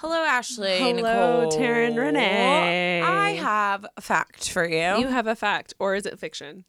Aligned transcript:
Hello, 0.00 0.24
Ashley. 0.24 0.78
Hello, 0.78 1.46
Nichole. 1.46 1.52
Taryn 1.60 1.96
Renee. 1.98 3.02
I 3.02 3.32
have 3.32 3.84
a 3.96 4.00
fact 4.00 4.50
for 4.50 4.66
you. 4.66 4.98
You 4.98 5.08
have 5.08 5.26
a 5.26 5.36
fact, 5.36 5.74
or 5.78 5.94
is 5.94 6.06
it 6.06 6.18
fiction? 6.18 6.64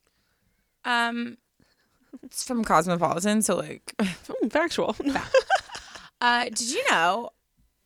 um, 0.83 1.37
it's 2.23 2.43
from 2.43 2.63
Cosmopolitan, 2.65 3.41
so 3.41 3.55
like, 3.55 3.93
factual. 4.49 4.95
uh, 6.21 6.43
did 6.45 6.71
you 6.71 6.83
know 6.89 7.29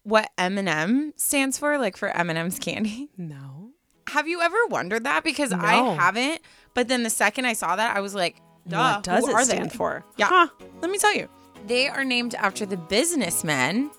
what 0.04 0.30
M&M 0.38 1.14
stands 1.16 1.58
for? 1.60 1.78
Like 1.78 1.96
for 1.96 2.10
M&M's 2.10 2.58
candy. 2.60 3.10
no. 3.18 3.70
Have 4.10 4.28
you 4.28 4.40
ever 4.42 4.58
wondered 4.70 5.04
that? 5.06 5.24
Because 5.24 5.50
No. 5.52 5.58
I 5.60 5.74
haven't. 5.96 6.40
But 6.76 6.88
then 6.88 7.02
the 7.04 7.10
second 7.10 7.46
I 7.46 7.54
saw 7.54 7.76
that, 7.76 7.98
I 7.98 8.02
was 8.02 8.14
like, 8.14 8.36
Duh, 8.68 8.96
what 8.96 9.04
does 9.04 9.28
it 9.28 9.46
stand 9.46 9.72
they? 9.72 9.76
for? 9.76 10.06
Yeah. 10.18 10.28
Huh. 10.30 10.48
Let 10.82 10.92
me 10.92 10.98
tell 11.00 11.14
you. 11.16 11.28
They 11.66 11.88
are 11.88 12.04
named 12.04 12.36
after 12.36 12.66
the 12.68 12.78
businessmen 12.78 13.90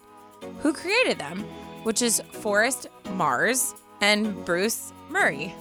who 0.60 0.72
created 0.72 1.18
them, 1.18 1.40
which 1.84 2.02
is 2.02 2.20
Forrest 2.32 2.86
Mars 3.12 3.74
and 4.00 4.44
Bruce 4.44 4.92
Murrie. 5.10 5.52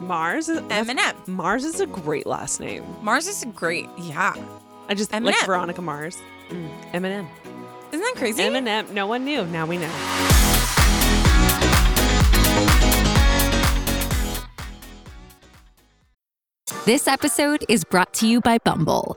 Mars. 0.00 0.48
Is, 0.48 0.60
that's- 0.62 0.88
M&M. 0.88 1.16
Mars 1.26 1.64
is 1.64 1.80
a 1.80 1.86
great 1.86 2.26
last 2.26 2.60
name. 2.60 2.84
Mars 3.02 3.26
is 3.26 3.42
a 3.42 3.46
great, 3.46 3.88
yeah. 3.98 4.34
I 4.88 4.94
just 4.94 5.12
M&M. 5.12 5.24
like 5.24 5.46
Veronica 5.46 5.80
Mars. 5.82 6.18
Mm. 6.50 6.68
Eminem. 6.92 7.26
Isn't 7.92 8.00
that 8.04 8.14
crazy? 8.16 8.42
Eminem. 8.42 8.90
No 8.90 9.06
one 9.06 9.24
knew. 9.24 9.44
Now 9.46 9.66
we 9.66 9.78
know. 9.78 9.90
This 16.86 17.08
episode 17.08 17.64
is 17.68 17.84
brought 17.84 18.12
to 18.14 18.26
you 18.28 18.40
by 18.40 18.58
Bumble. 18.58 19.16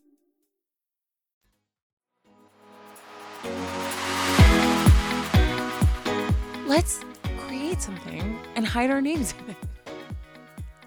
Let's 6.71 7.01
create 7.37 7.81
something 7.81 8.39
and 8.55 8.65
hide 8.65 8.91
our 8.91 9.01
names 9.01 9.33
in 9.43 9.49
it. 9.49 9.57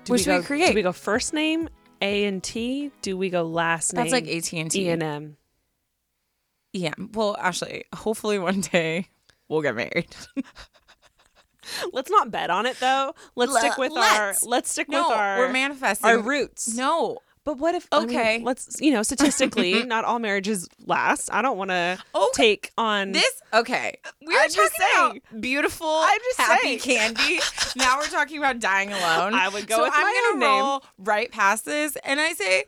Do 0.05 0.13
What 0.15 0.21
should 0.21 0.33
we 0.33 0.39
go, 0.39 0.43
create? 0.43 0.69
Do 0.71 0.75
we 0.77 0.81
go 0.81 0.93
first 0.93 1.35
name 1.35 1.69
A 2.01 2.25
and 2.25 2.43
T? 2.43 2.91
Do 3.03 3.19
we 3.19 3.29
go 3.29 3.43
last 3.43 3.93
name? 3.93 4.03
That's 4.03 4.13
like 4.13 4.27
AT&T. 4.27 4.81
E 4.81 4.89
and 4.89 5.03
M. 5.03 5.37
Yeah. 6.73 6.95
Well, 7.13 7.37
Ashley, 7.39 7.85
hopefully 7.95 8.39
one 8.39 8.63
day 8.63 9.09
we'll 9.51 9.61
get 9.61 9.77
married. 9.77 10.09
Let's 11.93 12.11
not 12.11 12.31
bet 12.31 12.49
on 12.49 12.65
it 12.65 12.81
though. 12.81 13.15
Let's 13.37 13.53
Le- 13.53 13.61
stick 13.61 13.77
with 13.77 13.93
let's. 13.93 14.43
our. 14.43 14.49
Let's 14.49 14.71
stick 14.73 14.89
no, 14.89 15.11
with 15.11 15.19
our. 15.19 15.39
we're 15.41 15.53
manifesting. 15.53 16.09
our 16.09 16.19
roots. 16.19 16.75
No. 16.75 17.19
But 17.45 17.59
what 17.59 17.75
if? 17.75 17.87
I 17.93 18.01
mean, 18.01 18.09
Okay. 18.09 18.41
let's 18.43 18.81
you 18.81 18.91
know 18.93 19.03
statistically, 19.03 19.83
not 19.87 20.05
all 20.05 20.19
marriages 20.19 20.67
last. 20.87 21.31
I 21.33 21.43
don't 21.43 21.59
want 21.59 21.71
to 21.71 21.99
Okay. 21.99 22.03
Oh, 22.15 22.31
take 22.35 22.71
on 22.79 23.13
This 23.13 23.43
okay. 23.53 23.99
We're 24.23 24.39
I'm 24.41 24.51
just 24.51 24.75
about 24.77 25.19
beautiful, 25.41 25.87
I'm 25.87 26.19
just 26.21 26.41
happy 26.41 26.79
saying. 26.79 27.15
candy. 27.15 27.41
now 27.77 27.99
we're 27.99 28.07
talking 28.07 28.39
about 28.39 28.61
dying 28.61 28.91
alone. 28.93 29.35
I 29.35 29.49
would 29.51 29.67
go 29.67 29.77
so 29.77 29.85
I'm 29.85 29.91
gonna 29.93 30.29
own 30.35 30.39
name. 30.41 30.49
roll 30.65 30.85
right 30.99 31.31
past 31.31 31.65
this, 31.67 31.97
and 32.05 32.19
I 32.21 32.33
say, 32.33 32.65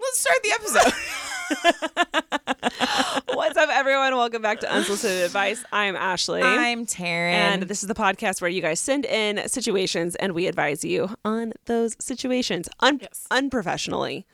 let's 0.00 0.18
start 0.18 0.38
the 0.42 0.50
episode. 0.52 0.92
What's 3.32 3.56
up, 3.56 3.68
everyone? 3.70 4.16
Welcome 4.16 4.42
back 4.42 4.60
to 4.60 4.72
Unsolicited 4.72 5.24
Advice. 5.24 5.64
I'm 5.72 5.94
Ashley. 5.94 6.42
I'm 6.42 6.86
Taryn, 6.86 7.06
and 7.32 7.62
this 7.64 7.82
is 7.82 7.88
the 7.88 7.94
podcast 7.94 8.40
where 8.40 8.50
you 8.50 8.60
guys 8.60 8.80
send 8.80 9.04
in 9.04 9.48
situations 9.48 10.16
and 10.16 10.32
we 10.34 10.46
advise 10.48 10.84
you 10.84 11.10
on 11.24 11.52
those 11.66 11.94
situations 12.00 12.68
un- 12.80 12.98
Yes. 13.00 13.26
unprofessionally. 13.30 14.26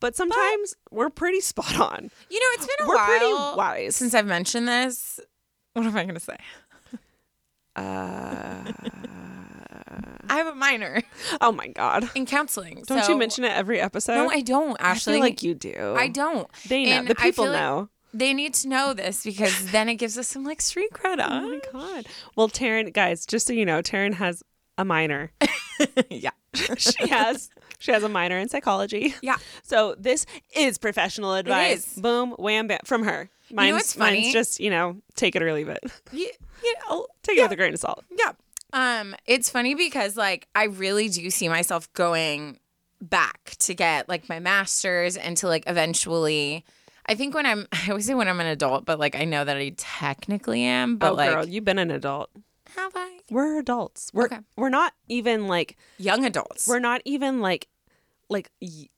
But 0.00 0.14
sometimes 0.14 0.74
we're 0.90 1.10
pretty 1.10 1.40
spot 1.40 1.78
on. 1.80 2.10
you 2.30 2.38
know 2.40 2.46
it's 2.52 2.66
been 2.66 2.86
a 2.86 2.88
we're 2.88 2.96
while 2.96 3.06
pretty 3.06 3.32
wise. 3.56 3.96
since 3.96 4.12
I've 4.14 4.26
mentioned 4.26 4.68
this. 4.68 5.20
What 5.72 5.86
am 5.86 5.96
I 5.96 6.04
gonna 6.04 6.20
say? 6.20 6.36
Uh, 7.76 8.64
I 10.28 10.36
have 10.36 10.46
a 10.46 10.54
minor 10.54 11.02
oh 11.40 11.52
my 11.52 11.68
God. 11.68 12.08
in 12.14 12.26
counseling. 12.26 12.82
Don't 12.86 13.04
so- 13.04 13.12
you 13.12 13.18
mention 13.18 13.44
it 13.44 13.52
every 13.52 13.80
episode? 13.80 14.14
No, 14.14 14.30
I 14.30 14.40
don't. 14.40 14.80
I 14.80 14.90
Actually, 14.90 15.14
feel 15.14 15.20
like 15.20 15.42
you 15.42 15.54
do. 15.54 15.94
I 15.96 16.08
don't. 16.08 16.48
They 16.68 16.84
know. 16.84 16.90
And 16.92 17.08
the 17.08 17.14
I 17.18 17.24
people 17.24 17.44
feel 17.44 17.52
like 17.52 17.60
know. 17.60 17.88
They 18.14 18.32
need 18.32 18.54
to 18.54 18.68
know 18.68 18.94
this 18.94 19.22
because 19.22 19.70
then 19.70 19.88
it 19.88 19.96
gives 19.96 20.16
us 20.16 20.28
some 20.28 20.44
like 20.44 20.60
street 20.60 20.92
cred. 20.92 21.18
Oh 21.20 21.48
my 21.48 21.60
God. 21.72 22.06
Well, 22.36 22.48
Taryn, 22.48 22.92
guys, 22.92 23.26
just 23.26 23.46
so 23.46 23.52
you 23.52 23.66
know, 23.66 23.82
Taryn 23.82 24.14
has 24.14 24.42
a 24.78 24.84
minor. 24.84 25.30
yeah. 26.10 26.30
she 26.76 27.08
has 27.08 27.50
she 27.78 27.92
has 27.92 28.02
a 28.02 28.08
minor 28.08 28.38
in 28.38 28.48
psychology. 28.48 29.14
Yeah. 29.20 29.36
So 29.62 29.94
this 29.98 30.24
is 30.56 30.78
professional 30.78 31.34
advice. 31.34 31.96
is. 31.96 32.02
Boom, 32.02 32.30
wham, 32.38 32.66
bam 32.66 32.80
from 32.84 33.04
her. 33.04 33.28
Mine's, 33.52 33.74
what's 33.74 33.92
funny? 33.94 34.22
mine's 34.22 34.32
just 34.32 34.60
you 34.60 34.70
know 34.70 34.96
take 35.14 35.36
it 35.36 35.42
or 35.42 35.52
leave 35.52 35.68
it. 35.68 35.80
Yeah. 36.12 36.28
You 36.64 36.74
know, 36.88 37.06
Take 37.22 37.38
it 37.38 37.42
with 37.42 37.52
a 37.52 37.56
grain 37.56 37.72
of 37.72 37.78
salt. 37.78 38.04
Yeah. 38.10 38.32
Um, 38.72 39.14
it's 39.26 39.48
funny 39.50 39.74
because 39.74 40.16
like 40.16 40.46
I 40.54 40.64
really 40.64 41.08
do 41.08 41.30
see 41.30 41.48
myself 41.48 41.92
going 41.94 42.58
back 43.00 43.54
to 43.60 43.74
get 43.74 44.08
like 44.08 44.28
my 44.28 44.40
master's 44.40 45.16
and 45.16 45.36
to 45.38 45.46
like 45.48 45.64
eventually 45.66 46.64
I 47.06 47.14
think 47.14 47.34
when 47.34 47.46
I'm 47.46 47.66
I 47.72 47.88
always 47.90 48.06
say 48.06 48.14
when 48.14 48.28
I'm 48.28 48.40
an 48.40 48.46
adult, 48.46 48.84
but 48.84 48.98
like 48.98 49.14
I 49.16 49.24
know 49.24 49.44
that 49.44 49.56
I 49.56 49.72
technically 49.76 50.62
am, 50.64 50.96
but 50.96 51.12
oh, 51.12 51.14
like 51.14 51.30
girl, 51.30 51.46
you've 51.48 51.64
been 51.64 51.78
an 51.78 51.90
adult. 51.90 52.30
have 52.76 52.92
I? 52.94 53.20
We're 53.30 53.58
adults. 53.58 54.10
We're 54.12 54.26
Okay. 54.26 54.38
we're 54.56 54.68
not 54.68 54.92
even 55.08 55.46
like 55.48 55.76
Young 55.96 56.24
adults. 56.24 56.66
we're 56.68 56.78
not 56.80 57.00
even 57.06 57.40
like 57.40 57.68
like 58.28 58.50
y- 58.60 58.88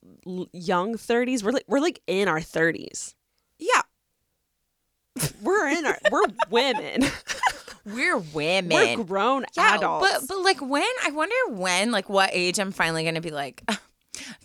young 0.53 0.95
30s. 0.97 1.45
We're 1.45 1.53
like 1.53 1.65
we're 1.69 1.79
like 1.81 2.01
in 2.09 2.27
our 2.27 2.41
30s. 2.41 3.15
yeah. 3.61 3.83
We're 5.43 5.69
in 5.69 5.87
our 5.87 5.99
we're 6.11 6.23
women. 6.51 7.03
We're 7.85 8.19
women. 8.19 8.99
we're 8.99 9.05
grown 9.05 9.45
yeah, 9.57 9.77
adults. 9.77 10.11
But 10.11 10.29
but 10.29 10.43
like 10.45 10.61
when 10.61 10.85
I 11.05 11.11
wonder 11.11 11.35
when, 11.51 11.91
like 11.93 12.09
what 12.09 12.31
age 12.33 12.59
I'm 12.59 12.73
finally 12.73 13.05
gonna 13.05 13.21
be 13.21 13.31
like 13.31 13.63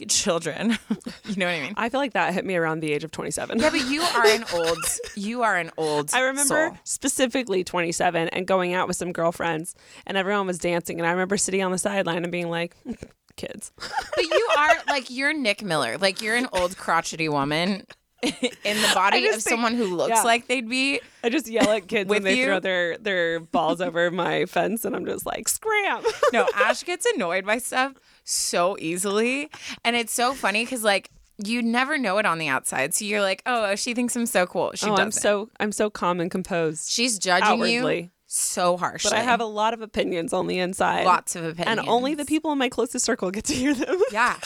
children. 0.08 0.78
you 1.26 1.36
know 1.36 1.46
what 1.46 1.56
I 1.56 1.62
mean? 1.62 1.74
I 1.78 1.90
feel 1.90 2.00
like 2.00 2.14
that 2.14 2.34
hit 2.34 2.46
me 2.46 2.56
around 2.56 2.80
the 2.80 2.92
age 2.92 3.04
of 3.04 3.12
27. 3.12 3.60
Yeah, 3.60 3.70
but 3.70 3.86
you 3.88 4.02
are 4.02 4.26
an 4.26 4.46
old 4.54 4.78
you 5.16 5.44
are 5.44 5.58
an 5.58 5.72
old 5.78 6.12
I 6.14 6.22
remember 6.22 6.70
soul. 6.70 6.78
specifically 6.84 7.64
27 7.64 8.30
and 8.30 8.48
going 8.48 8.74
out 8.74 8.88
with 8.88 8.98
some 8.98 9.12
girlfriends 9.12 9.76
and 10.06 10.18
everyone 10.18 10.48
was 10.48 10.60
dancing 10.60 11.00
and 11.00 11.08
I 11.08 11.12
remember 11.12 11.38
sitting 11.38 11.64
on 11.64 11.72
the 11.72 11.78
sideline 11.78 12.24
and 12.24 12.32
being 12.32 12.50
like 12.50 12.76
kids. 13.36 13.72
But 13.78 14.24
you 14.24 14.50
are 14.58 14.76
like 14.88 15.10
you're 15.10 15.34
Nick 15.34 15.64
Miller. 15.64 15.98
Like 15.98 16.22
you're 16.22 16.36
an 16.36 16.48
old 16.54 16.78
crotchety 16.78 17.30
woman 17.30 17.86
in 18.64 18.82
the 18.82 18.92
body 18.94 19.26
of 19.28 19.36
think- 19.36 19.42
someone 19.42 19.76
who 19.76 19.96
looks 19.96 20.10
yeah. 20.10 20.24
like 20.24 20.48
they'd 20.48 20.70
be. 20.70 21.00
I 21.24 21.30
just 21.30 21.48
yell 21.48 21.70
at 21.72 21.88
kids 21.88 22.10
when 22.10 22.24
they 22.24 22.38
you? 22.38 22.46
throw 22.46 22.60
their 22.60 22.98
their 22.98 23.40
balls 23.40 23.82
over 23.82 24.12
my 24.12 24.46
fence 24.46 24.86
and 24.86 24.96
I'm 24.96 25.06
just 25.06 25.26
like 25.26 25.48
scram. 25.48 26.04
No, 26.34 26.48
Ash 26.56 26.84
gets 26.84 27.06
annoyed 27.06 27.46
by 27.46 27.58
stuff 27.58 27.94
so 28.24 28.78
easily, 28.80 29.50
and 29.84 29.96
it's 29.96 30.14
so 30.14 30.34
funny 30.34 30.64
because 30.64 30.84
like 30.84 31.10
you 31.44 31.62
never 31.62 31.98
know 31.98 32.18
it 32.18 32.26
on 32.26 32.38
the 32.38 32.48
outside. 32.48 32.94
So 32.94 33.06
you're 33.06 33.22
like, 33.22 33.42
oh, 33.46 33.76
she 33.76 33.94
thinks 33.94 34.16
I'm 34.16 34.26
so 34.26 34.46
cool. 34.46 34.72
She 34.76 34.86
oh, 34.86 34.90
doesn't. 34.90 35.06
I'm 35.06 35.12
so 35.12 35.50
I'm 35.60 35.72
so 35.72 35.90
calm 35.90 36.20
and 36.20 36.32
composed. 36.32 36.90
She's 36.92 37.20
judging 37.20 37.66
you 37.66 38.10
so 38.28 38.78
harshly. 38.78 39.12
But 39.12 39.18
I 39.18 39.22
have 39.22 39.40
a 39.40 39.46
lot 39.46 39.74
of 39.74 39.82
opinions 39.82 40.34
on 40.34 40.48
the 40.48 40.60
inside. 40.60 41.06
lots 41.06 41.36
of 41.36 41.44
opinions, 41.44 41.80
and 41.80 41.88
only 41.88 42.16
the 42.16 42.26
people 42.26 42.52
in 42.52 42.58
my 42.58 42.70
closest 42.70 43.06
circle 43.06 43.32
get 43.32 43.46
to 43.46 43.54
hear 43.54 43.74
them. 43.74 44.02
Yeah, 44.12 44.38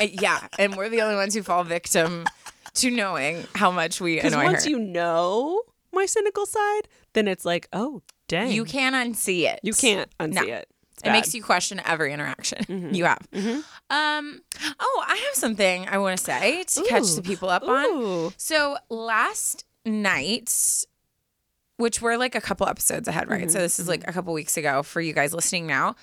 Uh, 0.00 0.06
yeah, 0.12 0.40
and 0.58 0.76
we're 0.76 0.88
the 0.88 1.02
only 1.02 1.14
ones 1.14 1.34
who 1.34 1.42
fall 1.42 1.62
victim 1.64 2.26
to 2.74 2.90
knowing 2.90 3.46
how 3.54 3.70
much 3.70 4.00
we 4.00 4.16
Because 4.16 4.32
annoy 4.32 4.44
once 4.44 4.64
her. 4.64 4.70
you 4.70 4.78
know 4.78 5.62
my 5.92 6.06
cynical 6.06 6.46
side, 6.46 6.82
then 7.12 7.26
it's 7.28 7.44
like, 7.44 7.68
oh 7.72 8.02
dang. 8.28 8.52
you 8.52 8.64
can't 8.64 8.94
unsee 8.94 9.42
it. 9.42 9.60
you 9.62 9.72
can't 9.72 10.08
unsee 10.18 10.34
No. 10.34 10.42
it. 10.42 10.68
It 11.02 11.12
makes 11.12 11.34
you 11.34 11.42
question 11.42 11.80
every 11.86 12.12
interaction 12.12 12.58
mm-hmm. 12.64 12.94
you 12.94 13.06
have. 13.06 13.26
Mm-hmm. 13.32 13.60
Um, 13.90 14.42
oh, 14.78 15.04
I 15.08 15.16
have 15.16 15.34
something 15.34 15.88
I 15.88 15.96
want 15.98 16.18
to 16.18 16.22
say 16.22 16.62
to 16.62 16.84
catch 16.84 17.14
the 17.14 17.22
people 17.22 17.48
up 17.48 17.62
on. 17.62 18.32
So 18.36 18.76
last 18.90 19.64
night, 19.86 20.52
which 21.78 22.02
we're 22.02 22.18
like 22.18 22.34
a 22.34 22.40
couple 22.40 22.68
episodes 22.68 23.08
ahead, 23.08 23.30
right? 23.30 23.40
Mm-hmm. 23.42 23.48
So 23.50 23.58
this 23.60 23.78
is 23.78 23.88
like 23.88 24.06
a 24.06 24.12
couple 24.12 24.34
weeks 24.34 24.58
ago 24.58 24.82
for 24.82 25.00
you 25.00 25.14
guys 25.14 25.32
listening 25.32 25.66
now. 25.66 25.96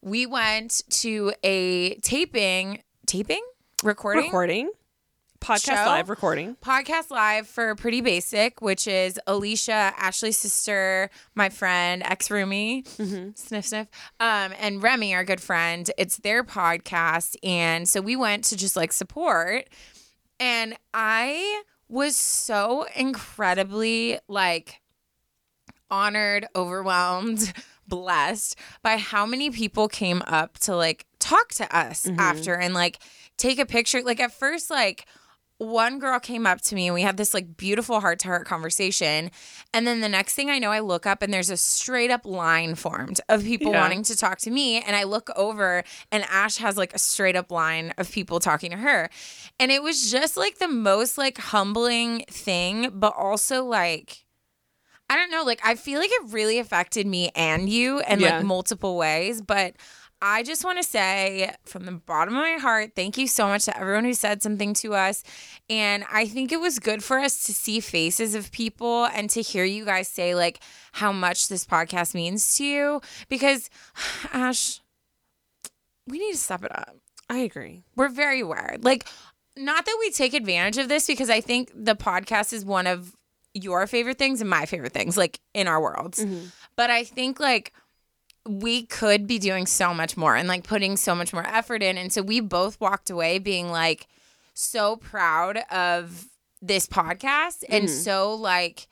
We 0.00 0.26
went 0.26 0.82
to 1.00 1.32
a 1.42 1.94
taping, 1.96 2.82
taping, 3.06 3.42
recording, 3.82 4.24
recording 4.26 4.70
Podcast 5.44 5.64
show. 5.66 5.74
live 5.74 6.08
recording. 6.08 6.56
podcast 6.62 7.10
live 7.10 7.46
for 7.46 7.74
Pretty 7.74 8.00
Basic, 8.00 8.62
which 8.62 8.88
is 8.88 9.20
Alicia, 9.26 9.92
Ashley's 9.98 10.38
sister, 10.38 11.10
my 11.34 11.50
friend, 11.50 12.02
ex 12.02 12.28
roomie, 12.30 12.86
sniff 13.36 13.66
sniff, 13.66 13.88
um, 14.20 14.54
and 14.58 14.82
Remy, 14.82 15.14
our 15.14 15.22
good 15.22 15.42
friend. 15.42 15.90
It's 15.98 16.16
their 16.16 16.44
podcast, 16.44 17.36
and 17.42 17.86
so 17.86 18.00
we 18.00 18.16
went 18.16 18.44
to 18.44 18.56
just 18.56 18.74
like 18.74 18.90
support, 18.90 19.68
and 20.40 20.78
I 20.94 21.62
was 21.90 22.16
so 22.16 22.86
incredibly 22.96 24.20
like 24.28 24.80
honored, 25.90 26.46
overwhelmed, 26.56 27.52
blessed 27.86 28.58
by 28.82 28.96
how 28.96 29.26
many 29.26 29.50
people 29.50 29.88
came 29.88 30.22
up 30.26 30.58
to 30.60 30.74
like 30.74 31.04
talk 31.18 31.48
to 31.48 31.76
us 31.76 32.08
after 32.16 32.54
and 32.54 32.72
like 32.72 32.98
take 33.36 33.58
a 33.58 33.66
picture. 33.66 34.00
Like 34.02 34.20
at 34.20 34.32
first, 34.32 34.70
like 34.70 35.04
one 35.58 35.98
girl 36.00 36.18
came 36.18 36.46
up 36.46 36.60
to 36.62 36.74
me 36.74 36.86
and 36.88 36.94
we 36.94 37.02
had 37.02 37.16
this 37.16 37.32
like 37.32 37.56
beautiful 37.56 38.00
heart 38.00 38.18
to 38.20 38.28
heart 38.28 38.46
conversation. 38.46 39.30
And 39.72 39.86
then 39.86 40.00
the 40.00 40.08
next 40.08 40.34
thing 40.34 40.50
I 40.50 40.58
know, 40.58 40.72
I 40.72 40.80
look 40.80 41.06
up 41.06 41.22
and 41.22 41.32
there's 41.32 41.48
a 41.50 41.56
straight 41.56 42.10
up 42.10 42.26
line 42.26 42.74
formed 42.74 43.20
of 43.28 43.44
people 43.44 43.70
Yeah. 43.72 43.80
wanting 43.80 44.02
to 44.04 44.16
talk 44.16 44.38
to 44.38 44.50
me. 44.50 44.80
And 44.82 44.96
I 44.96 45.04
look 45.04 45.30
over 45.36 45.84
and 46.10 46.24
Ash 46.24 46.56
has 46.56 46.76
like 46.76 46.92
a 46.92 46.98
straight 46.98 47.36
up 47.36 47.52
line 47.52 47.94
of 47.98 48.10
people 48.10 48.40
talking 48.40 48.72
to 48.72 48.76
her. 48.76 49.08
And 49.60 49.70
it 49.70 49.82
was 49.82 50.10
just 50.10 50.36
like 50.36 50.58
the 50.58 50.68
most 50.68 51.16
like 51.18 51.38
humbling 51.38 52.24
thing, 52.28 52.90
but 52.92 53.14
also 53.16 53.64
like, 53.64 54.24
I 55.08 55.16
don't 55.16 55.30
know, 55.30 55.44
like 55.44 55.60
I 55.64 55.76
feel 55.76 56.00
like 56.00 56.10
it 56.10 56.32
really 56.32 56.58
affected 56.58 57.06
me 57.06 57.30
and 57.36 57.68
you 57.68 58.00
in 58.08 58.18
Yeah. 58.20 58.36
like 58.38 58.44
multiple 58.44 58.96
ways. 58.96 59.40
But 59.40 59.74
I 60.26 60.42
just 60.42 60.64
want 60.64 60.78
to 60.78 60.82
say 60.82 61.52
from 61.66 61.84
the 61.84 61.92
bottom 61.92 62.34
of 62.34 62.40
my 62.40 62.54
heart, 62.54 62.92
thank 62.96 63.18
you 63.18 63.28
so 63.28 63.46
much 63.46 63.66
to 63.66 63.78
everyone 63.78 64.06
who 64.06 64.14
said 64.14 64.42
something 64.42 64.72
to 64.72 64.94
us. 64.94 65.22
And 65.68 66.02
I 66.10 66.24
think 66.24 66.50
it 66.50 66.58
was 66.58 66.78
good 66.78 67.04
for 67.04 67.18
us 67.18 67.44
to 67.44 67.52
see 67.52 67.78
faces 67.78 68.34
of 68.34 68.50
people 68.50 69.04
and 69.04 69.28
to 69.28 69.42
hear 69.42 69.64
you 69.64 69.84
guys 69.84 70.08
say 70.08 70.34
like 70.34 70.60
how 70.92 71.12
much 71.12 71.48
this 71.48 71.66
podcast 71.66 72.14
means 72.14 72.56
to 72.56 72.64
you. 72.64 73.00
Because 73.28 73.68
Ash, 74.32 74.80
we 76.06 76.18
need 76.18 76.32
to 76.32 76.38
step 76.38 76.64
it 76.64 76.74
up 76.74 76.96
I 77.28 77.40
agree. 77.40 77.82
we're 77.94 78.08
very 78.08 78.40
aware. 78.40 78.78
Like, 78.80 79.06
not 79.58 79.84
that 79.84 79.96
we 80.00 80.10
take 80.10 80.32
advantage 80.32 80.78
of 80.78 80.88
this 80.88 81.06
because 81.06 81.28
I 81.28 81.42
think 81.42 81.70
the 81.74 81.94
podcast 81.94 82.54
is 82.54 82.64
one 82.64 82.86
of 82.86 83.14
your 83.52 83.86
favorite 83.86 84.16
things 84.16 84.40
and 84.40 84.48
my 84.48 84.64
favorite 84.64 84.92
things, 84.94 85.18
like 85.18 85.38
in 85.52 85.68
our 85.68 85.82
worlds. 85.82 86.24
Mm-hmm. 86.24 86.46
But 86.76 86.88
I 86.88 87.04
think 87.04 87.38
like 87.38 87.74
we 88.46 88.84
could 88.84 89.26
be 89.26 89.38
doing 89.38 89.66
so 89.66 89.94
much 89.94 90.16
more 90.16 90.36
and 90.36 90.48
like 90.48 90.64
putting 90.64 90.96
so 90.96 91.14
much 91.14 91.32
more 91.32 91.46
effort 91.46 91.82
in. 91.82 91.96
And 91.96 92.12
so 92.12 92.22
we 92.22 92.40
both 92.40 92.80
walked 92.80 93.10
away 93.10 93.38
being 93.38 93.70
like 93.70 94.06
so 94.52 94.96
proud 94.96 95.58
of 95.70 96.28
this 96.60 96.86
podcast 96.86 97.64
and 97.68 97.84
mm-hmm. 97.84 97.94
so 97.94 98.34
like 98.34 98.88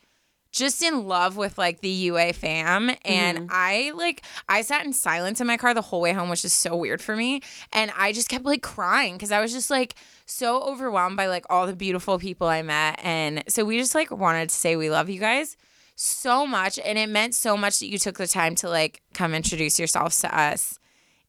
just 0.51 0.83
in 0.83 1.07
love 1.07 1.35
with 1.35 1.57
like 1.57 1.81
the 1.81 1.89
UA 1.89 2.33
fam. 2.33 2.91
And 3.03 3.39
mm-hmm. 3.39 3.47
I 3.49 3.91
like, 3.95 4.23
I 4.47 4.61
sat 4.61 4.85
in 4.85 4.93
silence 4.93 5.41
in 5.41 5.47
my 5.47 5.57
car 5.57 5.73
the 5.73 5.81
whole 5.81 6.01
way 6.01 6.13
home, 6.13 6.29
which 6.29 6.45
is 6.45 6.53
so 6.53 6.75
weird 6.75 7.01
for 7.01 7.15
me. 7.15 7.41
And 7.71 7.91
I 7.97 8.11
just 8.11 8.29
kept 8.29 8.45
like 8.45 8.61
crying 8.61 9.15
because 9.15 9.31
I 9.31 9.41
was 9.41 9.51
just 9.51 9.69
like 9.69 9.95
so 10.25 10.61
overwhelmed 10.63 11.17
by 11.17 11.27
like 11.27 11.45
all 11.49 11.67
the 11.67 11.75
beautiful 11.75 12.19
people 12.19 12.47
I 12.47 12.61
met. 12.61 12.99
And 13.03 13.43
so 13.47 13.65
we 13.65 13.79
just 13.79 13.95
like 13.95 14.11
wanted 14.11 14.49
to 14.49 14.55
say 14.55 14.75
we 14.75 14.89
love 14.89 15.09
you 15.09 15.19
guys 15.19 15.57
so 15.95 16.45
much. 16.45 16.79
And 16.79 16.97
it 16.97 17.09
meant 17.09 17.35
so 17.35 17.55
much 17.57 17.79
that 17.79 17.87
you 17.87 17.97
took 17.97 18.17
the 18.17 18.27
time 18.27 18.55
to 18.55 18.69
like 18.69 19.01
come 19.13 19.33
introduce 19.33 19.79
yourselves 19.79 20.19
to 20.21 20.37
us. 20.37 20.79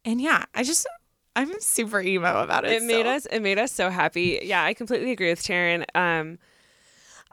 And 0.04 0.20
yeah, 0.20 0.44
I 0.54 0.62
just, 0.62 0.86
I'm 1.36 1.50
super 1.60 2.00
emo 2.00 2.42
about 2.42 2.64
it. 2.64 2.72
it 2.72 2.82
made 2.82 3.06
so. 3.06 3.10
us 3.10 3.26
it 3.26 3.40
made 3.40 3.58
us 3.58 3.72
so 3.72 3.90
happy 3.90 4.40
yeah 4.42 4.62
i 4.62 4.72
completely 4.72 5.10
agree 5.10 5.30
with 5.30 5.42
Taryn. 5.42 5.84
um 5.94 6.38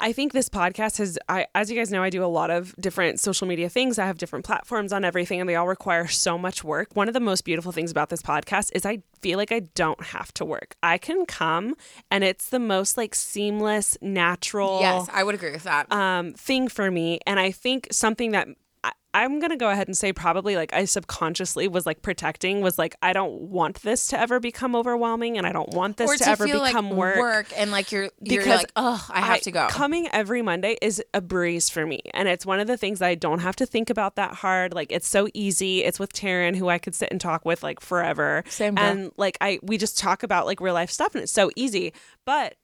I 0.01 0.13
think 0.13 0.33
this 0.33 0.49
podcast 0.49 0.97
has, 0.97 1.19
I, 1.29 1.45
as 1.53 1.69
you 1.69 1.77
guys 1.77 1.91
know, 1.91 2.01
I 2.01 2.09
do 2.09 2.23
a 2.23 2.25
lot 2.25 2.49
of 2.49 2.75
different 2.77 3.19
social 3.19 3.47
media 3.47 3.69
things. 3.69 3.99
I 3.99 4.07
have 4.07 4.17
different 4.17 4.43
platforms 4.43 4.91
on 4.91 5.05
everything, 5.05 5.39
and 5.39 5.47
they 5.47 5.55
all 5.55 5.67
require 5.67 6.07
so 6.07 6.39
much 6.39 6.63
work. 6.63 6.89
One 6.95 7.07
of 7.07 7.13
the 7.13 7.19
most 7.19 7.45
beautiful 7.45 7.71
things 7.71 7.91
about 7.91 8.09
this 8.09 8.23
podcast 8.23 8.71
is 8.73 8.83
I 8.83 9.03
feel 9.21 9.37
like 9.37 9.51
I 9.51 9.59
don't 9.75 10.03
have 10.03 10.33
to 10.33 10.43
work. 10.45 10.75
I 10.81 10.97
can 10.97 11.27
come, 11.27 11.75
and 12.09 12.23
it's 12.23 12.49
the 12.49 12.59
most 12.59 12.97
like 12.97 13.13
seamless, 13.13 13.95
natural 14.01 14.79
Yes, 14.81 15.07
I 15.13 15.23
would 15.23 15.35
agree 15.35 15.51
with 15.51 15.63
that. 15.63 15.91
um, 15.91 16.33
thing 16.33 16.67
for 16.67 16.89
me. 16.89 17.19
And 17.27 17.39
I 17.39 17.51
think 17.51 17.87
something 17.91 18.31
that 18.31 18.47
I, 18.83 18.91
I'm 19.13 19.39
going 19.39 19.51
to 19.51 19.57
go 19.57 19.69
ahead 19.69 19.87
and 19.87 19.95
say 19.95 20.13
probably 20.13 20.55
like 20.55 20.73
I 20.73 20.85
subconsciously 20.85 21.67
was 21.67 21.85
like 21.85 22.01
protecting 22.01 22.61
was 22.61 22.79
like, 22.79 22.95
I 23.01 23.13
don't 23.13 23.41
want 23.41 23.81
this 23.81 24.07
to 24.07 24.19
ever 24.19 24.39
become 24.39 24.75
overwhelming 24.75 25.37
and 25.37 25.45
I 25.45 25.51
don't 25.51 25.69
want 25.73 25.97
this 25.97 26.09
to, 26.11 26.23
to 26.23 26.29
ever 26.29 26.45
become 26.47 26.89
like 26.91 27.17
work. 27.17 27.47
and 27.55 27.71
like 27.71 27.91
you're 27.91 28.09
you're 28.21 28.41
Because 28.41 28.61
like 28.61 28.71
oh 28.75 29.05
I 29.09 29.21
have 29.21 29.41
to 29.41 29.51
go. 29.51 29.67
Coming 29.69 30.07
every 30.11 30.41
Monday 30.41 30.77
is 30.81 31.03
a 31.13 31.21
breeze 31.21 31.69
for 31.69 31.85
me. 31.85 32.01
And 32.13 32.27
it's 32.27 32.45
one 32.45 32.59
of 32.59 32.67
the 32.67 32.77
things 32.77 33.01
I 33.01 33.15
don't 33.15 33.39
have 33.39 33.55
to 33.57 33.65
think 33.65 33.89
about 33.89 34.15
that 34.15 34.35
hard. 34.35 34.73
Like 34.73 34.91
it's 34.91 35.07
so 35.07 35.27
easy. 35.33 35.83
It's 35.83 35.99
with 35.99 36.13
Taryn, 36.13 36.55
who 36.55 36.69
I 36.69 36.77
could 36.79 36.95
sit 36.95 37.09
and 37.11 37.19
talk 37.19 37.45
with 37.45 37.63
like 37.63 37.81
forever. 37.81 38.43
Same. 38.47 38.77
And 38.77 39.11
like 39.17 39.37
I 39.41 39.59
we 39.61 39.77
just 39.77 39.99
talk 39.99 40.23
about 40.23 40.45
like 40.45 40.61
real 40.61 40.73
life 40.73 40.89
stuff 40.89 41.13
and 41.13 41.23
it's 41.23 41.31
so 41.31 41.51
easy. 41.55 41.93
But 42.25 42.55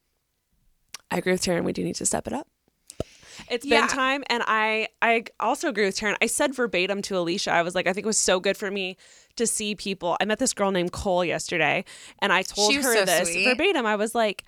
I 1.12 1.18
agree 1.18 1.34
with 1.34 1.42
Taryn, 1.42 1.64
we 1.64 1.74
do 1.74 1.84
need 1.84 1.96
to 1.96 2.06
step 2.06 2.26
it 2.28 2.34
up. 2.34 2.48
It's 3.50 3.66
Yeah. 3.66 3.82
been 3.82 3.88
time, 3.88 4.24
and 4.30 4.44
I 4.48 4.90
I 5.02 5.26
also 5.40 5.70
agree 5.70 5.86
with 5.86 5.98
Taryn. 5.98 6.16
I 6.22 6.28
said 6.28 6.54
verbatim 6.56 7.02
to 7.04 7.18
Alicia, 7.18 7.52
I 7.52 7.62
was 7.62 7.76
like, 7.76 7.88
I 7.88 7.94
think 7.94 8.06
it 8.06 8.08
was 8.08 8.18
so 8.18 8.40
good 8.40 8.58
for 8.58 8.70
me 8.72 8.98
to 9.36 9.48
see 9.48 9.76
people. 9.76 10.18
I 10.20 10.26
met 10.26 10.40
this 10.40 10.54
girl 10.54 10.72
named 10.72 10.92
Cole 10.92 11.24
yesterday, 11.24 11.86
and 12.20 12.34
I 12.34 12.42
told 12.42 12.74
her 12.76 12.82
so 12.94 13.06
this 13.06 13.30
sweet. 13.30 13.44
verbatim. 13.44 13.86
I 13.86 13.96
was 13.96 14.14
like, 14.16 14.44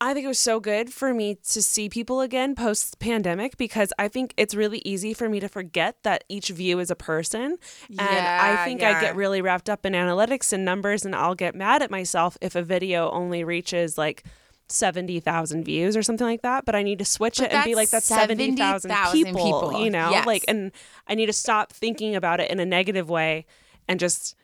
I 0.00 0.14
think 0.14 0.24
it 0.24 0.28
was 0.28 0.38
so 0.40 0.58
good 0.60 0.92
for 0.92 1.14
me 1.14 1.36
to 1.50 1.62
see 1.62 1.88
people 1.88 2.20
again 2.20 2.54
post 2.56 2.98
pandemic 2.98 3.56
because 3.56 3.92
I 3.98 4.08
think 4.08 4.34
it's 4.36 4.54
really 4.54 4.82
easy 4.84 5.14
for 5.14 5.28
me 5.28 5.38
to 5.40 5.48
forget 5.48 5.96
that 6.02 6.24
each 6.28 6.48
view 6.48 6.80
is 6.80 6.90
a 6.90 6.96
person. 6.96 7.56
And 7.98 8.28
I 8.38 8.50
Yeah, 8.50 8.64
think 8.64 8.82
I 8.82 8.94
get 8.94 9.14
really 9.16 9.40
wrapped 9.40 9.70
up 9.70 9.86
in 9.86 9.92
analytics 9.92 10.52
and 10.52 10.64
numbers, 10.64 11.04
and 11.04 11.14
I'll 11.14 11.36
get 11.36 11.54
mad 11.54 11.82
at 11.82 11.90
myself 11.90 12.36
if 12.40 12.56
a 12.56 12.62
video 12.62 13.10
only 13.10 13.44
reaches 13.44 13.96
like 13.96 14.24
70,000 14.68 15.64
views 15.64 15.96
or 15.96 16.02
something 16.02 16.26
like 16.26 16.42
that. 16.42 16.64
But 16.64 16.74
I 16.74 16.82
need 16.82 16.98
to 16.98 17.04
switch 17.04 17.38
But 17.38 17.52
it 17.52 17.54
and 17.54 17.64
be 17.64 17.74
like, 17.74 17.90
that's 17.90 18.06
70,000 18.06 18.90
70,000 18.90 19.24
people, 19.24 19.42
people. 19.70 19.84
you 19.84 19.90
know? 19.90 20.10
Yes. 20.10 20.26
Like, 20.26 20.44
and 20.48 20.72
I 21.06 21.14
need 21.14 21.26
to 21.26 21.32
stop 21.32 21.72
thinking 21.72 22.16
about 22.16 22.40
it 22.40 22.50
in 22.50 22.60
a 22.60 22.66
negative 22.66 23.10
way 23.10 23.46
and 23.88 24.00
just, 24.00 24.34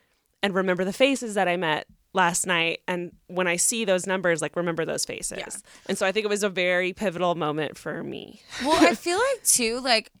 and 0.43 0.53
remember 0.53 0.85
the 0.85 0.93
faces 0.93 1.33
that 1.35 1.47
I 1.47 1.57
met 1.57 1.87
last 2.11 2.47
night 2.47 2.79
and 2.87 3.11
when 3.27 3.45
i 3.45 3.55
see 3.55 3.85
those 3.85 4.07
numbers 4.07 4.41
like 4.41 4.55
remember 4.55 4.83
those 4.83 5.05
faces 5.05 5.61
and 5.85 5.95
so 5.95 6.07
i 6.07 6.11
think 6.11 6.25
it 6.25 6.27
was 6.27 6.41
a 6.41 6.49
very 6.49 6.91
pivotal 6.91 7.35
moment 7.35 7.77
for 7.77 8.03
me 8.03 8.41
well, 8.65 8.83
I 8.83 8.95
feel 8.95 9.19
like 9.19 9.43
too, 9.43 9.79
like 9.79 10.11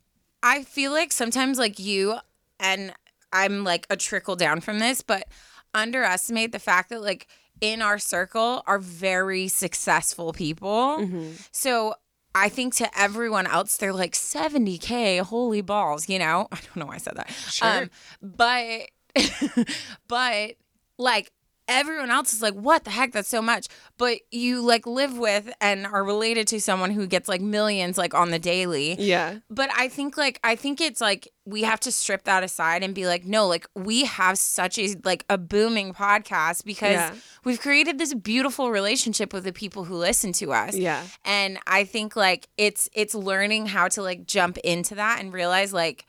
I 0.43 0.61
feel 0.63 0.91
like 0.91 1.11
sometimes 1.11 1.57
like 1.57 1.79
you 1.79 2.17
and 2.59 2.93
I'm 3.33 3.63
like 3.63 3.87
a 3.89 3.97
trickle 3.97 4.35
down 4.35 4.61
from 4.61 4.79
this, 4.79 5.01
but 5.01 5.27
underestimate 5.73 6.51
the 6.51 6.59
fact 6.59 6.89
that 6.89 7.01
like 7.01 7.27
in 7.61 7.81
our 7.81 7.99
circle 7.99 8.63
are 8.67 8.79
very 8.79 9.47
successful 9.47 10.33
people. 10.33 10.97
Mm-hmm. 10.99 11.31
So 11.51 11.95
I 12.35 12.49
think 12.49 12.75
to 12.75 12.89
everyone 12.97 13.47
else, 13.47 13.77
they're 13.77 13.93
like 13.93 14.13
70K, 14.13 15.21
holy 15.21 15.61
balls, 15.61 16.07
you 16.09 16.19
know? 16.19 16.47
I 16.51 16.55
don't 16.55 16.77
know 16.77 16.85
why 16.85 16.95
I 16.95 16.99
said 16.99 17.15
that. 17.15 17.29
Sure. 17.31 17.83
Um, 17.83 17.89
but, 18.21 18.89
but 20.07 20.55
like 20.97 21.31
everyone 21.69 22.09
else 22.11 22.33
is 22.33 22.41
like, 22.41 22.55
what 22.55 22.83
the 22.83 22.89
heck? 22.89 23.13
That's 23.13 23.29
so 23.29 23.41
much. 23.41 23.67
But 23.97 24.19
you 24.31 24.61
like 24.61 24.85
live 24.87 25.17
with 25.17 25.49
and 25.61 25.85
are 25.85 26.03
related 26.03 26.47
to 26.49 26.59
someone 26.59 26.91
who 26.91 27.07
gets 27.07 27.29
like 27.29 27.39
millions 27.41 27.97
like 27.97 28.13
on 28.13 28.31
the 28.31 28.39
daily. 28.39 28.95
yeah 28.99 29.37
But 29.49 29.69
I 29.77 29.87
think 29.87 30.17
like 30.17 30.39
I 30.43 30.55
think 30.55 30.81
it's 30.81 30.99
like 30.99 31.27
we 31.45 31.63
have 31.63 31.79
to 31.81 31.91
strip 31.91 32.25
that 32.25 32.43
aside 32.43 32.83
and 32.83 32.93
be 32.93 33.07
like, 33.07 33.25
no, 33.25 33.47
like 33.47 33.67
we 33.75 34.05
have 34.05 34.37
such 34.37 34.77
a 34.77 34.95
like 35.03 35.23
a 35.29 35.37
booming 35.37 35.93
podcast 35.93 36.65
because 36.65 36.91
Yeah. 36.93 37.15
we've 37.45 37.61
created 37.61 37.97
this 37.97 38.13
beautiful 38.13 38.69
relationship 38.71 39.33
with 39.33 39.43
the 39.45 39.53
people 39.53 39.83
who 39.85 39.95
listen 39.95 40.31
to 40.33 40.51
us. 40.51 40.75
Yeah. 40.75 41.03
And 41.23 41.59
I 41.67 41.83
think 41.85 42.15
like 42.15 42.49
it's 42.57 42.89
it's 42.93 43.15
learning 43.15 43.67
how 43.67 43.87
to 43.89 44.01
like 44.01 44.25
jump 44.25 44.57
into 44.59 44.95
that 44.95 45.19
and 45.21 45.31
realize 45.31 45.71
like 45.73 46.05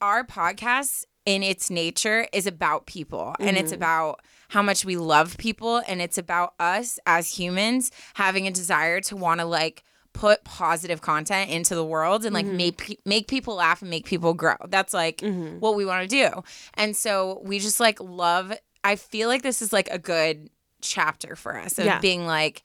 our 0.00 0.24
podcast 0.24 1.04
in 1.26 1.42
its 1.42 1.70
nature 1.70 2.26
is 2.32 2.46
about 2.46 2.86
people 2.86 3.34
and 3.40 3.56
it's 3.56 3.72
mm-hmm. 3.72 3.76
about 3.76 4.20
how 4.48 4.62
much 4.62 4.84
we 4.84 4.96
love 4.96 5.36
people 5.38 5.82
and 5.88 6.02
it's 6.02 6.18
about 6.18 6.54
us 6.60 6.98
as 7.06 7.38
humans 7.38 7.90
having 8.14 8.46
a 8.46 8.50
desire 8.50 9.00
to 9.00 9.16
want 9.16 9.40
to 9.40 9.46
like 9.46 9.84
put 10.12 10.44
positive 10.44 11.00
content 11.00 11.50
into 11.50 11.74
the 11.74 11.84
world 11.84 12.24
and 12.24 12.32
like 12.32 12.46
mm-hmm. 12.46 12.56
make 12.56 12.78
pe- 12.78 12.96
make 13.04 13.26
people 13.26 13.56
laugh 13.56 13.82
and 13.82 13.90
make 13.90 14.04
people 14.04 14.32
grow. 14.32 14.54
That's 14.68 14.94
like 14.94 15.18
mm-hmm. 15.18 15.58
what 15.58 15.74
we 15.74 15.84
want 15.84 16.08
to 16.08 16.08
do. 16.08 16.42
And 16.74 16.96
so 16.96 17.42
we 17.44 17.58
just 17.58 17.80
like 17.80 18.00
love 18.00 18.52
I 18.84 18.96
feel 18.96 19.28
like 19.28 19.42
this 19.42 19.62
is 19.62 19.72
like 19.72 19.88
a 19.90 19.98
good 19.98 20.50
chapter 20.82 21.36
for 21.36 21.58
us 21.58 21.78
of 21.78 21.86
Yeah. 21.86 22.00
being 22.00 22.26
like 22.26 22.62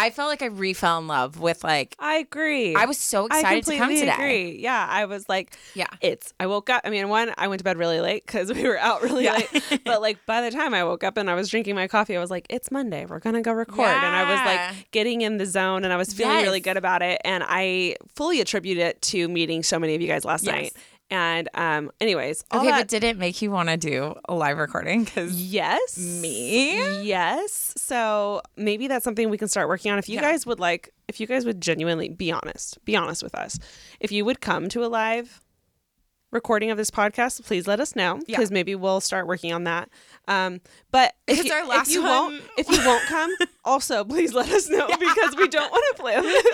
I 0.00 0.10
felt 0.10 0.28
like 0.28 0.42
I 0.42 0.48
refell 0.48 1.00
in 1.00 1.08
love 1.08 1.40
with 1.40 1.64
like 1.64 1.96
I 1.98 2.16
agree. 2.18 2.74
I 2.76 2.84
was 2.86 2.96
so 2.98 3.26
I 3.30 3.40
excited 3.40 3.64
to 3.64 3.70
come 3.72 3.78
completely 3.88 4.00
today. 4.10 4.12
agree. 4.12 4.58
Yeah, 4.62 4.86
I 4.88 5.04
was 5.06 5.28
like, 5.28 5.56
Yeah. 5.74 5.88
it's. 6.00 6.32
I 6.38 6.46
woke 6.46 6.70
up. 6.70 6.82
I 6.84 6.90
mean, 6.90 7.08
one, 7.08 7.32
I 7.36 7.48
went 7.48 7.58
to 7.58 7.64
bed 7.64 7.76
really 7.78 8.00
late 8.00 8.24
because 8.24 8.52
we 8.52 8.62
were 8.66 8.78
out 8.78 9.02
really 9.02 9.24
Yeah. 9.24 9.32
late. 9.34 9.80
But 9.84 10.00
like 10.00 10.24
by 10.24 10.40
the 10.40 10.50
time 10.50 10.72
I 10.72 10.84
woke 10.84 11.02
up 11.02 11.16
and 11.16 11.28
I 11.28 11.34
was 11.34 11.48
drinking 11.48 11.74
my 11.74 11.88
coffee, 11.88 12.16
I 12.16 12.20
was 12.20 12.30
like, 12.30 12.46
it's 12.48 12.70
Monday. 12.70 13.06
We're 13.06 13.18
gonna 13.18 13.42
go 13.42 13.52
record. 13.52 13.80
And 13.88 14.06
I 14.16 14.30
was 14.30 14.40
like 14.46 14.90
getting 14.92 15.22
in 15.22 15.36
the 15.38 15.46
zone, 15.46 15.82
and 15.84 15.92
I 15.92 15.96
was 15.96 16.12
feeling 16.12 16.36
really 16.42 16.60
good 16.60 16.76
about 16.76 17.02
it. 17.02 17.20
And 17.24 17.42
I 17.46 17.96
fully 18.14 18.40
attribute 18.40 18.78
it 18.78 19.02
to 19.02 19.28
meeting 19.28 19.62
so 19.64 19.78
many 19.80 19.94
of 19.96 20.00
you 20.00 20.06
guys 20.08 20.24
last 20.24 20.44
Yes. 20.44 20.54
night. 20.54 20.72
And 21.10 21.48
um, 21.54 21.90
anyways, 22.00 22.44
Okay, 22.52 22.66
that- 22.66 22.80
but 22.80 22.88
did 22.88 23.02
it 23.02 23.16
make 23.16 23.40
you 23.40 23.50
want 23.50 23.68
to 23.70 23.76
do 23.76 24.14
a 24.28 24.34
live 24.34 24.58
recording? 24.58 25.04
Because 25.04 25.32
Yes. 25.40 25.96
Me? 25.98 27.02
Yes. 27.02 27.72
So 27.76 28.42
maybe 28.56 28.88
that's 28.88 29.04
something 29.04 29.30
we 29.30 29.38
can 29.38 29.48
start 29.48 29.68
working 29.68 29.90
on. 29.90 29.98
If 29.98 30.08
you 30.08 30.16
Yeah. 30.16 30.20
guys 30.22 30.44
would 30.46 30.60
like, 30.60 30.92
if 31.08 31.18
you 31.20 31.26
guys 31.26 31.46
would 31.46 31.60
genuinely 31.62 32.10
be 32.10 32.30
honest, 32.30 32.84
be 32.84 32.94
honest 32.94 33.22
with 33.22 33.34
us. 33.34 33.58
If 34.00 34.12
you 34.12 34.24
would 34.26 34.40
come 34.42 34.68
to 34.68 34.84
a 34.84 34.88
live 34.88 35.40
recording 36.30 36.70
of 36.70 36.76
this 36.76 36.90
podcast, 36.90 37.44
please 37.46 37.66
let 37.66 37.80
us 37.80 37.96
know 37.96 38.16
Yeah. 38.26 38.36
because 38.36 38.50
maybe 38.50 38.74
we'll 38.74 39.00
start 39.00 39.26
working 39.26 39.52
on 39.52 39.64
that. 39.64 39.88
Um, 40.26 40.60
but 40.90 41.14
if 41.26 41.44
you, 41.44 41.50
if 41.54 41.88
you 41.88 42.02
one- 42.02 42.10
won't, 42.10 42.42
if 42.58 42.68
you 42.70 42.78
won't 42.84 43.04
come, 43.06 43.30
also 43.64 44.04
please 44.04 44.34
let 44.34 44.48
us 44.50 44.68
know 44.68 44.86
because 44.86 45.36
we 45.36 45.48
don't 45.48 45.70
want 45.70 45.96
to 45.96 46.02
plan 46.02 46.22
this 46.22 46.46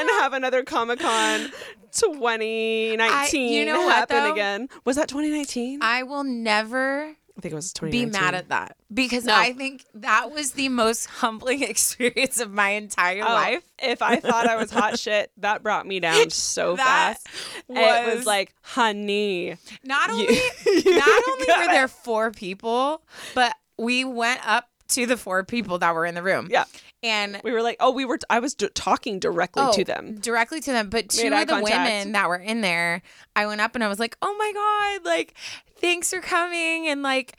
and 0.00 0.08
have 0.20 0.32
another 0.32 0.64
Comic 0.64 0.98
Con 1.00 1.50
2019 1.92 3.52
you 3.52 3.64
know 3.66 3.82
what, 3.82 3.94
happen 3.94 4.16
though? 4.24 4.32
again. 4.32 4.68
Was 4.84 4.96
that 4.96 5.08
2019? 5.08 5.80
I 5.82 6.02
will 6.02 6.24
never 6.24 7.14
I 7.38 7.40
think 7.40 7.52
it 7.52 7.54
was 7.54 7.72
be 7.72 8.04
mad 8.04 8.34
at 8.34 8.48
that 8.48 8.76
because 8.92 9.24
No. 9.24 9.32
I 9.34 9.52
think 9.52 9.84
that 9.94 10.32
was 10.32 10.52
the 10.52 10.68
most 10.68 11.06
humbling 11.20 11.62
experience 11.70 12.40
of 12.40 12.52
my 12.52 12.70
entire 12.70 13.22
Oh, 13.22 13.32
life. 13.32 13.62
If 13.78 14.02
I 14.02 14.16
thought 14.16 14.48
I 14.48 14.56
was 14.56 14.72
hot 14.72 14.98
shit, 14.98 15.30
that 15.36 15.62
brought 15.62 15.86
me 15.86 16.00
down 16.00 16.30
so 16.30 16.74
That 16.74 17.20
fast. 17.22 17.28
it 17.68 17.74
was- 18.08 18.16
was 18.18 18.26
like, 18.26 18.54
honey. 18.62 19.56
Not 19.84 20.10
only 20.10 20.24
you 20.34 20.96
not 20.98 21.22
only 21.28 21.40
were 21.42 21.46
gotta- 21.46 21.68
there 21.72 21.86
four 21.88 22.32
people, 22.32 23.02
but 23.36 23.54
we 23.78 24.04
went 24.04 24.40
up 24.46 24.68
to 24.88 25.06
the 25.06 25.16
four 25.16 25.44
people 25.44 25.78
that 25.78 25.94
were 25.94 26.06
in 26.06 26.14
the 26.16 26.22
room. 26.22 26.48
Yeah. 26.50 26.64
And 27.02 27.40
We 27.44 27.52
were 27.52 27.62
like, 27.62 27.76
oh, 27.78 27.92
we 27.92 28.04
were, 28.04 28.18
I 28.28 28.40
was 28.40 28.54
d- 28.54 28.70
talking 28.74 29.20
directly 29.20 29.62
Oh, 29.64 29.72
to 29.74 29.84
them. 29.84 30.16
Directly 30.18 30.60
to 30.62 30.72
them. 30.72 30.88
But 30.88 31.10
two 31.10 31.30
Made 31.30 31.42
of 31.42 31.46
the 31.46 31.52
contact. 31.54 31.70
women 31.78 32.12
that 32.12 32.28
were 32.28 32.36
in 32.38 32.62
there, 32.62 33.02
I 33.36 33.46
went 33.46 33.60
up 33.60 33.76
and 33.76 33.84
I 33.84 33.88
was 33.88 34.00
like, 34.00 34.16
oh 34.22 34.34
my 34.36 34.52
God, 34.52 35.06
like, 35.08 35.34
thanks 35.80 36.10
for 36.10 36.20
coming. 36.20 36.86
And 36.88 37.02
like, 37.02 37.36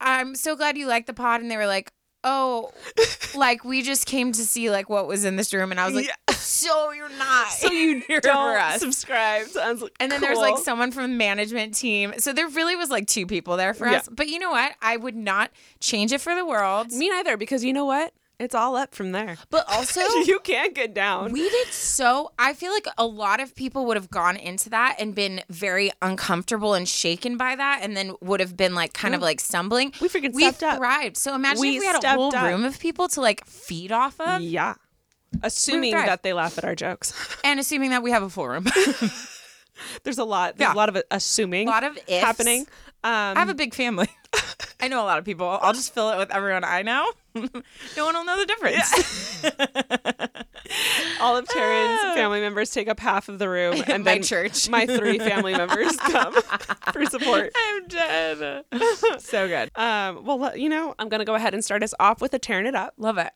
I'm 0.00 0.34
so 0.34 0.56
glad 0.56 0.76
you 0.78 0.86
liked 0.86 1.06
the 1.06 1.14
pod. 1.14 1.40
And 1.40 1.50
they 1.50 1.56
were 1.56 1.66
like, 1.66 1.92
oh, 2.24 2.72
like, 3.34 3.64
we 3.64 3.82
just 3.82 4.06
came 4.06 4.32
to 4.32 4.42
see 4.44 4.70
like 4.70 4.88
what 4.90 5.06
was 5.06 5.24
in 5.24 5.36
this 5.36 5.52
room. 5.54 5.70
And 5.70 5.80
I 5.80 5.86
was 5.86 5.94
like, 5.94 6.10
so 6.36 6.90
you're 6.92 7.08
not. 7.18 7.48
So 7.48 7.70
you 7.70 8.02
don't 8.22 8.78
subscribe. 8.80 9.46
So 9.48 9.60
I 9.62 9.72
was 9.72 9.82
like, 9.82 9.92
And 10.00 10.10
then 10.10 10.20
there's 10.20 10.38
like 10.38 10.58
someone 10.58 10.90
from 10.92 11.10
the 11.10 11.16
management 11.16 11.74
team. 11.74 12.14
So 12.18 12.32
there 12.32 12.48
really 12.48 12.76
was 12.76 12.90
like 12.90 13.06
two 13.06 13.26
people 13.26 13.56
there 13.56 13.74
for 13.74 13.86
Yeah. 13.86 13.98
us. 13.98 14.08
But 14.10 14.28
you 14.28 14.38
know 14.38 14.50
what? 14.50 14.72
I 14.82 14.96
would 14.96 15.16
not 15.16 15.50
change 15.80 16.12
it 16.12 16.20
for 16.20 16.34
the 16.34 16.44
world. 16.44 16.92
Me 16.92 17.08
neither, 17.10 17.36
because 17.36 17.64
you 17.64 17.72
know 17.72 17.84
what? 17.86 18.12
It's 18.40 18.54
all 18.54 18.74
up 18.74 18.94
from 18.94 19.12
there. 19.12 19.36
But 19.50 19.66
also, 19.68 20.00
you 20.24 20.40
can't 20.40 20.74
get 20.74 20.94
down. 20.94 21.30
we 21.32 21.48
did 21.48 21.68
so. 21.68 22.32
I 22.38 22.54
feel 22.54 22.72
like 22.72 22.86
a 22.96 23.04
lot 23.06 23.38
of 23.38 23.54
people 23.54 23.84
would 23.86 23.96
have 23.98 24.10
gone 24.10 24.36
into 24.36 24.70
that 24.70 24.96
and 24.98 25.14
been 25.14 25.42
very 25.50 25.90
uncomfortable 26.00 26.72
and 26.72 26.88
shaken 26.88 27.36
by 27.36 27.54
that, 27.54 27.80
and 27.82 27.94
then 27.96 28.14
would 28.22 28.40
have 28.40 28.56
been 28.56 28.74
like 28.74 28.94
kind 28.94 29.14
of 29.14 29.20
like 29.20 29.40
stumbling. 29.40 29.92
We 30.00 30.08
freaking 30.08 30.32
we 30.32 30.42
stepped 30.44 30.62
up. 30.62 30.78
thrived. 30.78 31.16
So 31.18 31.34
imagine 31.34 31.60
We 31.60 31.76
if 31.76 31.80
we 31.80 31.86
had 31.86 32.02
a 32.02 32.08
whole 32.14 32.34
up. 32.34 32.42
room 32.42 32.64
of 32.64 32.78
people 32.80 33.08
to 33.08 33.20
like 33.20 33.44
feed 33.46 33.92
off 33.92 34.18
of, 34.20 34.40
yeah. 34.40 34.74
Assuming 35.42 35.92
that 35.92 36.22
they 36.22 36.32
laugh 36.32 36.58
at 36.58 36.64
our 36.64 36.74
jokes. 36.74 37.12
and 37.44 37.60
assuming 37.60 37.90
that 37.90 38.02
we 38.02 38.10
have 38.10 38.22
a 38.22 38.30
full 38.30 38.48
room. 38.48 38.64
there's 40.02 40.18
a 40.18 40.24
lot. 40.24 40.56
There's 40.56 40.68
Yeah. 40.70 40.74
a 40.74 40.76
lot 40.76 40.88
of 40.88 41.02
assuming 41.10 41.68
a 41.68 41.70
lot 41.70 41.84
of 41.84 41.96
ifs. 42.06 42.24
happening. 42.24 42.62
Um, 43.04 43.36
I 43.36 43.40
have 43.40 43.48
a 43.48 43.54
big 43.54 43.74
family. 43.74 44.08
I 44.82 44.88
know 44.88 45.02
a 45.02 45.04
lot 45.04 45.18
of 45.18 45.24
people. 45.24 45.46
I'll 45.46 45.72
just 45.74 45.92
fill 45.92 46.10
it 46.10 46.18
with 46.18 46.30
everyone 46.30 46.64
I 46.64 46.82
know. 46.82 47.10
no 47.34 48.04
one 48.06 48.14
will 48.14 48.24
know 48.24 48.38
the 48.38 48.46
difference. 48.46 49.44
all 51.20 51.36
of 51.36 51.46
Taryn's 51.46 52.14
family 52.14 52.40
members 52.40 52.70
take 52.70 52.88
up 52.88 52.98
half 53.00 53.28
of 53.28 53.38
the 53.38 53.48
room, 53.48 53.74
and 53.88 54.04
My 54.04 54.12
then 54.12 54.22
church. 54.22 54.68
my 54.70 54.86
three 54.86 55.18
family 55.18 55.52
members 55.52 55.96
come 55.96 56.34
for 56.92 57.04
support. 57.06 57.52
I'm 57.54 57.86
dead. 57.88 58.64
so 59.18 59.48
good. 59.48 59.70
Um, 59.76 60.24
well, 60.24 60.56
you 60.56 60.68
know, 60.68 60.94
I'm 60.98 61.08
gonna 61.08 61.24
go 61.24 61.34
ahead 61.34 61.52
and 61.54 61.64
start 61.64 61.82
us 61.82 61.92
off 62.00 62.20
with 62.22 62.32
a 62.32 62.38
tearing 62.38 62.66
it 62.66 62.74
up. 62.74 62.94
Love 62.96 63.18
it. 63.18 63.32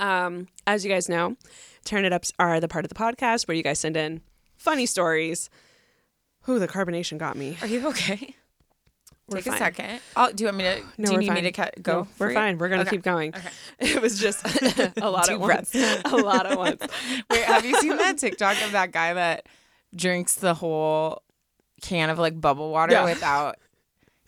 Um, 0.00 0.48
as 0.66 0.84
you 0.84 0.90
guys 0.90 1.08
know, 1.08 1.36
Turn 1.84 2.04
it 2.06 2.12
ups 2.14 2.32
are 2.38 2.60
the 2.60 2.68
part 2.68 2.84
of 2.84 2.88
the 2.88 2.94
podcast 2.94 3.46
where 3.46 3.54
you 3.54 3.62
guys 3.62 3.78
send 3.78 3.96
in 3.96 4.22
funny 4.56 4.86
stories. 4.86 5.50
Who 6.42 6.58
the 6.58 6.68
carbonation 6.68 7.18
got 7.18 7.36
me. 7.36 7.58
Are 7.60 7.66
you 7.66 7.86
okay? 7.88 8.36
We're 9.28 9.38
Take 9.38 9.46
a 9.46 9.50
fine. 9.50 9.58
second. 9.58 10.00
Oh, 10.16 10.30
do 10.32 10.44
you 10.44 10.48
want 10.48 10.58
me 10.58 10.64
to? 10.64 10.82
No, 10.98 11.06
do 11.06 11.12
you 11.14 11.18
need 11.18 11.30
me 11.32 11.40
to 11.42 11.52
cut, 11.52 11.82
go? 11.82 12.02
No, 12.02 12.08
we're 12.18 12.28
you? 12.28 12.34
fine. 12.34 12.58
We're 12.58 12.68
gonna 12.68 12.82
Okay. 12.82 12.90
keep 12.90 13.02
going. 13.02 13.34
Okay. 13.34 13.48
It 13.96 14.02
was 14.02 14.18
just 14.20 14.44
a 14.98 15.10
lot 15.10 15.28
at 15.30 15.40
once. 15.40 15.72
breaths. 15.72 16.02
a 16.04 16.16
lot 16.16 16.46
at 16.46 16.58
once. 16.58 16.82
Wait, 17.30 17.44
have 17.44 17.64
you 17.64 17.74
seen 17.80 17.96
that 17.96 18.18
TikTok 18.18 18.62
of 18.62 18.72
that 18.72 18.92
guy 18.92 19.14
that 19.14 19.46
drinks 19.96 20.34
the 20.34 20.52
whole 20.54 21.22
can 21.82 22.10
of 22.10 22.18
like 22.18 22.38
bubble 22.40 22.70
water 22.70 22.92
Yeah. 22.92 23.04
without? 23.04 23.56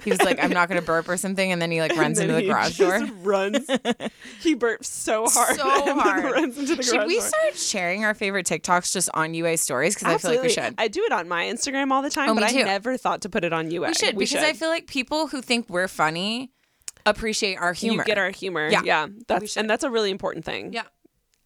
He 0.04 0.10
was 0.10 0.20
like, 0.22 0.42
"I'm 0.42 0.50
not 0.50 0.68
gonna 0.68 0.82
burp" 0.82 1.08
or 1.08 1.16
something, 1.16 1.50
and 1.52 1.60
then 1.60 1.70
he 1.70 1.80
like 1.80 1.96
runs 1.96 2.18
into 2.18 2.34
the 2.34 2.42
garage 2.42 2.76
door. 2.78 3.00
Runs. 3.22 3.66
he 4.42 4.54
burps 4.54 4.84
so 4.84 5.26
hard. 5.26 5.56
So 5.56 5.64
hard. 5.98 6.24
runs 6.24 6.58
into 6.58 6.76
the 6.76 6.82
Should 6.82 6.96
garage 6.96 7.06
we 7.08 7.18
door. 7.18 7.28
start 7.28 7.56
sharing 7.56 8.04
our 8.04 8.12
favorite 8.12 8.46
TikToks 8.46 8.92
just 8.92 9.08
on 9.14 9.32
UA 9.32 9.56
stories? 9.56 9.94
Because 9.94 10.14
I 10.14 10.18
feel 10.18 10.30
like 10.32 10.42
we 10.42 10.50
should. 10.50 10.74
I 10.76 10.88
do 10.88 11.02
it 11.04 11.12
on 11.12 11.28
my 11.28 11.44
Instagram 11.44 11.92
all 11.92 12.02
the 12.02 12.10
time, 12.10 12.28
Oh, 12.30 12.34
but 12.34 12.40
me 12.42 12.46
I 12.46 12.52
too. 12.52 12.64
never 12.64 12.96
thought 12.98 13.22
to 13.22 13.30
put 13.30 13.42
it 13.42 13.52
on 13.54 13.70
UA. 13.70 13.88
we 13.88 13.94
should 13.94 14.16
we 14.16 14.24
because 14.26 14.44
I 14.44 14.52
feel 14.52 14.68
like 14.68 14.86
people 14.86 15.28
who 15.28 15.40
think 15.40 15.70
we're 15.70 15.88
funny 15.88 16.52
appreciate 17.06 17.56
our 17.56 17.72
humor. 17.72 18.02
you 18.02 18.04
get 18.04 18.18
our 18.18 18.30
humor. 18.30 18.68
Yeah. 18.68 18.82
yeah. 18.84 19.06
That's 19.28 19.52
should. 19.52 19.60
and 19.60 19.70
that's 19.70 19.84
a 19.84 19.90
really 19.90 20.10
important 20.10 20.44
thing. 20.44 20.72
yeah, 20.72 20.82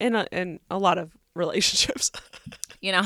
in 0.01 0.15
a, 0.17 0.27
in 0.33 0.59
a 0.71 0.79
lot 0.79 0.99
of 0.99 1.13
relationships. 1.35 2.11
you 2.81 2.91
know, 2.93 3.03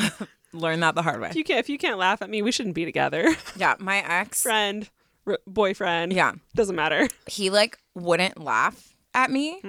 learn 0.54 0.80
that 0.80 0.94
the 0.94 1.02
hard 1.02 1.20
way. 1.20 1.28
if 1.28 1.36
you 1.36 1.44
can't 1.44 1.58
if 1.60 1.68
you 1.68 1.76
can't 1.78 1.98
laugh 1.98 2.22
at 2.22 2.30
me, 2.30 2.40
we 2.42 2.50
shouldn't 2.52 2.74
be 2.74 2.84
together. 2.86 3.34
Yeah, 3.56 3.74
my 3.78 3.98
ex. 3.98 4.42
Friend, 4.42 4.88
r- 5.26 5.38
boyfriend. 5.46 6.12
Yeah, 6.12 6.32
doesn't 6.54 6.76
matter. 6.76 7.08
he 7.26 7.50
like 7.50 7.78
wouldn't 7.94 8.40
laugh 8.40 8.94
at 9.14 9.30
me. 9.30 9.62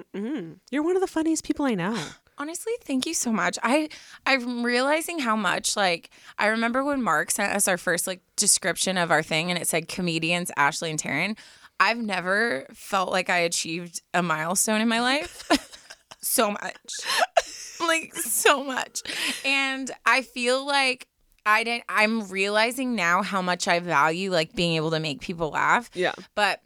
You're 0.71 0.83
one 0.83 0.95
of 0.95 1.01
the 1.01 1.07
funniest 1.07 1.43
people 1.43 1.65
I 1.65 1.75
know. 1.75 1.97
Honestly, 2.37 2.73
thank 2.83 3.05
you 3.05 3.13
so 3.13 3.31
much. 3.31 3.57
I 3.63 3.87
I'm 4.25 4.65
realizing 4.65 5.19
how 5.19 5.35
much 5.37 5.77
like 5.77 6.09
I 6.37 6.47
remember 6.47 6.83
when 6.83 7.01
Mark 7.01 7.31
sent 7.31 7.53
us 7.53 7.67
our 7.67 7.77
first 7.77 8.07
like 8.07 8.19
description 8.35 8.97
of 8.97 9.09
our 9.09 9.23
thing 9.23 9.49
and 9.49 9.57
it 9.59 9.67
said 9.67 9.87
comedians 9.87 10.51
Ashley 10.57 10.89
and 10.91 11.01
Taryn. 11.01 11.37
I've 11.79 11.97
never 11.97 12.67
felt 12.73 13.09
like 13.11 13.29
I 13.29 13.39
achieved 13.39 14.01
a 14.13 14.21
milestone 14.21 14.81
in 14.81 14.87
my 14.87 14.99
life 15.01 15.49
so 16.21 16.51
much. 16.51 16.93
like 17.79 18.13
so 18.15 18.63
much. 18.63 19.01
And 19.45 19.91
I 20.05 20.21
feel 20.21 20.65
like 20.65 21.07
I 21.45 21.63
didn't 21.63 21.83
I'm 21.87 22.27
realizing 22.27 22.95
now 22.95 23.21
how 23.21 23.41
much 23.41 23.67
I 23.67 23.79
value 23.79 24.31
like 24.31 24.55
being 24.55 24.75
able 24.75 24.91
to 24.91 24.99
make 24.99 25.21
people 25.21 25.51
laugh. 25.51 25.89
Yeah. 25.93 26.13
But 26.33 26.61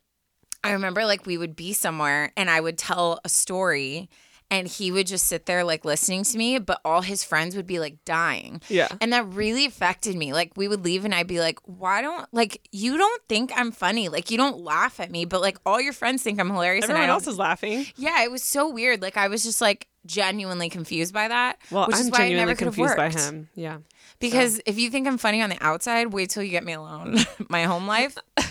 I 0.63 0.71
remember 0.71 1.05
like 1.05 1.25
we 1.25 1.37
would 1.37 1.55
be 1.55 1.73
somewhere 1.73 2.31
and 2.35 2.49
I 2.49 2.59
would 2.59 2.77
tell 2.77 3.19
a 3.23 3.29
story 3.29 4.09
and 4.51 4.67
he 4.67 4.91
would 4.91 5.07
just 5.07 5.27
sit 5.27 5.45
there 5.45 5.63
like 5.63 5.85
listening 5.85 6.23
to 6.23 6.37
me, 6.37 6.57
but 6.59 6.81
all 6.83 7.01
his 7.01 7.23
friends 7.23 7.55
would 7.55 7.67
be 7.67 7.79
like 7.79 8.03
dying. 8.05 8.61
Yeah. 8.67 8.87
And 8.99 9.13
that 9.13 9.27
really 9.27 9.65
affected 9.65 10.15
me. 10.15 10.33
Like 10.33 10.53
we 10.55 10.67
would 10.67 10.83
leave 10.83 11.05
and 11.05 11.13
I'd 11.13 11.27
be 11.27 11.39
like, 11.39 11.59
why 11.65 12.01
don't 12.01 12.27
like 12.33 12.67
you 12.71 12.97
don't 12.97 13.21
think 13.29 13.51
I'm 13.55 13.71
funny? 13.71 14.09
Like 14.09 14.31
you 14.31 14.37
don't 14.37 14.61
laugh 14.61 14.99
at 14.99 15.11
me, 15.11 15.25
but 15.25 15.41
like 15.41 15.57
all 15.65 15.79
your 15.79 15.93
friends 15.93 16.23
think 16.23 16.39
I'm 16.39 16.49
hilarious 16.49 16.85
and 16.85 16.93
I 16.93 17.01
Everyone 17.01 17.09
else 17.11 17.27
is 17.27 17.37
laughing. 17.37 17.85
Yeah, 17.95 18.23
it 18.23 18.31
was 18.31 18.43
so 18.43 18.69
weird. 18.69 19.01
Like 19.01 19.17
I 19.17 19.27
was 19.27 19.43
just 19.43 19.61
like 19.61 19.87
genuinely 20.05 20.69
confused 20.69 21.13
by 21.13 21.27
that. 21.27 21.59
Well, 21.69 21.87
which 21.87 21.97
I'm 21.97 22.01
is 22.01 22.11
why 22.11 22.17
genuinely 22.19 22.45
never 22.45 22.57
could 22.57 22.65
have 22.65 22.75
confused 22.75 22.97
by 22.97 23.09
him. 23.09 23.49
Yeah. 23.55 23.77
Because 24.19 24.59
if 24.65 24.77
you 24.77 24.89
think 24.89 25.07
I'm 25.07 25.17
funny 25.17 25.41
on 25.41 25.49
the 25.49 25.57
outside, 25.61 26.11
wait 26.11 26.29
till 26.29 26.43
you 26.43 26.49
get 26.49 26.63
me 26.63 26.73
alone. 26.73 27.17
My 27.49 27.63
home 27.63 27.87
life, 27.87 28.17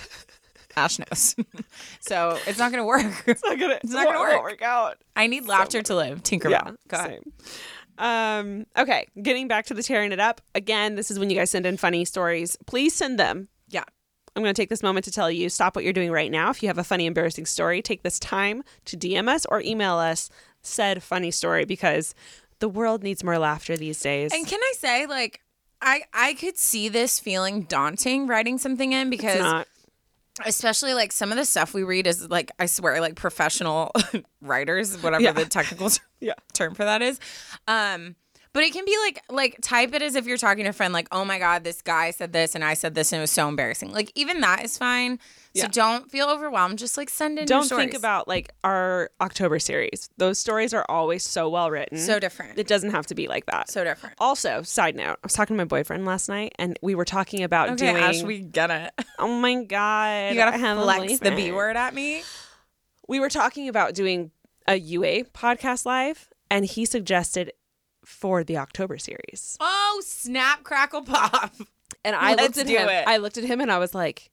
Ash 0.78 0.98
knows. 0.98 1.36
so 2.00 2.38
it's 2.46 2.58
not 2.58 2.70
gonna 2.70 2.84
work. 2.86 3.04
It's 3.26 3.42
not 3.44 3.58
gonna. 3.58 3.78
It's 3.82 3.92
not 3.92 4.06
gonna 4.06 4.18
won't 4.18 4.42
work. 4.42 4.62
out. 4.62 4.98
I 5.16 5.26
need 5.26 5.46
laughter 5.46 5.82
to 5.82 5.94
live. 5.94 6.22
Tinkerbell. 6.22 6.50
Yeah. 6.50 6.70
Go 6.88 6.96
ahead. 6.96 7.20
Same. 7.24 7.32
Um, 7.98 8.66
okay, 8.76 9.08
getting 9.20 9.48
back 9.48 9.66
to 9.66 9.74
the 9.74 9.82
tearing 9.82 10.12
it 10.12 10.20
up 10.20 10.40
again. 10.54 10.94
This 10.94 11.10
is 11.10 11.18
when 11.18 11.30
you 11.30 11.36
guys 11.36 11.50
send 11.50 11.66
in 11.66 11.76
funny 11.76 12.04
stories. 12.04 12.56
Please 12.66 12.94
send 12.94 13.18
them. 13.18 13.48
Yeah. 13.68 13.84
I'm 14.36 14.42
going 14.42 14.54
to 14.54 14.62
take 14.62 14.68
this 14.68 14.84
moment 14.84 15.04
to 15.06 15.10
tell 15.10 15.28
you 15.28 15.48
stop 15.48 15.74
what 15.74 15.82
you're 15.82 15.92
doing 15.92 16.12
right 16.12 16.30
now. 16.30 16.50
If 16.50 16.62
you 16.62 16.68
have 16.68 16.78
a 16.78 16.84
funny, 16.84 17.06
embarrassing 17.06 17.46
story, 17.46 17.82
take 17.82 18.04
this 18.04 18.20
time 18.20 18.62
to 18.84 18.96
DM 18.96 19.28
us 19.28 19.44
or 19.46 19.60
email 19.60 19.96
us 19.96 20.30
said 20.62 21.02
funny 21.02 21.32
story 21.32 21.64
because 21.64 22.14
the 22.60 22.68
world 22.68 23.02
needs 23.02 23.24
more 23.24 23.38
laughter 23.38 23.76
these 23.76 23.98
days. 23.98 24.32
And 24.32 24.46
can 24.46 24.60
I 24.62 24.72
say, 24.76 25.06
like, 25.06 25.40
I 25.80 26.02
I 26.12 26.34
could 26.34 26.56
see 26.56 26.88
this 26.88 27.18
feeling 27.18 27.62
daunting 27.62 28.26
writing 28.28 28.58
something 28.58 28.92
in 28.92 29.10
because. 29.10 29.64
Especially 30.46 30.94
like 30.94 31.12
some 31.12 31.30
of 31.30 31.36
the 31.38 31.44
stuff 31.44 31.74
we 31.74 31.82
read 31.82 32.06
is 32.06 32.28
like 32.28 32.50
I 32.58 32.66
swear 32.66 33.00
like 33.00 33.14
professional 33.16 33.92
writers, 34.40 34.96
whatever 35.02 35.22
Yeah. 35.22 35.32
the 35.32 35.44
technical 35.46 35.90
Yeah. 36.20 36.34
term 36.54 36.74
for 36.74 36.84
that 36.84 37.02
is. 37.02 37.18
Um, 37.66 38.16
but 38.54 38.62
it 38.64 38.72
can 38.72 38.84
be 38.84 38.96
like 39.04 39.22
like 39.30 39.58
type 39.62 39.94
it 39.94 40.02
as 40.02 40.14
if 40.14 40.26
you're 40.26 40.36
talking 40.38 40.64
to 40.64 40.70
a 40.70 40.72
friend, 40.72 40.92
like, 40.92 41.06
oh 41.12 41.24
my 41.24 41.38
god, 41.38 41.64
this 41.64 41.82
guy 41.82 42.10
said 42.10 42.32
this 42.32 42.54
and 42.54 42.64
I 42.64 42.74
said 42.74 42.94
this 42.94 43.12
and 43.12 43.18
it 43.18 43.22
was 43.22 43.30
so 43.30 43.46
embarrassing. 43.48 43.92
Like 43.92 44.10
even 44.14 44.40
that 44.40 44.64
is 44.64 44.76
fine. 44.78 45.18
So 45.58 45.64
Yeah. 45.64 45.68
don't 45.72 46.10
feel 46.10 46.28
overwhelmed. 46.28 46.78
Just 46.78 46.96
like 46.96 47.10
send 47.10 47.38
in. 47.38 47.46
Don't 47.46 47.68
think 47.68 47.94
about 47.94 48.28
like 48.28 48.52
our 48.64 49.10
October 49.20 49.58
series. 49.58 50.08
Those 50.16 50.38
stories 50.38 50.72
are 50.74 50.84
always 50.88 51.22
so 51.24 51.48
well 51.48 51.70
written. 51.70 51.98
so 51.98 52.18
different. 52.18 52.58
It 52.58 52.66
doesn't 52.66 52.90
have 52.90 53.06
to 53.06 53.14
be 53.14 53.28
like 53.28 53.46
that. 53.46 53.70
so 53.70 53.84
different. 53.84 54.14
Also, 54.18 54.62
side 54.62 54.96
note, 54.96 55.16
I 55.22 55.24
was 55.24 55.32
talking 55.32 55.54
to 55.56 55.58
my 55.58 55.64
boyfriend 55.66 56.04
last 56.06 56.28
night 56.28 56.52
and 56.58 56.78
we 56.82 56.94
were 56.94 57.04
talking 57.04 57.42
about 57.42 57.70
Okay, 57.70 57.92
doing 57.92 57.96
Ash, 58.02 58.22
we 58.22 58.40
get 58.40 58.70
it. 58.70 58.92
Oh 59.18 59.28
my 59.40 59.64
god. 59.64 60.30
You 60.30 60.36
gotta 60.36 60.54
I 60.56 60.58
have 60.58 60.78
a 60.78 60.82
flex 60.82 61.18
the 61.18 61.32
B 61.32 61.50
word 61.52 61.76
at 61.76 61.92
me. 61.92 62.22
We 63.08 63.20
were 63.20 63.28
talking 63.30 63.68
about 63.68 63.94
doing 63.94 64.30
a 64.66 64.76
UA 64.76 65.24
podcast 65.34 65.84
live 65.86 66.28
and 66.50 66.64
he 66.64 66.84
suggested 66.84 67.52
for 68.04 68.44
the 68.44 68.56
October 68.58 68.96
series. 68.98 69.56
Oh, 69.60 70.00
snap, 70.04 70.62
crackle, 70.62 71.02
pop. 71.02 71.52
And 72.04 72.14
I 72.14 72.30
Let's 72.34 72.42
looked 72.42 72.58
at 72.58 72.66
do 72.68 72.76
him. 72.76 72.88
it. 72.88 73.08
I 73.08 73.16
looked 73.16 73.38
at 73.38 73.44
him 73.44 73.60
and 73.60 73.72
I 73.72 73.78
was 73.78 73.94
like, 73.94 74.30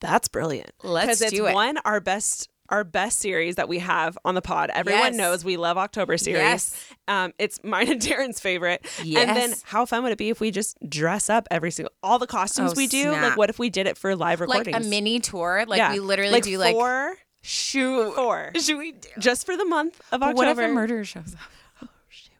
that's 0.00 0.28
brilliant. 0.28 0.70
Let's 0.82 1.20
it's 1.20 1.32
do 1.32 1.46
it. 1.46 1.54
one 1.54 1.78
our 1.84 2.00
best 2.00 2.48
our 2.70 2.84
best 2.84 3.18
series 3.18 3.56
that 3.56 3.66
we 3.66 3.78
have 3.78 4.18
on 4.26 4.34
the 4.34 4.42
pod. 4.42 4.70
Everyone 4.74 5.02
Yes. 5.04 5.14
knows 5.14 5.42
we 5.44 5.56
love 5.56 5.78
October 5.78 6.18
series. 6.18 6.42
Yes. 6.42 6.84
Um, 7.08 7.32
it's 7.38 7.58
mine 7.64 7.90
and 7.90 7.98
Taryn's 8.02 8.40
favorite. 8.40 8.86
Yes. 9.02 9.26
And 9.26 9.34
then 9.36 9.54
how 9.64 9.86
fun 9.86 10.02
would 10.02 10.12
it 10.12 10.18
be 10.18 10.28
if 10.28 10.38
we 10.38 10.50
just 10.50 10.76
dress 10.86 11.30
up 11.30 11.48
every 11.50 11.70
single 11.70 11.92
all 12.02 12.18
the 12.18 12.26
costumes 12.26 12.72
Oh, 12.72 12.74
we 12.76 12.86
do? 12.86 13.04
snap. 13.04 13.22
Like 13.22 13.36
what 13.38 13.48
if 13.48 13.58
we 13.58 13.70
did 13.70 13.86
it 13.86 13.96
for 13.96 14.14
live 14.14 14.40
Like 14.42 14.66
a 14.70 14.80
mini 14.80 15.18
tour. 15.18 15.64
Like 15.66 15.78
Yeah. 15.78 15.92
we 15.94 16.00
literally 16.00 16.30
like 16.32 16.42
do 16.44 16.58
like 16.58 16.74
four 16.74 17.16
shoot. 17.40 18.14
four. 18.14 18.52
Should 18.60 18.76
we 18.76 18.92
do? 18.92 19.08
Just 19.18 19.46
for 19.46 19.56
the 19.56 19.64
month 19.64 19.98
of 20.12 20.20
But 20.20 20.30
October. 20.30 20.36
what 20.36 20.48
if 20.48 20.58
a 20.58 20.68
murderer 20.68 21.04
shows 21.04 21.34
up? 21.34 21.40
Oh 21.82 21.88
shoot! 22.10 22.32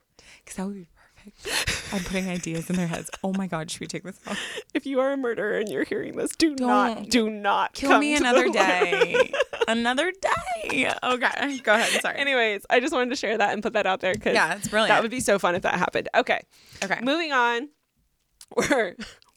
Because 0.45 0.57
that 0.57 0.67
would 0.67 0.75
be. 0.75 0.89
I'm 1.93 2.01
putting 2.05 2.29
ideas 2.29 2.69
in 2.69 2.77
their 2.77 2.87
heads. 2.87 3.11
Oh 3.25 3.33
my 3.33 3.47
god, 3.47 3.71
should 3.71 3.81
we 3.81 3.87
take 3.87 4.03
this 4.03 4.19
off? 4.27 4.39
if 4.75 4.85
you 4.87 5.01
are 5.01 5.13
a 5.13 5.17
murderer 5.17 5.59
and 5.59 5.69
you're 5.69 5.85
hearing 5.85 6.17
this, 6.17 6.35
do 6.37 6.55
not 6.57 6.97
Don't. 6.97 7.11
do 7.11 7.31
not 7.31 7.73
Kill 7.75 7.99
me 7.99 8.15
another 8.15 8.49
day. 8.49 9.31
another 9.69 10.13
day. 10.13 10.93
Okay, 11.03 11.59
go 11.63 11.75
ahead. 11.75 12.01
Sorry. 12.03 12.19
Anyways, 12.19 12.67
I 12.69 12.81
just 12.81 12.93
wanted 12.93 13.11
to 13.11 13.17
share 13.17 13.39
that 13.39 13.53
and 13.55 13.63
put 13.63 13.73
that 13.75 13.87
out 13.87 14.01
there 14.01 14.13
because 14.15 14.35
Yeah, 14.35 14.55
it's 14.57 14.69
brilliant. 14.69 14.95
That 14.95 15.03
would 15.03 15.11
be 15.11 15.21
so 15.21 15.39
fun 15.39 15.55
if 15.55 15.63
that 15.63 15.75
happened. 15.75 16.09
Okay. 16.15 16.41
Okay. 16.85 16.99
Moving 17.03 17.33
on. 17.33 17.69
We're 18.57 18.97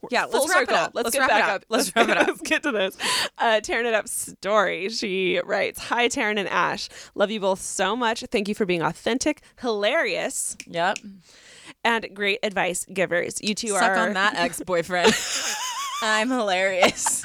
Yeah, 0.10 0.26
let's 0.26 0.50
wrap 0.50 0.64
it 0.64 0.70
up. 0.72 0.92
Let's, 0.94 1.06
Let's 1.06 1.16
get 1.16 1.20
wrap 1.22 1.30
it 1.30 1.34
back 1.34 1.44
up. 1.50 1.56
up. 1.62 1.64
Let's 1.70 1.96
wrap 1.96 2.10
it 2.10 2.18
up. 2.18 2.28
Let's 2.28 2.42
get 2.42 2.64
to 2.64 2.72
this. 2.72 2.98
Uh, 3.38 3.60
tearing 3.62 3.86
it 3.86 3.94
up 3.94 4.08
story. 4.08 4.90
She 4.90 5.40
writes, 5.46 5.80
"Hi, 5.80 6.08
Taryn 6.10 6.40
and 6.40 6.50
Ash. 6.50 6.90
Love 7.14 7.30
you 7.30 7.40
both 7.40 7.62
so 7.62 7.96
much. 7.96 8.22
Thank 8.32 8.48
you 8.48 8.56
for 8.56 8.66
being 8.66 8.82
authentic, 8.82 9.42
hilarious, 9.60 10.58
Yep. 10.66 10.98
And 11.84 12.08
great 12.14 12.40
advice 12.44 12.86
givers. 12.92 13.42
You 13.42 13.56
two 13.56 13.70
Suck 13.70 13.84
are 13.84 13.98
on 13.98 14.14
that 14.14 14.36
ex-boyfriend. 14.36 15.14
I'm 16.04 16.30
hilarious. 16.30 17.24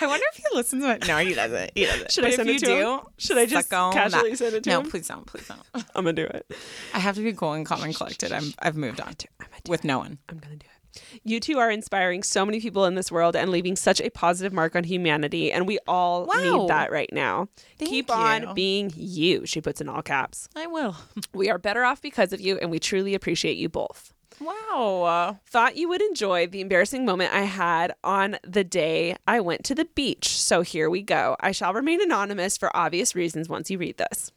I 0.00 0.06
wonder 0.06 0.24
if 0.32 0.36
he 0.36 0.44
listens 0.54 0.84
to 0.84 0.92
it. 0.92 1.08
No, 1.08 1.18
he 1.18 1.34
doesn't. 1.34 1.72
He 1.74 1.86
doesn't. 1.86 2.12
Should 2.12 2.22
But 2.22 2.32
I 2.32 2.36
send 2.36 2.50
it 2.50 2.52
you 2.54 2.58
to 2.60 2.66
do, 2.66 2.92
him? 2.94 3.00
Should 3.18 3.38
I 3.38 3.46
just 3.46 3.68
suck 3.68 3.92
casually 3.92 4.30
that. 4.30 4.36
send 4.38 4.54
it 4.54 4.64
to 4.64 4.70
you? 4.70 4.76
no, 4.76 4.80
him? 4.82 4.90
please 4.90 5.08
don't. 5.08 5.26
Please 5.26 5.48
don't. 5.48 5.60
I'm 5.74 6.04
gonna 6.04 6.12
do 6.12 6.24
it. 6.24 6.46
I 6.94 6.98
have 7.00 7.16
to 7.16 7.22
be 7.22 7.32
cool 7.32 7.52
and 7.52 7.66
calm 7.66 7.82
and 7.82 7.94
collected. 7.94 8.32
I'm. 8.32 8.52
I've 8.60 8.76
moved 8.76 9.00
on 9.00 9.14
to. 9.14 9.28
with 9.68 9.82
no 9.84 9.98
one. 9.98 10.18
I'm 10.28 10.38
gonna 10.38 10.56
do 10.56 10.66
it. 10.66 10.75
You 11.24 11.40
two 11.40 11.58
are 11.58 11.70
inspiring 11.70 12.22
so 12.22 12.44
many 12.46 12.60
people 12.60 12.84
in 12.84 12.94
this 12.94 13.10
world 13.12 13.36
and 13.36 13.50
leaving 13.50 13.76
such 13.76 14.00
a 14.00 14.10
positive 14.10 14.52
mark 14.52 14.74
on 14.76 14.84
humanity, 14.84 15.52
and 15.52 15.66
we 15.66 15.78
all 15.86 16.26
Wow. 16.26 16.34
need 16.62 16.68
that 16.70 16.90
right 16.90 17.10
now. 17.12 17.48
Thank 17.78 17.90
Keep 17.90 18.08
you. 18.08 18.14
on 18.14 18.54
being 18.54 18.92
you. 18.96 19.46
She 19.46 19.60
puts 19.60 19.80
in 19.80 19.88
all 19.88 20.02
caps. 20.02 20.48
I 20.56 20.66
will. 20.66 20.96
We 21.34 21.50
are 21.50 21.58
better 21.58 21.84
off 21.84 22.00
because 22.02 22.32
of 22.32 22.40
you, 22.40 22.58
and 22.58 22.70
we 22.70 22.78
truly 22.78 23.14
appreciate 23.14 23.56
you 23.56 23.68
both. 23.68 24.12
Wow. 24.40 25.38
Thought 25.46 25.76
you 25.76 25.88
would 25.88 26.02
enjoy 26.02 26.46
the 26.46 26.60
embarrassing 26.60 27.04
moment 27.04 27.32
I 27.32 27.42
had 27.42 27.94
on 28.04 28.36
the 28.46 28.64
day 28.64 29.16
I 29.26 29.40
went 29.40 29.64
to 29.64 29.74
the 29.74 29.86
beach. 29.86 30.28
So 30.28 30.60
here 30.60 30.90
we 30.90 31.02
go. 31.02 31.36
I 31.40 31.52
shall 31.52 31.72
remain 31.72 32.02
anonymous 32.02 32.56
for 32.58 32.74
obvious 32.76 33.14
reasons 33.14 33.48
once 33.48 33.70
you 33.70 33.78
read 33.78 33.96
this. 33.96 34.32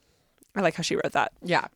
I 0.56 0.62
like 0.62 0.76
how 0.76 0.84
she 0.84 0.96
wrote 0.96 1.12
that. 1.12 1.32
Yeah. 1.44 1.68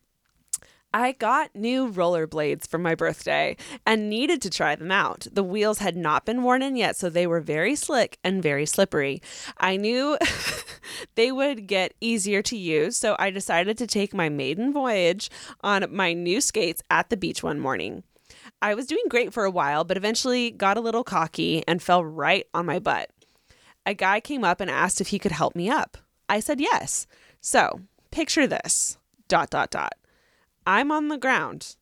I 0.94 1.10
got 1.10 1.56
new 1.56 1.90
rollerblades 1.90 2.68
for 2.68 2.78
my 2.78 2.94
birthday 2.94 3.56
and 3.84 4.08
needed 4.08 4.40
to 4.42 4.48
try 4.48 4.76
them 4.76 4.92
out. 4.92 5.26
The 5.32 5.42
wheels 5.42 5.80
had 5.80 5.96
not 5.96 6.24
been 6.24 6.44
worn 6.44 6.62
in 6.62 6.76
yet, 6.76 6.94
so 6.94 7.10
they 7.10 7.26
were 7.26 7.40
very 7.40 7.74
slick 7.74 8.16
and 8.22 8.40
very 8.40 8.64
slippery. 8.64 9.20
I 9.58 9.76
knew 9.76 10.16
they 11.16 11.32
would 11.32 11.66
get 11.66 11.94
easier 12.00 12.42
to 12.42 12.56
use, 12.56 12.96
so 12.96 13.16
I 13.18 13.30
decided 13.30 13.76
to 13.78 13.88
take 13.88 14.14
my 14.14 14.28
maiden 14.28 14.72
voyage 14.72 15.32
on 15.62 15.84
my 15.90 16.12
new 16.12 16.40
skates 16.40 16.80
at 16.88 17.10
the 17.10 17.16
beach 17.16 17.42
one 17.42 17.58
morning. 17.58 18.04
I 18.62 18.76
was 18.76 18.86
doing 18.86 19.02
great 19.08 19.32
for 19.32 19.44
a 19.44 19.50
while, 19.50 19.82
but 19.82 19.96
eventually 19.96 20.52
got 20.52 20.76
a 20.76 20.80
little 20.80 21.02
cocky 21.02 21.64
and 21.66 21.82
fell 21.82 22.04
right 22.04 22.46
on 22.54 22.66
my 22.66 22.78
butt. 22.78 23.10
A 23.84 23.94
guy 23.94 24.20
came 24.20 24.44
up 24.44 24.60
and 24.60 24.70
asked 24.70 25.00
if 25.00 25.08
he 25.08 25.18
could 25.18 25.32
help 25.32 25.56
me 25.56 25.68
up. 25.68 25.98
I 26.28 26.38
said 26.38 26.60
yes. 26.60 27.08
So, 27.40 27.80
picture 28.12 28.46
this. 28.46 28.96
Dot 29.26 29.50
dot 29.50 29.72
dot. 29.72 29.94
I'm 30.66 30.90
on 30.90 31.08
the 31.08 31.18
ground. 31.18 31.76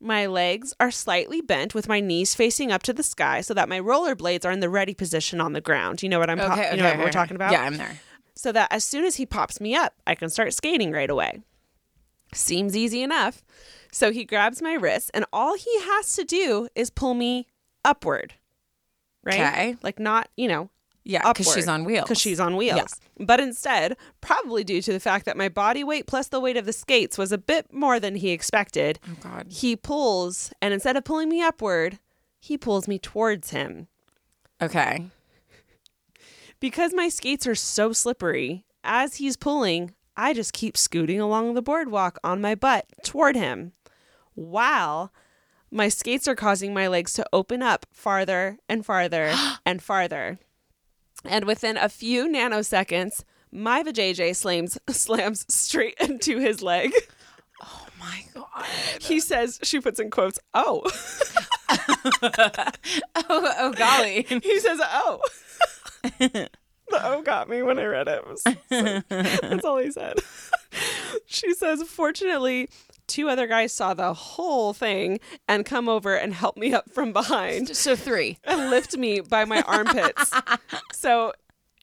My 0.00 0.26
legs 0.26 0.74
are 0.80 0.90
slightly 0.90 1.40
bent 1.40 1.74
with 1.74 1.88
my 1.88 2.00
knees 2.00 2.34
facing 2.34 2.72
up 2.72 2.82
to 2.84 2.92
the 2.92 3.04
sky 3.04 3.40
so 3.40 3.54
that 3.54 3.68
my 3.68 3.78
rollerblades 3.78 4.44
are 4.44 4.50
in 4.50 4.60
the 4.60 4.68
ready 4.68 4.94
position 4.94 5.40
on 5.40 5.52
the 5.52 5.60
ground. 5.60 6.02
You 6.02 6.08
know 6.08 6.18
what 6.18 6.28
I'm 6.28 6.38
ta- 6.38 6.70
you 6.72 6.78
know 6.78 6.84
what 6.90 6.98
we're 6.98 7.10
talking 7.12 7.36
about? 7.36 7.52
Yeah, 7.52 7.62
I'm 7.62 7.76
there. 7.76 8.00
so 8.34 8.50
that 8.50 8.72
as 8.72 8.82
soon 8.82 9.04
as 9.04 9.16
he 9.16 9.26
pops 9.26 9.60
me 9.60 9.76
up, 9.76 9.94
I 10.06 10.16
can 10.16 10.28
start 10.28 10.54
skating 10.54 10.90
right 10.90 11.08
away. 11.10 11.42
Seems 12.34 12.76
easy 12.76 13.02
enough. 13.02 13.44
So 13.92 14.10
he 14.10 14.24
grabs 14.24 14.60
my 14.62 14.72
wrist, 14.72 15.10
and 15.14 15.24
all 15.32 15.54
he 15.54 15.80
has 15.82 16.14
to 16.16 16.24
do 16.24 16.66
is 16.74 16.90
pull 16.90 17.14
me 17.14 17.46
upward. 17.84 18.34
Right? 19.22 19.34
Okay. 19.34 19.76
Like 19.82 20.00
not, 20.00 20.28
you 20.36 20.48
know, 20.48 20.70
Yeah, 21.04 21.26
because 21.32 21.52
she's 21.52 21.66
on 21.68 21.84
wheels. 21.84 22.04
Because 22.04 22.20
she's 22.20 22.38
on 22.38 22.56
wheels. 22.56 23.00
But 23.18 23.40
instead, 23.40 23.96
probably 24.20 24.62
due 24.62 24.80
to 24.82 24.92
the 24.92 25.00
fact 25.00 25.24
that 25.26 25.36
my 25.36 25.48
body 25.48 25.82
weight 25.82 26.06
plus 26.06 26.28
the 26.28 26.38
weight 26.40 26.56
of 26.56 26.64
the 26.64 26.72
skates 26.72 27.18
was 27.18 27.32
a 27.32 27.38
bit 27.38 27.72
more 27.72 27.98
than 27.98 28.14
he 28.16 28.30
expected, 28.30 29.00
Oh 29.08 29.16
God. 29.20 29.46
he 29.50 29.74
pulls, 29.74 30.52
and 30.62 30.72
instead 30.72 30.96
of 30.96 31.04
pulling 31.04 31.28
me 31.28 31.42
upward, 31.42 31.98
he 32.38 32.56
pulls 32.56 32.86
me 32.86 32.98
towards 32.98 33.50
him. 33.50 33.88
Okay. 34.60 35.06
Because 36.60 36.94
my 36.94 37.08
skates 37.08 37.46
are 37.46 37.54
so 37.56 37.92
slippery, 37.92 38.64
as 38.84 39.16
he's 39.16 39.36
pulling, 39.36 39.94
I 40.16 40.32
just 40.32 40.52
keep 40.52 40.76
scooting 40.76 41.20
along 41.20 41.54
the 41.54 41.62
boardwalk 41.62 42.18
on 42.22 42.40
my 42.40 42.54
butt 42.54 42.86
toward 43.02 43.34
him. 43.34 43.72
While 44.34 45.12
my 45.70 45.88
skates 45.88 46.28
are 46.28 46.36
causing 46.36 46.72
my 46.72 46.86
legs 46.86 47.12
to 47.14 47.26
open 47.32 47.62
up 47.62 47.86
farther 47.92 48.58
and 48.68 48.86
farther 48.86 49.34
and 49.66 49.82
farther. 49.82 50.38
And 51.24 51.44
within 51.44 51.76
a 51.76 51.88
few 51.88 52.28
nanoseconds, 52.28 53.24
my 53.50 53.82
vajayjay 53.82 54.34
slams, 54.34 54.78
slams 54.88 55.44
straight 55.52 55.94
into 56.00 56.38
his 56.38 56.62
leg. 56.62 56.92
Oh 57.62 57.86
my 58.00 58.24
God. 58.34 58.66
He 59.00 59.20
says, 59.20 59.58
she 59.62 59.80
puts 59.80 60.00
in 60.00 60.10
quotes, 60.10 60.38
oh. 60.54 60.82
Oh, 63.14 63.54
oh 63.58 63.72
golly. 63.72 64.22
He 64.28 64.60
says, 64.60 64.78
"Oh." 64.82 65.20
the 66.18 66.48
"oh" 66.92 67.22
got 67.22 67.48
me 67.48 67.62
when 67.62 67.78
I 67.78 67.84
read 67.84 68.08
it. 68.08 68.18
It 68.24 68.26
was 68.28 68.42
so- 68.42 69.02
that's 69.08 69.64
all 69.64 69.78
he 69.78 69.90
said. 69.90 70.18
she 71.26 71.54
says, 71.54 71.82
"Fortunately, 71.84 72.68
two 73.12 73.28
other 73.28 73.46
guys 73.46 73.72
saw 73.72 73.94
the 73.94 74.14
whole 74.14 74.72
thing 74.72 75.20
and 75.46 75.64
come 75.66 75.88
over 75.88 76.14
and 76.16 76.34
help 76.34 76.56
me 76.56 76.72
up 76.72 76.90
from 76.90 77.12
behind 77.12 77.76
So 77.76 77.94
three. 77.96 78.38
and 78.44 78.70
lift 78.70 78.96
me 78.96 79.20
by 79.20 79.44
my 79.44 79.62
armpits." 79.62 80.30
so. 80.92 81.32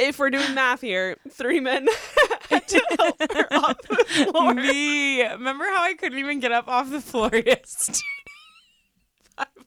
If 0.02 0.18
we're 0.18 0.30
doing 0.30 0.54
math 0.56 0.80
here, 0.80 1.18
three 1.30 1.60
men 1.60 1.86
had 2.50 2.65
to 2.70 2.82
help 2.98 3.18
her 3.34 3.48
off 3.54 3.82
the 3.82 3.96
floor. 4.06 4.54
Me. 4.54 5.22
Remember 5.28 5.65
how 5.65 5.84
I 5.84 5.94
couldn't 5.94 6.18
even 6.20 6.39
get 6.39 6.54
up 6.54 6.70
off 6.70 6.89
the 6.89 7.02
floor 7.02 7.30
yesterday? 7.36 8.00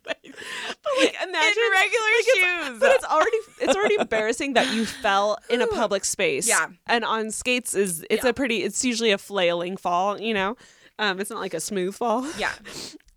But 0.04 0.16
like, 0.98 1.14
imagine 1.22 1.62
in 1.62 1.72
regular 1.72 2.08
shoes. 2.34 2.78
But 2.80 2.92
it's 2.96 3.04
already 3.04 3.36
it's 3.60 3.76
already 3.76 3.96
embarrassing 4.00 4.54
that 4.54 4.72
you 4.74 4.84
fell 4.86 5.38
in 5.50 5.60
a 5.62 5.66
public 5.66 6.04
space. 6.04 6.48
Yeah. 6.48 6.66
And 6.86 7.04
on 7.04 7.30
skates 7.30 7.74
is 7.74 8.04
it's 8.10 8.24
Yeah. 8.24 8.30
a 8.30 8.32
pretty 8.32 8.62
it's 8.62 8.84
usually 8.84 9.12
a 9.12 9.18
flailing 9.18 9.76
fall, 9.76 10.20
you 10.20 10.34
know. 10.34 10.56
Um 10.98 11.20
it's 11.20 11.30
not 11.30 11.40
like 11.40 11.54
a 11.54 11.60
smooth 11.60 11.94
fall. 11.94 12.26
yeah. 12.38 12.52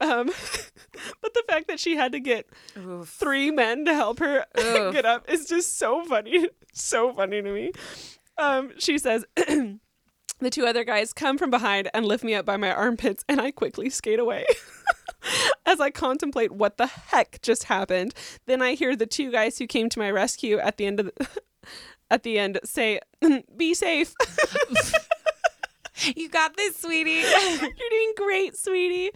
Um 0.01 0.27
but 1.21 1.33
the 1.33 1.43
fact 1.47 1.69
that 1.69 1.79
she 1.79 1.95
had 1.95 2.11
to 2.11 2.19
get 2.19 2.47
Oof. 2.77 3.07
three 3.07 3.49
men 3.49 3.85
to 3.85 3.93
help 3.93 4.19
her 4.19 4.45
Oof. 4.59 4.93
get 4.93 5.05
up 5.05 5.29
is 5.31 5.45
just 5.47 5.77
so 5.79 6.03
funny. 6.03 6.49
So 6.73 7.13
funny 7.13 7.41
to 7.41 7.49
me. 7.53 7.71
Um 8.37 8.71
she 8.77 8.97
says 8.97 9.25
The 10.39 10.49
two 10.49 10.65
other 10.65 10.83
guys 10.83 11.13
come 11.13 11.37
from 11.37 11.49
behind 11.49 11.89
and 11.93 12.05
lift 12.05 12.25
me 12.25 12.35
up 12.35 12.45
by 12.45 12.57
my 12.57 12.69
armpits, 12.69 13.23
and 13.29 13.39
I 13.39 13.51
quickly 13.51 13.89
skate 13.89 14.19
away. 14.19 14.45
As 15.65 15.79
I 15.79 15.91
contemplate 15.91 16.51
what 16.51 16.75
the 16.77 16.87
heck 16.87 17.41
just 17.41 17.63
happened, 17.63 18.13
then 18.45 18.61
I 18.61 18.73
hear 18.73 18.97
the 18.97 19.05
two 19.05 19.31
guys 19.31 19.57
who 19.57 19.65
came 19.65 19.87
to 19.87 19.97
my 19.99 20.11
rescue 20.11 20.57
at 20.57 20.75
the 20.75 20.87
end 20.87 20.99
of 20.99 21.05
the, 21.15 21.27
at 22.11 22.23
the 22.23 22.37
end 22.37 22.59
say, 22.65 22.99
"Be 23.55 23.73
safe." 23.73 24.13
You 26.15 26.29
got 26.29 26.57
this, 26.57 26.75
sweetie. 26.77 27.11
You're 27.21 27.89
doing 27.89 28.13
great, 28.17 28.57
sweetie. 28.57 29.11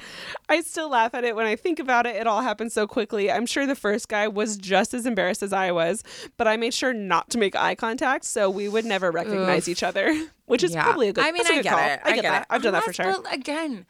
I 0.48 0.62
still 0.62 0.90
laugh 0.90 1.14
at 1.14 1.24
it 1.24 1.36
when 1.36 1.46
I 1.46 1.56
think 1.56 1.80
about 1.80 2.06
it. 2.06 2.16
It 2.16 2.26
all 2.28 2.42
happened 2.42 2.72
so 2.72 2.88
quickly. 2.88 3.30
I'm 3.32 3.46
sure 3.46 3.66
the 3.66 3.76
first 3.76 4.08
guy 4.08 4.28
was 4.28 4.58
just 4.58 4.94
as 4.94 5.06
embarrassed 5.06 5.44
as 5.44 5.52
I 5.54 5.72
was, 5.72 6.04
but 6.38 6.48
I 6.48 6.56
made 6.58 6.74
sure 6.74 6.94
not 6.94 7.30
to 7.32 7.38
make 7.38 7.56
eye 7.56 7.76
contact 7.76 8.24
so 8.26 8.50
we 8.50 8.70
would 8.70 8.86
never 8.86 9.12
recognize 9.12 9.68
each 9.68 9.84
other, 9.84 10.14
which 10.46 10.64
is 10.64 10.72
Yeah. 10.74 10.84
probably 10.84 11.10
a 11.10 11.14
good 11.14 11.26
I 11.26 11.32
mean, 11.32 11.46
I 11.46 11.56
good 11.56 11.64
get 11.64 11.70
call. 11.74 11.80
it. 11.86 12.00
I 12.06 12.16
get, 12.16 12.22
that. 12.24 12.42
it. 12.44 12.48
I've 12.50 12.62
done 12.64 12.74
that 12.74 12.84
for 12.84 12.94
sure. 12.94 13.14
But 13.22 13.34
again, 13.34 13.86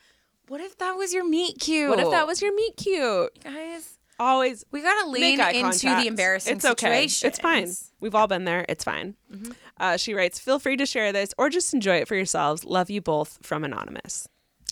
what 0.47 0.59
if 0.61 0.77
that 0.79 0.97
was 0.97 1.13
your 1.13 1.27
meet 1.27 1.59
cute? 1.59 1.89
What 1.89 1.99
if 1.99 2.09
that 2.09 2.25
was 2.25 2.41
your 2.41 2.55
meet 2.55 2.75
cute? 2.77 3.43
guys? 3.43 3.97
Always 4.21 4.65
We 4.71 4.81
gotta 4.81 5.07
lean 5.09 5.39
into 5.39 5.61
contact. 5.61 6.01
the 6.01 6.07
embarrassing 6.07 6.57
It's 6.57 6.65
okay. 6.65 7.07
situation. 7.07 7.27
It's 7.29 7.39
fine. 7.39 7.69
We've 8.01 8.15
all 8.15 8.27
been 8.27 8.43
there. 8.43 8.65
It's 8.67 8.83
fine. 8.83 9.15
Mm-hmm. 9.33 9.51
Uh, 9.79 9.97
she 9.97 10.13
writes, 10.13 10.39
"Feel 10.39 10.59
free 10.59 10.77
to 10.77 10.85
share 10.85 11.11
this 11.11 11.33
or 11.37 11.49
just 11.49 11.73
enjoy 11.73 11.97
it 11.97 12.07
for 12.07 12.15
yourselves. 12.15 12.63
Love 12.65 12.89
you 12.89 13.01
both 13.01 13.39
from 13.41 13.63
anonymous." 13.63 14.27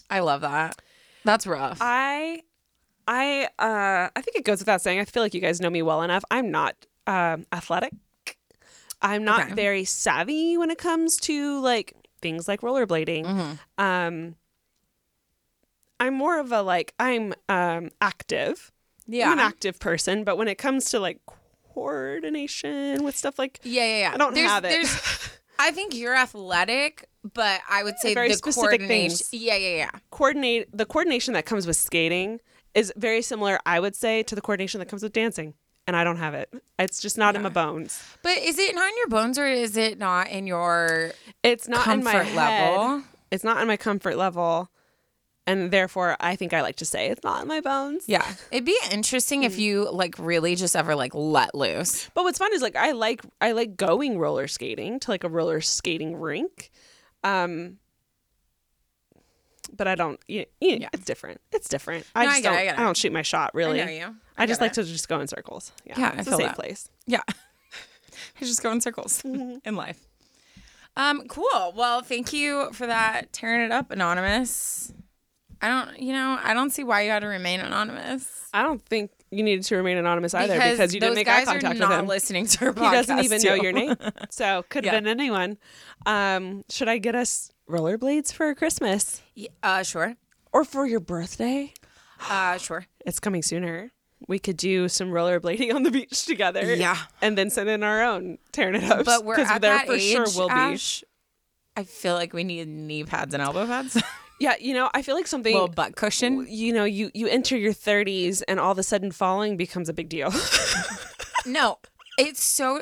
I 0.09 0.19
love 0.19 0.41
that. 0.41 0.81
That's 1.25 1.45
rough. 1.45 1.79
I, 1.81 2.43
I, 3.07 3.49
uh, 3.59 4.09
I 4.15 4.21
think 4.21 4.37
it 4.37 4.45
goes 4.45 4.59
without 4.59 4.81
saying. 4.81 4.99
I 4.99 5.05
feel 5.05 5.21
like 5.23 5.33
you 5.33 5.41
guys 5.41 5.59
know 5.59 5.69
me 5.69 5.81
well 5.81 6.01
enough. 6.01 6.23
I'm 6.31 6.49
not 6.51 6.75
um, 7.05 7.45
athletic. 7.51 7.93
I'm 9.01 9.23
not 9.23 9.41
Okay. 9.47 9.53
very 9.53 9.83
savvy 9.83 10.57
when 10.57 10.71
it 10.71 10.77
comes 10.77 11.17
to 11.21 11.59
like 11.61 11.93
things 12.21 12.47
like 12.47 12.61
rollerblading. 12.61 13.25
Mm-hmm. 13.25 13.83
Um, 13.83 14.35
I'm 15.99 16.13
more 16.13 16.39
of 16.39 16.51
a 16.51 16.61
like 16.61 16.93
I'm 16.99 17.33
um, 17.49 17.89
active. 18.01 18.71
yeah. 19.07 19.27
I'm 19.27 19.33
an 19.33 19.39
active 19.39 19.79
person, 19.79 20.23
but 20.23 20.37
when 20.37 20.47
it 20.47 20.57
comes 20.57 20.85
to 20.91 20.99
like 20.99 21.19
coordination 21.77 23.03
with 23.03 23.15
stuff 23.17 23.37
like 23.39 23.59
yeah, 23.63 23.83
yeah, 23.83 23.99
yeah. 23.99 24.11
I 24.13 24.17
don't 24.17 24.33
There's- 24.33 24.49
have 24.51 24.65
it. 24.65 24.69
there's- 24.69 25.29
I 25.59 25.71
think 25.71 25.95
you're 25.95 26.15
athletic, 26.15 27.09
but 27.33 27.61
I 27.67 27.83
would 27.83 27.97
say 27.97 28.13
Very 28.13 28.27
the 28.27 28.35
specific 28.35 28.79
coordination. 28.81 29.17
things. 29.17 29.29
Yeah, 29.33 29.55
yeah, 29.55 29.75
yeah. 29.77 29.89
coordinate 30.11 30.69
the 30.75 30.85
coordination 30.85 31.33
that 31.33 31.47
comes 31.47 31.65
with 31.65 31.75
skating 31.75 32.39
is 32.75 32.93
very 32.95 33.23
similar, 33.23 33.57
I 33.65 33.79
would 33.79 33.95
say, 33.95 34.21
to 34.23 34.35
the 34.35 34.41
coordination 34.41 34.77
that 34.79 34.85
comes 34.87 35.01
with 35.01 35.13
dancing. 35.13 35.55
And 35.87 35.95
I 35.95 36.03
don't 36.03 36.17
have 36.17 36.35
it. 36.35 36.53
It's 36.77 37.01
just 37.01 37.17
not 37.17 37.35
in 37.35 37.41
my 37.41 37.49
bones. 37.49 38.03
But 38.21 38.37
is 38.37 38.59
it 38.59 38.75
not 38.75 38.87
in 38.89 38.97
your 38.97 39.07
bones 39.07 39.39
or 39.39 39.47
is 39.47 39.77
it 39.77 39.97
not 39.97 40.29
in 40.29 40.45
your 40.45 41.11
It's 41.43 41.67
not 41.67 41.87
in 41.87 42.03
my 42.03 42.11
comfort 42.11 42.27
head. 42.27 42.35
level? 42.75 43.03
It's 43.31 43.43
not 43.43 43.59
in 43.61 43.67
my 43.67 43.77
comfort 43.77 44.15
level. 44.17 44.69
And 45.47 45.71
therefore 45.71 46.17
I 46.19 46.35
think 46.35 46.53
I 46.53 46.61
like 46.61 46.75
to 46.75 46.85
say 46.85 47.07
it's 47.07 47.23
not 47.23 47.41
in 47.41 47.47
my 47.47 47.61
bones. 47.61 48.03
Yeah. 48.05 48.29
It'd 48.51 48.65
be 48.65 48.77
interesting 48.91 49.43
if 49.43 49.57
you 49.57 49.89
like 49.89 50.15
really 50.19 50.55
just 50.55 50.75
ever 50.75 50.93
like 50.93 51.15
let 51.15 51.55
loose. 51.55 52.09
But 52.13 52.25
what's 52.25 52.37
fun 52.37 52.53
is 52.53 52.61
like 52.61 52.75
I 52.75 52.91
like 52.91 53.21
I 53.41 53.53
like 53.53 53.77
going 53.77 54.19
roller 54.19 54.47
skating 54.47 54.99
to 54.99 55.09
like 55.11 55.23
a 55.23 55.29
roller 55.29 55.61
skating 55.61 56.17
rink. 56.17 56.69
Um 57.23 57.77
but 59.75 59.87
I 59.87 59.95
don't 59.95 60.19
yeah, 60.27 60.45
yeah, 60.61 60.89
it's 60.93 61.05
different. 61.05 61.41
It's 61.51 61.67
different. 61.69 62.05
I 62.15 62.25
No, 62.25 62.29
I 62.29 62.33
just 62.33 62.43
don't 62.43 62.53
I 62.53 62.63
get 62.65 62.75
it. 62.75 62.81
don't 62.83 62.97
shoot 62.97 63.11
my 63.13 63.21
shot 63.21 63.51
really. 63.53 63.81
I 63.81 63.85
know 63.85 63.91
you. 63.91 64.15
I 64.37 64.45
just 64.45 64.59
get 64.59 64.65
like 64.65 64.71
it. 64.71 64.75
to 64.75 64.83
just 64.83 65.07
go 65.09 65.19
in 65.19 65.27
circles. 65.27 65.71
Yeah. 65.85 65.93
Yeah, 65.97 66.11
I 66.13 66.19
it's 66.19 66.25
feel 66.29 66.33
a 66.35 66.37
safe 66.37 66.47
that. 66.47 66.55
place. 66.55 66.89
Yeah. 67.05 67.21
I 67.29 68.45
just 68.45 68.61
go 68.61 68.71
in 68.71 68.81
circles 68.81 69.21
Mm-hmm. 69.25 69.57
in 69.65 69.75
life. 69.75 69.99
Um, 70.95 71.27
cool. 71.27 71.73
Well, 71.75 72.01
thank 72.01 72.33
you 72.33 72.71
for 72.73 72.87
that. 72.87 73.31
Tearing 73.31 73.61
it 73.61 73.71
up, 73.71 73.91
anonymous. 73.91 74.91
I 75.61 75.67
don't, 75.69 75.99
you 75.99 76.13
know, 76.13 76.37
I 76.41 76.53
don't 76.53 76.69
see 76.71 76.83
why 76.83 77.01
you 77.01 77.09
had 77.11 77.19
to 77.19 77.27
remain 77.27 77.59
anonymous. 77.59 78.27
I 78.53 78.61
don't 78.63 78.81
think 78.85 79.11
you 79.31 79.43
needed 79.43 79.63
to 79.65 79.75
remain 79.75 79.97
anonymous 79.97 80.33
either 80.33 80.53
because, 80.57 80.93
you 80.93 80.99
didn't 80.99 81.15
make 81.15 81.27
eye 81.27 81.43
contact 81.45 81.67
with 81.69 81.79
not 81.79 81.99
him. 81.99 82.07
listening 82.07 82.45
to 82.47 82.67
our 82.67 82.73
He 82.73 82.79
doesn't 82.79 83.19
even 83.19 83.41
know 83.41 83.55
your 83.55 83.71
name. 83.73 83.95
So 84.29 84.63
could 84.69 84.85
have 84.85 84.93
Yeah. 84.93 84.99
been 84.99 85.07
anyone. 85.07 85.57
Um, 86.05 86.63
should 86.69 86.87
I 86.87 86.97
get 86.99 87.15
us 87.15 87.51
rollerblades 87.69 88.31
for 88.31 88.53
Christmas 88.55 89.21
Y- 89.35 89.47
uh, 89.63 89.83
sure. 89.83 90.15
or 90.53 90.63
for 90.63 90.85
your 90.85 90.99
birthday? 91.01 91.73
Uh, 92.29 92.57
sure. 92.57 92.85
It's 93.05 93.19
coming 93.19 93.41
sooner. 93.43 93.91
We 94.27 94.39
could 94.39 94.57
do 94.57 94.87
some 94.89 95.09
rollerblading 95.09 95.73
on 95.75 95.83
the 95.83 95.91
beach 95.91 96.25
together. 96.25 96.73
Yeah. 96.75 96.97
And 97.21 97.37
then 97.37 97.49
send 97.49 97.69
in 97.69 97.83
our 97.83 98.01
own 98.03 98.37
tearing 98.51 98.75
it 98.81 98.89
up. 98.89 99.05
But 99.05 99.25
we're 99.25 99.35
at 99.39 99.61
there 99.61 99.71
that 99.77 99.85
for 99.87 99.93
age, 99.93 100.11
sure 100.11 100.25
will 100.35 100.47
be. 100.49 100.53
Ash, 100.55 101.03
I 101.75 101.83
feel 101.83 102.15
like 102.15 102.33
we 102.33 102.43
need 102.43 102.67
knee 102.67 103.03
pads 103.03 103.33
and 103.33 103.43
elbow 103.43 103.65
pads. 103.67 104.01
Yeah, 104.39 104.53
you 104.59 104.73
know, 104.73 104.89
I 104.93 105.01
feel 105.01 105.15
like 105.15 105.25
something 105.27 105.51
little 105.53 105.67
butt 105.67 105.95
cushion. 105.95 106.45
you 106.49 106.71
know, 106.73 106.83
you 106.85 107.09
you 107.13 107.27
enter 107.27 107.57
your 107.57 107.73
30s 107.73 108.43
and 108.47 108.59
all 108.59 108.71
of 108.71 108.77
a 108.77 108.83
sudden 108.83 109.11
falling 109.11 109.57
becomes 109.57 109.89
a 109.89 109.93
big 109.93 110.09
deal. 110.09 110.31
No, 111.45 111.77
it's 112.17 112.43
so. 112.43 112.81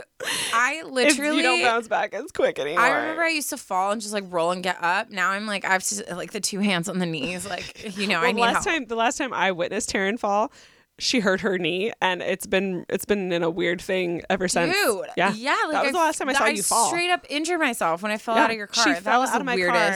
I 0.52 0.82
literally 0.84 1.30
If 1.30 1.36
you 1.38 1.44
don't 1.44 1.62
bounce 1.62 1.88
back 1.88 2.15
as 2.15 2.32
quick 2.32 2.58
anymore. 2.58 2.80
I 2.82 2.89
remember 2.89 3.22
I 3.22 3.30
used 3.30 3.50
to 3.52 3.58
fall 3.58 3.91
and 3.91 4.02
just 4.02 4.12
like 4.13 4.24
roll 4.30 4.50
and 4.50 4.63
get 4.63 4.78
up. 4.84 5.12
Now 5.12 5.30
I'm 5.32 5.46
like 5.46 5.65
I 5.65 5.74
have 5.74 5.84
to 5.84 6.15
like 6.15 6.32
the 6.32 6.39
two 6.39 6.60
hands 6.62 6.89
on 6.89 6.98
the 6.98 7.06
knees, 7.06 7.46
like 7.50 7.96
you 7.96 8.08
know 8.08 8.20
I 8.22 8.24
Well, 8.24 8.34
need 8.34 8.41
last 8.41 8.54
help. 8.65 8.76
time 8.78 8.86
the 8.88 8.96
last 8.96 9.18
time 9.20 9.34
I 9.34 9.52
witnessed 9.52 9.91
Taryn 9.94 10.18
fall, 10.20 10.52
she 10.98 11.20
hurt 11.20 11.41
her 11.41 11.60
knee, 11.60 11.91
and 12.02 12.24
it's 12.24 12.48
been 12.48 12.88
it's 12.89 13.06
been 13.06 13.32
in 13.32 13.44
a 13.44 13.50
weird 13.52 13.82
thing 13.82 14.24
ever 14.32 14.48
since. 14.48 14.74
Dude, 14.76 15.06
yeah, 15.15 15.32
yeah, 15.36 15.56
like 15.65 15.74
that 15.74 15.82
was 15.84 15.89
I, 15.89 15.91
the 15.91 15.98
last 16.00 16.18
time 16.18 16.30
I 16.30 16.34
saw 16.34 16.46
you 16.48 16.63
fall. 16.63 16.88
straight 16.88 17.12
up 17.12 17.24
injured 17.30 17.60
myself 17.60 18.02
when 18.02 18.12
I 18.12 18.18
fell 18.18 18.36
Yeah, 18.36 18.46
out 18.46 18.50
of 18.52 18.58
your 18.58 18.70
she 18.74 18.82
car. 18.82 18.94
that 18.96 19.04
fell 19.04 19.20
was 19.22 19.30
out 19.30 19.34
the 19.34 19.39
of 19.41 19.46
my 19.46 19.58
car. 19.58 19.94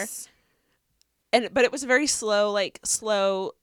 And 1.33 1.49
but 1.53 1.63
it 1.65 1.71
was 1.71 1.83
very 1.83 2.07
slow, 2.07 2.51
like 2.51 2.79
slow. 2.83 3.53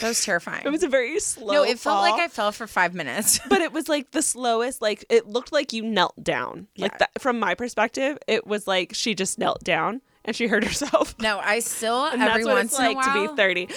That 0.00 0.08
was 0.08 0.22
terrifying. 0.24 0.62
It 0.66 0.70
was 0.70 0.82
a 0.82 0.88
very 0.88 1.18
slow. 1.20 1.52
no, 1.52 1.62
it 1.62 1.78
felt 1.78 2.02
like 2.02 2.20
I 2.20 2.28
fell 2.28 2.52
for 2.52 2.66
five 2.66 2.94
minutes. 2.94 3.40
But 3.48 3.60
it 3.62 3.72
was 3.72 3.88
like 3.88 4.10
the 4.10 4.20
slowest. 4.22 4.82
Like 4.82 5.04
it 5.08 5.26
looked 5.26 5.52
like 5.52 5.72
you 5.72 5.82
knelt 5.82 6.22
down. 6.22 6.66
Like 6.76 6.92
Yeah. 6.92 6.98
that 6.98 7.20
from 7.22 7.38
my 7.38 7.54
perspective, 7.54 8.18
it 8.26 8.46
was 8.46 8.66
like 8.66 8.92
she 8.94 9.14
just 9.14 9.38
knelt 9.38 9.64
down 9.64 10.02
and 10.24 10.36
she 10.36 10.46
hurt 10.48 10.64
herself. 10.64 11.14
no, 11.18 11.38
I 11.38 11.60
still 11.60 12.04
And 12.12 12.20
every 12.20 12.42
that's 12.42 12.46
what 12.46 12.54
once 12.54 12.72
it's 12.72 12.80
in 12.80 12.84
like 12.84 12.96
a 12.96 13.10
while 13.10 13.26
to 13.28 13.30
be 13.34 13.36
30. 13.36 13.68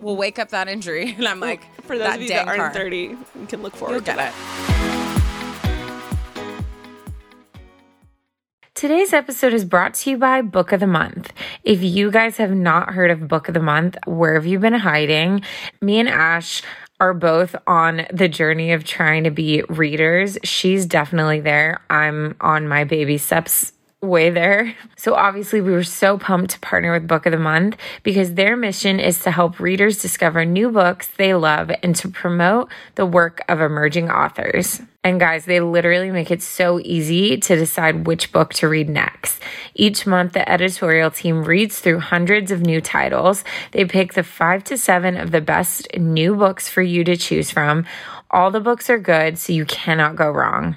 We'll 0.00 0.16
wake 0.16 0.38
up 0.38 0.48
that 0.50 0.68
injury 0.68 1.12
and 1.12 1.26
I'm 1.28 1.40
like 1.40 1.62
For 1.82 1.98
those 1.98 2.06
that 2.06 2.16
of 2.16 2.22
you 2.22 2.28
that 2.30 2.46
aren't 2.48 2.60
car. 2.60 2.72
30, 2.72 2.96
you 2.98 3.18
can 3.48 3.62
look 3.62 3.74
forward 3.76 3.94
You'll 3.94 4.16
to 4.16 4.28
it. 4.28 4.87
Today's 8.78 9.12
episode 9.12 9.54
is 9.54 9.64
brought 9.64 9.94
to 9.94 10.10
you 10.10 10.18
by 10.18 10.40
Book 10.40 10.70
of 10.70 10.78
the 10.78 10.86
Month. 10.86 11.32
If 11.64 11.82
you 11.82 12.12
guys 12.12 12.36
have 12.36 12.52
not 12.52 12.90
heard 12.90 13.10
of 13.10 13.26
Book 13.26 13.48
of 13.48 13.54
the 13.54 13.60
Month, 13.60 13.98
where 14.06 14.34
have 14.34 14.46
you 14.46 14.60
been 14.60 14.72
hiding? 14.72 15.42
Me 15.80 15.98
and 15.98 16.08
Ash 16.08 16.62
are 17.00 17.12
both 17.12 17.56
on 17.66 18.06
the 18.12 18.28
journey 18.28 18.70
of 18.70 18.84
trying 18.84 19.24
to 19.24 19.32
be 19.32 19.64
readers. 19.68 20.38
She's 20.44 20.86
definitely 20.86 21.40
there. 21.40 21.80
I'm 21.90 22.36
on 22.40 22.68
my 22.68 22.84
baby 22.84 23.18
steps 23.18 23.72
way 24.00 24.30
there. 24.30 24.74
So 24.98 25.14
obviously 25.14 25.60
we 25.60 25.70
were 25.70 25.84
so 25.84 26.18
pumped 26.18 26.50
to 26.50 26.60
partner 26.60 26.92
with 26.92 27.06
Book 27.06 27.24
of 27.24 27.30
the 27.30 27.38
Month 27.38 27.76
because 28.02 28.34
their 28.34 28.56
mission 28.56 28.98
is 28.98 29.22
to 29.22 29.30
help 29.30 29.60
readers 29.60 30.02
discover 30.02 30.44
new 30.44 30.72
books 30.72 31.06
they 31.16 31.34
love 31.34 31.70
and 31.84 31.94
to 31.96 32.08
promote 32.08 32.68
the 32.96 33.06
work 33.06 33.40
of 33.48 33.60
emerging 33.60 34.10
authors. 34.10 34.82
And 35.04 35.20
guys, 35.20 35.44
they 35.44 35.60
literally 35.60 36.10
make 36.10 36.32
it 36.32 36.42
so 36.42 36.80
easy 36.80 37.36
to 37.38 37.56
decide 37.56 38.08
which 38.08 38.32
book 38.32 38.52
to 38.54 38.68
read 38.68 38.88
next. 38.88 39.40
Each 39.74 40.04
month, 40.04 40.32
the 40.32 40.46
editorial 40.50 41.12
team 41.12 41.44
reads 41.44 41.78
through 41.78 42.00
hundreds 42.00 42.50
of 42.50 42.62
new 42.62 42.80
titles. 42.80 43.44
They 43.70 43.84
pick 43.84 44.14
the 44.14 44.24
five 44.24 44.64
to 44.64 44.76
seven 44.76 45.16
of 45.16 45.30
the 45.30 45.40
best 45.40 45.86
new 45.96 46.34
books 46.34 46.68
for 46.68 46.82
you 46.82 47.04
to 47.04 47.16
choose 47.16 47.52
from. 47.52 47.86
All 48.32 48.50
the 48.50 48.60
books 48.60 48.90
are 48.90 48.98
good, 48.98 49.38
so 49.38 49.52
you 49.52 49.64
cannot 49.64 50.16
go 50.16 50.28
wrong. 50.28 50.76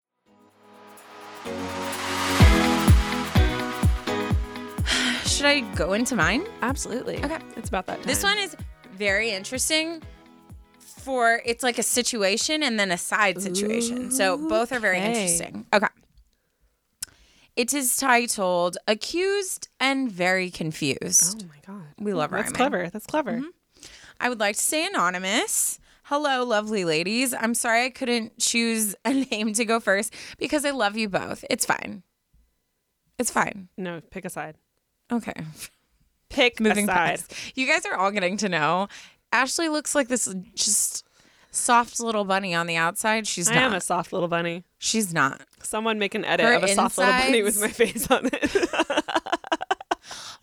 Should 5.25 5.45
I 5.45 5.61
go 5.75 5.93
into 5.93 6.15
mine? 6.15 6.45
Absolutely. 6.61 7.23
Okay. 7.23 7.39
It's 7.55 7.69
about 7.69 7.87
that 7.87 7.97
time. 7.97 8.05
This 8.05 8.23
one 8.23 8.37
is 8.37 8.55
very 8.93 9.31
interesting 9.31 10.01
for 10.79 11.41
it's 11.45 11.63
like 11.63 11.79
a 11.79 11.83
situation 11.83 12.61
and 12.61 12.79
then 12.79 12.91
a 12.91 12.97
side 12.97 13.41
situation. 13.41 14.11
so 14.11 14.37
both 14.37 14.71
are 14.71 14.79
very 14.79 14.97
okay. 14.97 15.07
interesting. 15.07 15.65
Okay. 15.73 15.87
It 17.55 17.73
is 17.73 17.97
titled 17.97 18.77
Accused 18.87 19.67
and 19.79 20.11
Very 20.11 20.49
Confused. 20.49 21.43
Oh 21.43 21.47
my 21.47 21.75
God. 21.75 21.85
We 21.99 22.13
love 22.13 22.31
That's 22.31 22.51
clever. 22.51 22.89
That's 22.89 23.05
clever. 23.05 23.33
Mm-hmm. 23.33 23.47
I 24.19 24.29
would 24.29 24.39
like 24.39 24.55
to 24.55 24.61
say 24.61 24.85
anonymous. 24.85 25.79
Hello, 26.11 26.43
lovely 26.43 26.83
ladies. 26.83 27.33
I'm 27.33 27.53
sorry 27.53 27.85
I 27.85 27.89
couldn't 27.89 28.37
choose 28.37 28.95
a 29.05 29.13
name 29.31 29.53
to 29.53 29.63
go 29.63 29.79
first 29.79 30.13
because 30.37 30.65
I 30.65 30.71
love 30.71 30.97
you 30.97 31.07
both. 31.07 31.45
It's 31.49 31.65
fine. 31.65 32.03
It's 33.17 33.31
fine. 33.31 33.69
No, 33.77 34.01
pick 34.11 34.25
a 34.25 34.29
side. 34.29 34.57
Okay. 35.09 35.31
Pick 36.29 36.59
moving 36.59 36.83
a 36.83 36.91
side. 36.91 37.19
past. 37.19 37.33
You 37.55 37.65
guys 37.65 37.85
are 37.85 37.95
all 37.95 38.11
getting 38.11 38.35
to 38.37 38.49
know. 38.49 38.89
Ashley 39.31 39.69
looks 39.69 39.95
like 39.95 40.09
this 40.09 40.27
just 40.53 41.07
soft 41.51 42.01
little 42.01 42.25
bunny 42.25 42.53
on 42.53 42.67
the 42.67 42.75
outside. 42.75 43.25
She's 43.25 43.49
I 43.49 43.53
not. 43.53 43.63
am 43.63 43.73
a 43.73 43.79
soft 43.79 44.11
little 44.11 44.27
bunny. 44.27 44.65
She's 44.79 45.13
not. 45.13 45.43
Someone 45.63 45.97
make 45.97 46.13
an 46.13 46.25
edit 46.25 46.45
Her 46.45 46.55
of 46.55 46.63
a 46.63 46.67
soft 46.67 46.97
little 46.97 47.13
bunny 47.13 47.41
with 47.41 47.61
my 47.61 47.69
face 47.69 48.11
on 48.11 48.29
it. 48.33 48.51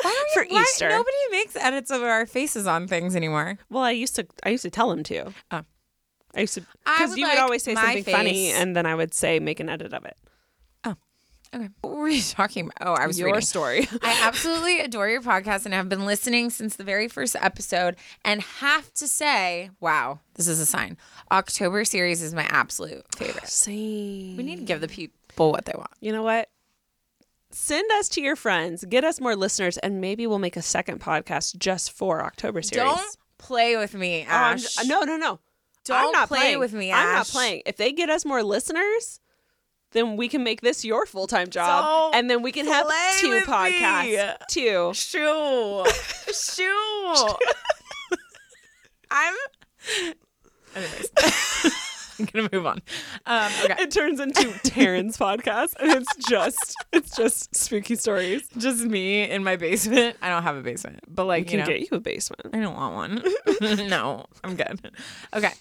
Why 0.03 0.11
don't 0.11 0.31
For 0.35 0.45
you, 0.45 0.55
why- 0.57 0.63
Easter. 0.63 0.89
Nobody 0.89 1.17
makes 1.31 1.57
edits 1.57 1.91
of 1.91 2.03
our 2.03 2.27
faces 2.27 2.67
on 2.67 2.87
things 2.87 3.17
anymore. 3.17 3.59
well, 3.71 3.83
I 3.83 3.91
used 3.93 4.17
to. 4.17 4.27
I 4.45 4.51
used 4.51 4.63
to 4.63 4.71
tell 4.71 4.91
him 4.93 5.03
to. 5.05 5.33
Oh. 5.51 5.63
I 6.35 6.41
used 6.43 6.55
to 6.55 6.61
because 6.85 7.17
you 7.17 7.25
like 7.25 7.35
would 7.37 7.43
always 7.43 7.63
say 7.65 7.75
something 7.75 8.05
funny, 8.05 8.51
and 8.51 8.77
then 8.77 8.87
I 8.87 8.95
would 8.95 9.15
say 9.15 9.41
make 9.41 9.61
an 9.61 9.69
edit 9.69 9.93
of 9.93 10.05
it. 10.05 10.17
Oh, 10.85 10.95
okay. 11.55 11.69
What 11.81 11.97
were 11.97 12.09
you 12.09 12.23
talking 12.23 12.67
about? 12.67 12.77
Oh, 12.87 12.93
I 13.03 13.07
was 13.07 13.19
Your 13.19 13.29
reading. 13.29 13.41
story. 13.41 13.89
I 14.03 14.21
absolutely 14.23 14.81
adore 14.81 15.09
your 15.09 15.23
podcast 15.23 15.65
and 15.65 15.75
I've 15.75 15.89
been 15.89 16.05
listening 16.07 16.51
since 16.51 16.77
the 16.77 16.85
very 16.85 17.09
first 17.09 17.35
episode 17.41 17.97
and 18.25 18.43
have 18.43 18.93
to 18.95 19.09
say, 19.09 19.71
wow, 19.81 20.21
this 20.35 20.47
is 20.47 20.61
a 20.61 20.67
sign. 20.67 20.97
October 21.33 21.85
series 21.87 22.23
is 22.23 22.35
my 22.35 22.47
absolute 22.51 23.03
favorite. 23.17 23.49
Same. 23.49 24.37
We 24.37 24.43
need 24.45 24.57
to 24.57 24.65
give 24.65 24.81
the 24.83 24.89
people 24.89 25.51
what 25.51 25.65
they 25.65 25.73
want. 25.75 25.91
You 26.01 26.13
know 26.13 26.23
what? 26.23 26.51
Send 27.61 27.91
us 27.99 28.09
to 28.11 28.21
your 28.23 28.37
friends, 28.37 28.85
get 28.89 29.05
us 29.05 29.21
more 29.21 29.35
listeners, 29.37 29.79
and 29.79 30.01
maybe 30.01 30.27
we'll 30.27 30.39
make 30.39 30.57
a 30.57 30.63
second 30.63 31.01
podcast 31.01 31.59
just 31.59 31.91
for 31.93 32.25
October 32.25 32.63
series. 32.63 32.89
Don't 32.89 33.17
play 33.37 33.77
with 33.77 33.95
me, 33.95 34.23
um, 34.23 34.29
Ash. 34.31 34.77
j- 34.77 34.87
no, 34.89 35.03
no, 35.03 35.17
no. 35.17 35.41
Don't 35.85 36.07
I'm 36.07 36.13
not 36.13 36.29
play 36.29 36.39
playing. 36.39 36.59
with 36.61 36.73
me, 36.73 36.93
I'm 36.93 37.13
not 37.15 37.27
playing. 37.27 37.63
If 37.67 37.77
they 37.77 37.93
get 37.93 38.11
us 38.11 38.25
more 38.25 38.43
listeners, 38.43 39.21
then 39.93 40.17
we 40.17 40.29
can 40.29 40.45
make 40.45 40.61
this 40.61 40.85
your 40.85 41.05
full 41.05 41.27
time 41.27 41.49
job, 41.51 41.85
Don't 41.85 42.15
and 42.19 42.31
then 42.31 42.43
we 42.43 42.53
can 42.53 42.65
have 42.67 42.87
two 43.21 43.31
with 43.31 43.47
me. 43.49 43.53
podcasts. 43.53 44.37
Two. 44.49 44.93
Shoo. 44.95 45.85
Shoo. 46.33 47.35
I'm. 49.11 49.35
Anyways, 50.77 51.11
I'm 52.19 52.25
gonna 52.33 52.49
move 52.53 52.67
on. 52.67 52.83
Um, 53.27 53.53
okay, 53.65 53.83
It 53.83 53.91
turns 53.91 54.21
into 54.21 54.43
Taryn's 54.69 55.17
podcast, 55.17 55.75
and 55.81 55.91
it's 55.93 56.29
just 56.29 56.77
it's 56.93 57.17
just 57.17 57.55
spooky 57.55 57.95
stories. 57.97 58.49
just 58.57 58.85
me 58.85 59.29
in 59.29 59.45
my 59.45 59.57
basement. 59.57 60.17
I 60.23 60.29
don't 60.29 60.43
have 60.43 60.57
a 60.57 60.63
basement, 60.63 61.01
but 61.09 61.25
like 61.27 61.47
We 61.47 61.53
you 61.53 61.59
can 61.59 61.61
know, 61.61 61.67
get 61.79 61.81
you 61.91 61.97
a 61.97 62.01
basement. 62.01 62.43
I 62.53 62.61
don't 62.61 62.75
want 62.75 62.95
one. 63.61 63.89
no, 63.89 64.27
I'm 64.45 64.57
good. 64.57 64.81
Okay. 65.35 65.53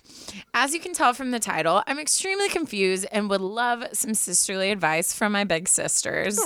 As 0.54 0.74
you 0.74 0.80
can 0.80 0.94
tell 0.94 1.14
from 1.14 1.32
the 1.32 1.40
title, 1.40 1.84
I'm 1.88 2.00
extremely 2.00 2.50
confused 2.50 3.06
and 3.12 3.30
would 3.30 3.42
love 3.42 3.84
some 3.94 4.14
sisterly 4.14 4.72
advice 4.72 5.14
from 5.14 5.32
my 5.32 5.44
big 5.44 5.68
sisters. 5.68 6.40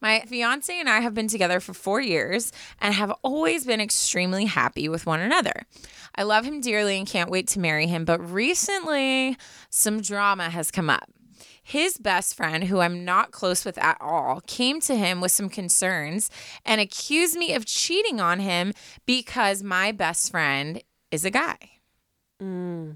My 0.00 0.20
fiance 0.26 0.78
and 0.78 0.88
I 0.88 1.00
have 1.00 1.14
been 1.14 1.28
together 1.28 1.60
for 1.60 1.74
four 1.74 2.00
years 2.00 2.52
and 2.80 2.94
have 2.94 3.12
always 3.22 3.64
been 3.64 3.80
extremely 3.80 4.46
happy 4.46 4.88
with 4.88 5.06
one 5.06 5.20
another. 5.20 5.64
I 6.14 6.22
love 6.22 6.44
him 6.44 6.60
dearly 6.60 6.98
and 6.98 7.06
can't 7.06 7.30
wait 7.30 7.48
to 7.48 7.60
marry 7.60 7.86
him, 7.86 8.04
but 8.04 8.18
recently 8.20 9.36
some 9.70 10.00
drama 10.00 10.50
has 10.50 10.70
come 10.70 10.90
up. 10.90 11.10
His 11.62 11.96
best 11.96 12.36
friend, 12.36 12.64
who 12.64 12.80
I'm 12.80 13.06
not 13.06 13.30
close 13.30 13.64
with 13.64 13.78
at 13.78 13.96
all, 13.98 14.42
came 14.46 14.80
to 14.82 14.94
him 14.94 15.22
with 15.22 15.32
some 15.32 15.48
concerns 15.48 16.30
and 16.64 16.78
accused 16.78 17.36
me 17.36 17.54
of 17.54 17.64
cheating 17.64 18.20
on 18.20 18.38
him 18.38 18.74
because 19.06 19.62
my 19.62 19.90
best 19.90 20.30
friend 20.30 20.82
is 21.10 21.24
a 21.24 21.30
guy. 21.30 21.56
Hmm. 22.38 22.90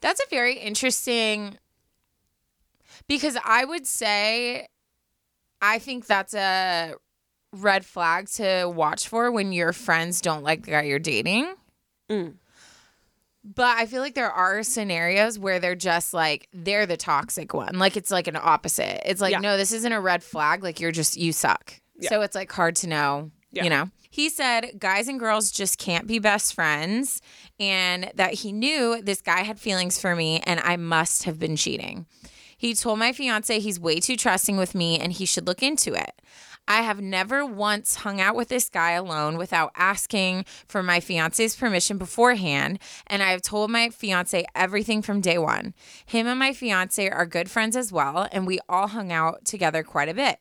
That's 0.00 0.20
a 0.20 0.28
very 0.30 0.58
interesting 0.58 1.58
because 3.08 3.36
I 3.44 3.64
would 3.64 3.86
say 3.86 4.68
I 5.74 5.78
think 5.78 6.06
that's 6.06 6.34
a 6.34 6.94
red 7.52 7.84
flag 7.84 8.28
to 8.30 8.70
watch 8.72 9.08
for 9.08 9.30
when 9.30 9.52
your 9.52 9.72
friends 9.72 10.20
don't 10.20 10.42
like 10.42 10.64
the 10.64 10.72
guy 10.72 10.82
you're 10.82 10.98
dating. 10.98 11.54
Mm. 12.10 12.34
But 13.44 13.78
I 13.78 13.86
feel 13.86 14.00
like 14.02 14.14
there 14.14 14.30
are 14.30 14.62
scenarios 14.64 15.38
where 15.38 15.60
they're 15.60 15.76
just 15.76 16.12
like 16.12 16.48
they're 16.52 16.86
the 16.86 16.96
toxic 16.96 17.54
one. 17.54 17.78
Like 17.78 17.96
it's 17.96 18.10
like 18.10 18.26
an 18.26 18.36
opposite. 18.36 19.08
It's 19.08 19.20
like 19.20 19.32
Yeah. 19.32 19.38
no, 19.40 19.56
this 19.56 19.72
isn't 19.72 19.92
a 19.92 20.00
red 20.00 20.22
flag. 20.24 20.62
Like 20.64 20.80
you're 20.80 20.92
just 20.92 21.16
you 21.16 21.32
suck. 21.32 21.74
Yeah. 21.98 22.08
So 22.10 22.22
it's 22.22 22.34
like 22.34 22.50
hard 22.50 22.76
to 22.76 22.88
know. 22.88 23.30
Yeah. 23.52 23.64
You 23.64 23.70
know. 23.70 23.90
He 24.10 24.30
said 24.30 24.72
guys 24.78 25.08
and 25.08 25.20
girls 25.20 25.52
just 25.52 25.78
can't 25.78 26.06
be 26.06 26.18
best 26.18 26.54
friends 26.54 27.20
and 27.60 28.10
that 28.16 28.34
he 28.34 28.50
knew 28.50 29.00
this 29.02 29.20
guy 29.20 29.42
had 29.42 29.60
feelings 29.60 30.00
for 30.00 30.16
me 30.16 30.40
and 30.40 30.58
I 30.60 30.76
must 30.76 31.24
have 31.24 31.38
been 31.38 31.54
cheating. 31.56 32.06
He 32.56 32.74
told 32.74 32.98
my 32.98 33.12
fiance 33.12 33.58
he's 33.60 33.80
way 33.80 34.00
too 34.00 34.16
trusting 34.16 34.56
with 34.56 34.74
me 34.74 34.98
and 34.98 35.12
he 35.12 35.26
should 35.26 35.46
look 35.46 35.62
into 35.62 35.94
it. 35.94 36.20
I 36.68 36.82
have 36.82 37.00
never 37.00 37.46
once 37.46 37.96
hung 37.96 38.20
out 38.20 38.34
with 38.34 38.48
this 38.48 38.68
guy 38.68 38.92
alone 38.92 39.36
without 39.36 39.70
asking 39.76 40.46
for 40.66 40.82
my 40.82 40.98
fiance's 40.98 41.54
permission 41.54 41.96
beforehand, 41.96 42.80
and 43.06 43.22
I 43.22 43.30
have 43.30 43.42
told 43.42 43.70
my 43.70 43.88
fiance 43.88 44.44
everything 44.52 45.00
from 45.00 45.20
day 45.20 45.38
one. 45.38 45.74
Him 46.06 46.26
and 46.26 46.40
my 46.40 46.52
fiance 46.52 47.08
are 47.08 47.24
good 47.24 47.48
friends 47.48 47.76
as 47.76 47.92
well, 47.92 48.28
and 48.32 48.48
we 48.48 48.58
all 48.68 48.88
hung 48.88 49.12
out 49.12 49.44
together 49.44 49.84
quite 49.84 50.08
a 50.08 50.14
bit. 50.14 50.40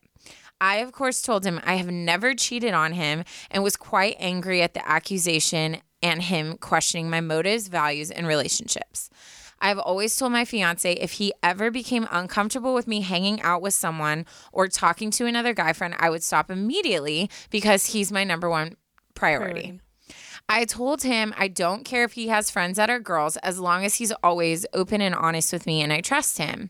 I, 0.60 0.78
of 0.78 0.94
course, 0.94 1.22
told 1.22 1.46
him 1.46 1.62
I 1.64 1.76
have 1.76 1.92
never 1.92 2.34
cheated 2.34 2.74
on 2.74 2.94
him 2.94 3.24
and 3.52 3.64
was 3.64 3.76
quite 3.76 4.16
angry 4.18 4.64
at 4.64 4.74
the 4.74 4.88
accusation 4.88 5.78
and 6.02 6.24
him 6.24 6.58
questioning 6.58 7.10
my 7.10 7.22
motives, 7.22 7.68
values, 7.68 8.10
and 8.10 8.26
relationships. 8.26 9.10
I've 9.60 9.80
always 9.80 10.16
told 10.16 10.32
my 10.32 10.46
fiance 10.46 10.94
if 10.94 11.14
he 11.14 11.34
ever 11.42 11.72
became 11.72 12.08
uncomfortable 12.12 12.74
with 12.74 12.88
me 12.88 13.02
hanging 13.02 13.42
out 13.42 13.62
with 13.62 13.74
someone 13.74 14.26
or 14.52 14.68
talking 14.68 15.12
to 15.12 15.26
another 15.26 15.54
guy 15.54 15.74
friend, 15.74 15.96
I 15.98 16.10
would 16.10 16.24
stop 16.24 16.52
immediately 16.52 17.30
because 17.50 17.88
he's 17.88 18.12
my 18.12 18.24
number 18.24 18.50
one 18.50 18.76
priority. 19.14 19.80
I 20.48 20.66
told 20.66 21.04
him 21.04 21.34
I 21.38 21.48
don't 21.48 21.84
care 21.84 22.04
if 22.04 22.14
he 22.14 22.28
has 22.28 22.52
friends 22.52 22.78
that 22.78 22.90
are 22.90 23.00
girls 23.00 23.38
as 23.38 23.60
long 23.60 23.84
as 23.84 23.96
he's 23.96 24.12
always 24.24 24.66
open 24.74 25.02
and 25.02 25.16
honest 25.16 25.52
with 25.52 25.66
me 25.66 25.82
and 25.82 25.92
I 25.92 26.02
trust 26.02 26.38
him. 26.38 26.70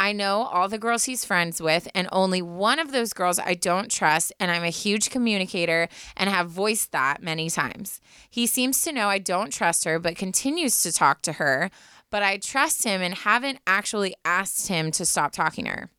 I 0.00 0.12
know 0.12 0.44
all 0.44 0.66
the 0.66 0.78
girls 0.78 1.04
he's 1.04 1.26
friends 1.26 1.60
with, 1.60 1.86
and 1.94 2.08
only 2.10 2.40
one 2.40 2.78
of 2.78 2.90
those 2.90 3.12
girls 3.12 3.38
I 3.38 3.52
don't 3.52 3.90
trust, 3.90 4.32
and 4.40 4.50
I'm 4.50 4.64
a 4.64 4.70
huge 4.70 5.10
communicator 5.10 5.90
and 6.16 6.30
have 6.30 6.48
voiced 6.48 6.92
that 6.92 7.22
many 7.22 7.50
times. 7.50 8.00
He 8.30 8.46
seems 8.46 8.80
to 8.84 8.92
know 8.92 9.08
I 9.08 9.18
don't 9.18 9.52
trust 9.52 9.84
her, 9.84 9.98
but 9.98 10.16
continues 10.16 10.82
to 10.84 10.92
talk 10.92 11.20
to 11.22 11.34
her, 11.34 11.70
but 12.10 12.22
I 12.22 12.36
trust 12.38 12.84
him 12.84 13.00
and 13.00 13.14
haven't 13.14 13.60
actually 13.66 14.14
asked 14.24 14.68
him 14.68 14.90
to 14.92 15.04
stop 15.04 15.32
talking 15.32 15.64
to 15.64 15.70
her. 15.70 15.90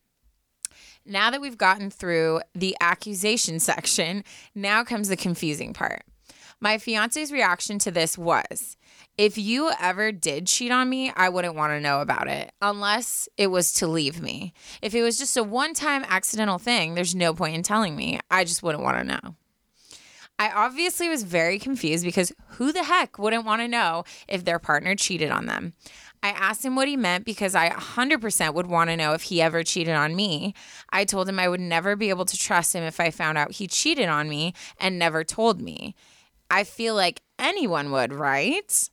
Now 1.06 1.32
that 1.32 1.42
we've 1.42 1.58
gotten 1.58 1.90
through 1.90 2.42
the 2.54 2.76
accusation 2.80 3.60
section, 3.72 4.24
now 4.54 4.84
comes 4.84 5.08
the 5.08 5.18
confusing 5.18 5.74
part. 5.74 6.04
My 6.60 6.78
fiance's 6.78 7.32
reaction 7.32 7.80
to 7.80 7.92
this 7.92 8.20
was 8.20 8.78
if 9.18 9.38
you 9.38 9.72
ever 9.80 10.12
did 10.12 10.46
cheat 10.46 10.72
on 10.72 10.90
me, 10.90 11.12
I 11.16 11.28
wouldn't 11.28 11.56
want 11.56 11.72
to 11.72 11.80
know 11.80 12.02
about 12.02 12.28
it 12.28 12.52
unless 12.62 13.28
it 13.36 13.48
was 13.48 13.74
to 13.74 13.88
leave 13.88 14.22
me. 14.22 14.54
If 14.82 14.94
it 14.94 15.02
was 15.02 15.18
just 15.18 15.36
a 15.38 15.44
one 15.44 15.74
time 15.74 16.06
accidental 16.08 16.60
thing, 16.60 16.94
there's 16.94 17.16
no 17.16 17.34
point 17.34 17.56
in 17.56 17.64
telling 17.64 17.96
me. 17.96 18.20
I 18.30 18.44
just 18.44 18.62
wouldn't 18.62 18.84
want 18.84 18.98
to 18.98 19.04
know. 19.04 19.36
I 20.42 20.50
obviously 20.50 21.08
was 21.08 21.22
very 21.22 21.60
confused 21.60 22.04
because 22.04 22.34
who 22.54 22.72
the 22.72 22.86
heck 22.86 23.20
wouldn't 23.20 23.46
want 23.46 23.62
to 23.62 23.68
know 23.68 24.06
if 24.28 24.44
their 24.44 24.58
partner 24.58 24.96
cheated 24.96 25.30
on 25.30 25.46
them? 25.46 25.74
I 26.24 26.30
asked 26.30 26.66
him 26.66 26.76
what 26.76 26.88
he 26.88 26.98
meant 26.98 27.26
because 27.26 27.54
I 27.54 27.70
100% 27.70 28.56
would 28.56 28.66
want 28.66 28.90
to 28.90 28.98
know 28.98 29.14
if 29.14 29.22
he 29.22 29.40
ever 29.40 29.64
cheated 29.64 29.94
on 29.94 30.16
me. 30.16 30.56
I 30.90 31.06
told 31.06 31.30
him 31.30 31.40
I 31.40 31.48
would 31.48 31.60
never 31.60 31.96
be 31.96 32.10
able 32.10 32.26
to 32.26 32.36
trust 32.36 32.74
him 32.74 32.84
if 32.84 33.00
I 33.00 33.12
found 33.12 33.38
out 33.38 33.52
he 33.52 33.68
cheated 33.68 34.10
on 34.10 34.28
me 34.30 34.56
and 34.80 34.98
never 34.98 35.24
told 35.24 35.62
me. 35.62 35.94
I 36.50 36.64
feel 36.64 36.96
like 36.96 37.22
anyone 37.38 37.92
would, 37.92 38.12
right? 38.12 38.90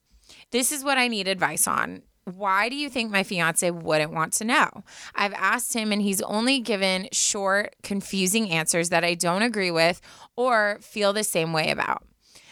This 0.50 0.70
is 0.70 0.84
what 0.84 0.98
I 0.98 1.08
need 1.08 1.28
advice 1.28 1.66
on. 1.66 2.02
Why 2.36 2.68
do 2.68 2.76
you 2.76 2.90
think 2.90 3.10
my 3.10 3.22
fiance 3.22 3.70
wouldn't 3.70 4.12
want 4.12 4.32
to 4.34 4.44
know? 4.44 4.68
I've 5.14 5.32
asked 5.32 5.74
him 5.74 5.92
and 5.92 6.02
he's 6.02 6.20
only 6.22 6.60
given 6.60 7.08
short, 7.12 7.74
confusing 7.82 8.50
answers 8.50 8.90
that 8.90 9.04
I 9.04 9.14
don't 9.14 9.42
agree 9.42 9.70
with 9.70 10.00
or 10.36 10.78
feel 10.82 11.12
the 11.12 11.24
same 11.24 11.52
way 11.52 11.70
about, 11.70 12.04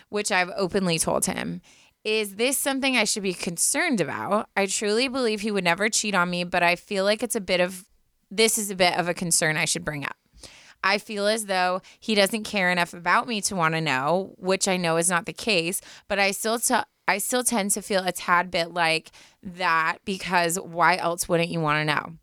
which 0.09 0.33
I've 0.33 0.51
openly 0.57 0.99
told 0.99 1.27
him. 1.27 1.61
Is 2.05 2.37
this 2.37 2.57
something 2.57 2.97
I 2.97 3.05
should 3.05 3.25
be 3.25 3.35
concerned 3.35 4.01
about? 4.01 4.49
I 4.57 4.67
truly 4.67 5.09
believe 5.09 5.41
he 5.41 5.51
would 5.51 5.65
never 5.65 5.89
cheat 5.89 6.15
on 6.15 6.31
me, 6.31 6.45
but 6.45 6.63
I 6.63 6.77
feel 6.77 7.05
like 7.05 7.23
it's 7.23 7.37
a 7.37 7.41
bit 7.41 7.61
of 7.61 7.85
this 8.31 8.59
is 8.59 8.71
a 8.71 8.77
bit 8.77 8.97
of 8.97 9.09
a 9.09 9.15
concern 9.15 9.57
I 9.57 9.65
should 9.65 9.85
bring 9.85 10.05
up. 10.05 10.17
I 10.83 10.99
feel 10.99 11.27
as 11.27 11.47
though 11.47 11.83
he 11.99 12.15
doesn't 12.15 12.45
care 12.45 12.71
enough 12.71 12.95
about 12.95 13.27
me 13.27 13.41
to 13.43 13.57
want 13.57 13.75
to 13.75 13.81
know, 13.81 14.35
which 14.39 14.69
I 14.69 14.77
know 14.77 14.97
is 14.97 15.11
not 15.11 15.27
the 15.27 15.33
case, 15.33 15.81
but 16.07 16.19
I 16.19 16.31
still 16.31 16.59
t- 16.59 16.77
I 17.09 17.19
still 17.19 17.45
tend 17.45 17.71
to 17.73 17.83
feel 17.83 18.03
a 18.05 18.13
tad 18.13 18.51
bit 18.51 18.73
like 18.73 19.11
that 19.43 19.99
because 20.05 20.59
why 20.59 20.97
else 20.97 21.29
wouldn't 21.29 21.51
you 21.51 21.61
want 21.61 21.81
to 21.81 21.95
know? 21.95 22.17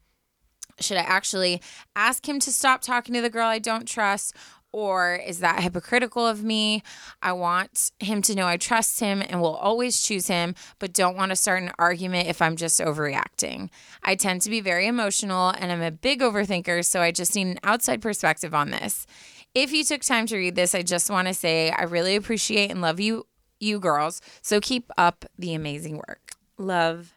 Should 0.80 0.98
I 0.98 1.02
actually 1.02 1.62
ask 1.96 2.28
him 2.28 2.40
to 2.40 2.52
stop 2.52 2.82
talking 2.82 3.14
to 3.16 3.22
the 3.22 3.30
girl 3.30 3.48
I 3.48 3.60
don't 3.60 3.88
trust? 3.88 4.36
Or 4.74 5.14
is 5.14 5.40
that 5.40 5.62
hypocritical 5.62 6.26
of 6.26 6.44
me? 6.44 6.82
I 7.22 7.32
want 7.34 7.92
him 8.00 8.24
to 8.24 8.34
know 8.34 8.48
I 8.48 8.58
trust 8.58 9.00
him 9.00 9.22
and 9.22 9.40
will 9.40 9.56
always 9.56 10.02
choose 10.02 10.28
him, 10.28 10.56
but 10.80 10.94
don't 10.94 11.16
want 11.16 11.30
to 11.30 11.36
start 11.36 11.62
an 11.62 11.72
argument 11.78 12.28
if 12.28 12.42
I'm 12.42 12.56
just 12.56 12.82
overreacting. 12.82 13.70
I 14.02 14.16
tend 14.16 14.42
to 14.42 14.50
be 14.50 14.62
very 14.62 14.88
emotional 14.88 15.50
and 15.50 15.72
I'm 15.72 15.84
a 15.84 15.92
big 15.92 16.22
overthinker, 16.22 16.84
so 16.84 17.02
I 17.02 17.12
just 17.12 17.36
need 17.36 17.48
an 17.48 17.60
outside 17.64 18.02
perspective 18.02 18.56
on 18.56 18.72
this. 18.72 19.06
If 19.54 19.72
you 19.72 19.84
took 19.84 20.02
time 20.02 20.26
to 20.26 20.38
read 20.38 20.56
this, 20.56 20.74
I 20.74 20.82
just 20.82 21.12
want 21.12 21.28
to 21.28 21.36
say 21.36 21.70
I 21.70 21.84
really 21.84 22.16
appreciate 22.16 22.72
and 22.72 22.82
love 22.82 23.00
you 23.00 23.28
you 23.64 23.80
girls. 23.80 24.22
So 24.42 24.60
keep 24.60 24.92
up 24.98 25.26
the 25.40 25.54
amazing 25.56 25.98
work. 25.98 26.34
Love 26.58 27.14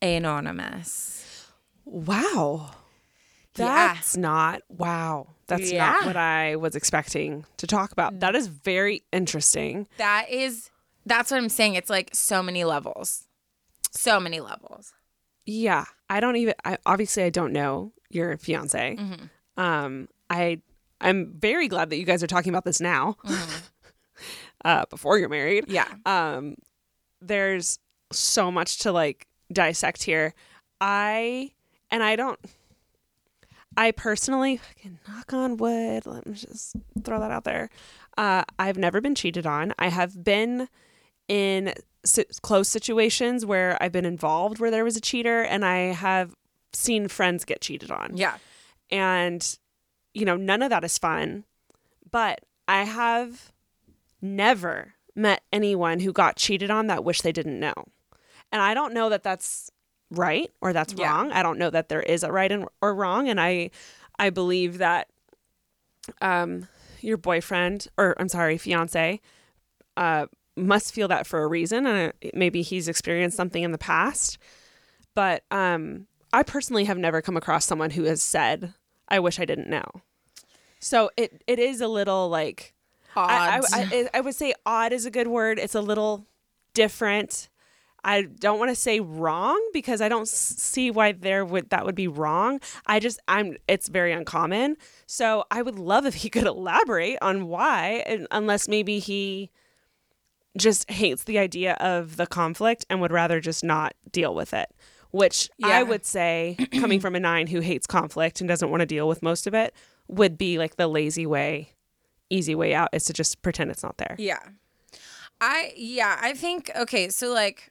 Anonymous. 0.00 1.46
Wow. 1.84 2.70
Yeah. 3.56 3.94
That's 3.94 4.16
not 4.16 4.62
wow. 4.68 5.28
That's 5.46 5.70
Yeah. 5.70 5.92
not 5.92 6.06
what 6.06 6.16
I 6.16 6.56
was 6.56 6.74
expecting 6.74 7.44
to 7.58 7.66
talk 7.66 7.92
about. 7.92 8.20
That 8.20 8.34
is 8.34 8.46
very 8.48 9.02
interesting. 9.12 9.86
That 9.98 10.30
is 10.30 10.70
that's 11.06 11.30
what 11.30 11.38
I'm 11.38 11.48
saying. 11.48 11.74
It's 11.74 11.90
like 11.90 12.10
so 12.12 12.42
many 12.42 12.64
levels. 12.64 13.24
So 13.92 14.18
many 14.20 14.40
levels. 14.40 14.92
Yeah, 15.46 15.84
I 16.10 16.18
don't 16.20 16.36
even. 16.36 16.54
I, 16.64 16.76
obviously, 16.84 17.22
I 17.22 17.30
don't 17.30 17.52
know 17.52 17.92
your 18.10 18.36
fiance. 18.36 18.98
Um, 19.56 20.08
I 20.28 20.60
I'm 21.00 21.32
very 21.38 21.68
glad 21.68 21.90
that 21.90 21.96
you 21.98 22.04
guys 22.04 22.22
are 22.22 22.26
talking 22.26 22.50
about 22.50 22.64
this 22.64 22.80
now, 22.80 23.16
uh, 24.64 24.84
before 24.90 25.18
you're 25.18 25.28
married. 25.28 25.66
Yeah. 25.68 25.88
Um, 26.04 26.56
there's 27.20 27.78
so 28.12 28.50
much 28.50 28.78
to 28.80 28.92
like 28.92 29.26
dissect 29.52 30.02
here. 30.02 30.34
I 30.80 31.52
and 31.90 32.02
I 32.02 32.16
don't. 32.16 32.38
I 33.76 33.90
personally, 33.90 34.56
fucking 34.56 34.98
knock 35.06 35.34
on 35.34 35.58
wood. 35.58 36.06
Let 36.06 36.26
me 36.26 36.32
just 36.34 36.76
throw 37.04 37.20
that 37.20 37.30
out 37.30 37.44
there. 37.44 37.68
Uh, 38.16 38.42
I've 38.58 38.78
never 38.78 39.02
been 39.02 39.14
cheated 39.14 39.46
on. 39.46 39.74
I 39.78 39.88
have 39.88 40.24
been 40.24 40.68
in 41.28 41.74
si- 42.04 42.24
close 42.40 42.68
situations 42.68 43.44
where 43.44 43.76
I've 43.78 43.92
been 43.92 44.06
involved 44.06 44.58
where 44.60 44.70
there 44.70 44.84
was 44.84 44.96
a 44.96 45.00
cheater, 45.00 45.42
and 45.42 45.62
I 45.62 45.92
have 45.92 46.34
seen 46.72 47.08
friends 47.08 47.44
get 47.44 47.60
cheated 47.60 47.90
on. 47.90 48.16
Yeah. 48.16 48.36
And, 48.90 49.58
you 50.14 50.24
know, 50.24 50.36
none 50.36 50.62
of 50.62 50.70
that 50.70 50.84
is 50.84 50.96
fun. 50.96 51.44
But 52.10 52.40
I 52.66 52.84
have 52.84 53.52
never 54.34 54.94
met 55.14 55.42
anyone 55.52 56.00
who 56.00 56.12
got 56.12 56.36
cheated 56.36 56.70
on 56.70 56.88
that 56.88 57.04
wish 57.04 57.20
they 57.22 57.32
didn't 57.32 57.58
know. 57.58 57.74
And 58.52 58.60
I 58.60 58.74
don't 58.74 58.92
know 58.94 59.08
that 59.08 59.22
that's 59.22 59.70
right 60.10 60.50
or 60.60 60.72
that's 60.72 60.92
Yeah. 60.94 61.06
wrong. 61.10 61.32
I 61.32 61.42
don't 61.42 61.58
know 61.58 61.70
that 61.70 61.88
there 61.88 62.02
is 62.02 62.22
a 62.22 62.30
right 62.30 62.50
and, 62.52 62.66
or 62.82 62.94
wrong. 62.94 63.28
And 63.28 63.40
I, 63.40 63.70
I 64.18 64.30
believe 64.30 64.78
that, 64.78 65.08
um, 66.20 66.68
your 67.00 67.16
boyfriend 67.16 67.88
or 67.98 68.14
I'm 68.18 68.28
sorry, 68.28 68.58
fiance, 68.58 69.20
uh, 69.96 70.26
must 70.56 70.92
feel 70.94 71.08
that 71.08 71.26
for 71.26 71.42
a 71.42 71.46
reason. 71.46 71.86
And 71.86 72.12
maybe 72.34 72.62
he's 72.62 72.88
experienced 72.88 73.36
something 73.36 73.62
in 73.62 73.72
the 73.72 73.78
past. 73.78 74.38
But, 75.14 75.44
um, 75.50 76.06
I 76.32 76.42
personally 76.42 76.84
have 76.84 76.98
never 76.98 77.22
come 77.22 77.36
across 77.36 77.64
someone 77.64 77.90
who 77.90 78.04
has 78.04 78.22
said, 78.22 78.74
I 79.08 79.18
wish 79.18 79.40
I 79.40 79.44
didn't 79.44 79.70
know. 79.70 79.84
So 80.78 81.10
it, 81.16 81.42
it 81.46 81.58
is 81.58 81.80
a 81.80 81.88
little 81.88 82.28
like, 82.28 82.74
Odd. 83.16 83.30
I, 83.30 83.60
I, 83.72 84.08
I 84.14 84.20
would 84.20 84.34
say 84.34 84.54
odd 84.64 84.92
is 84.92 85.06
a 85.06 85.10
good 85.10 85.28
word. 85.28 85.58
It's 85.58 85.74
a 85.74 85.80
little 85.80 86.26
different. 86.74 87.48
I 88.04 88.22
don't 88.22 88.60
want 88.60 88.70
to 88.70 88.76
say 88.76 89.00
wrong 89.00 89.60
because 89.72 90.00
I 90.00 90.08
don't 90.08 90.28
see 90.28 90.92
why 90.92 91.10
there 91.10 91.44
would 91.44 91.70
that 91.70 91.84
would 91.84 91.96
be 91.96 92.06
wrong. 92.06 92.60
I 92.86 93.00
just 93.00 93.18
I'm 93.26 93.56
it's 93.66 93.88
very 93.88 94.12
uncommon. 94.12 94.76
So 95.06 95.44
I 95.50 95.62
would 95.62 95.78
love 95.78 96.06
if 96.06 96.14
he 96.14 96.30
could 96.30 96.46
elaborate 96.46 97.18
on 97.20 97.48
why, 97.48 98.04
and 98.06 98.28
unless 98.30 98.68
maybe 98.68 99.00
he 99.00 99.50
just 100.56 100.90
hates 100.90 101.24
the 101.24 101.38
idea 101.38 101.74
of 101.74 102.16
the 102.16 102.26
conflict 102.26 102.86
and 102.88 103.00
would 103.00 103.12
rather 103.12 103.40
just 103.40 103.64
not 103.64 103.94
deal 104.10 104.34
with 104.34 104.54
it. 104.54 104.70
Which 105.10 105.50
Yeah. 105.58 105.68
I 105.68 105.82
would 105.82 106.04
say, 106.04 106.56
coming 106.72 107.00
from 107.00 107.14
a 107.14 107.20
nine 107.20 107.46
who 107.46 107.60
hates 107.60 107.86
conflict 107.86 108.40
and 108.40 108.48
doesn't 108.48 108.70
want 108.70 108.80
to 108.80 108.86
deal 108.86 109.08
with 109.08 109.22
most 109.22 109.46
of 109.46 109.54
it, 109.54 109.74
would 110.08 110.38
be 110.38 110.58
like 110.58 110.76
the 110.76 110.86
lazy 110.86 111.26
way, 111.26 111.72
easy 112.30 112.54
way 112.54 112.74
out 112.74 112.88
is 112.92 113.04
to 113.04 113.12
just 113.12 113.42
pretend 113.42 113.70
it's 113.70 113.82
not 113.82 113.98
there. 113.98 114.16
Yeah. 114.18 114.40
I 115.40 115.72
yeah, 115.76 116.18
I 116.20 116.32
think 116.32 116.70
okay, 116.74 117.08
so 117.08 117.32
like 117.32 117.70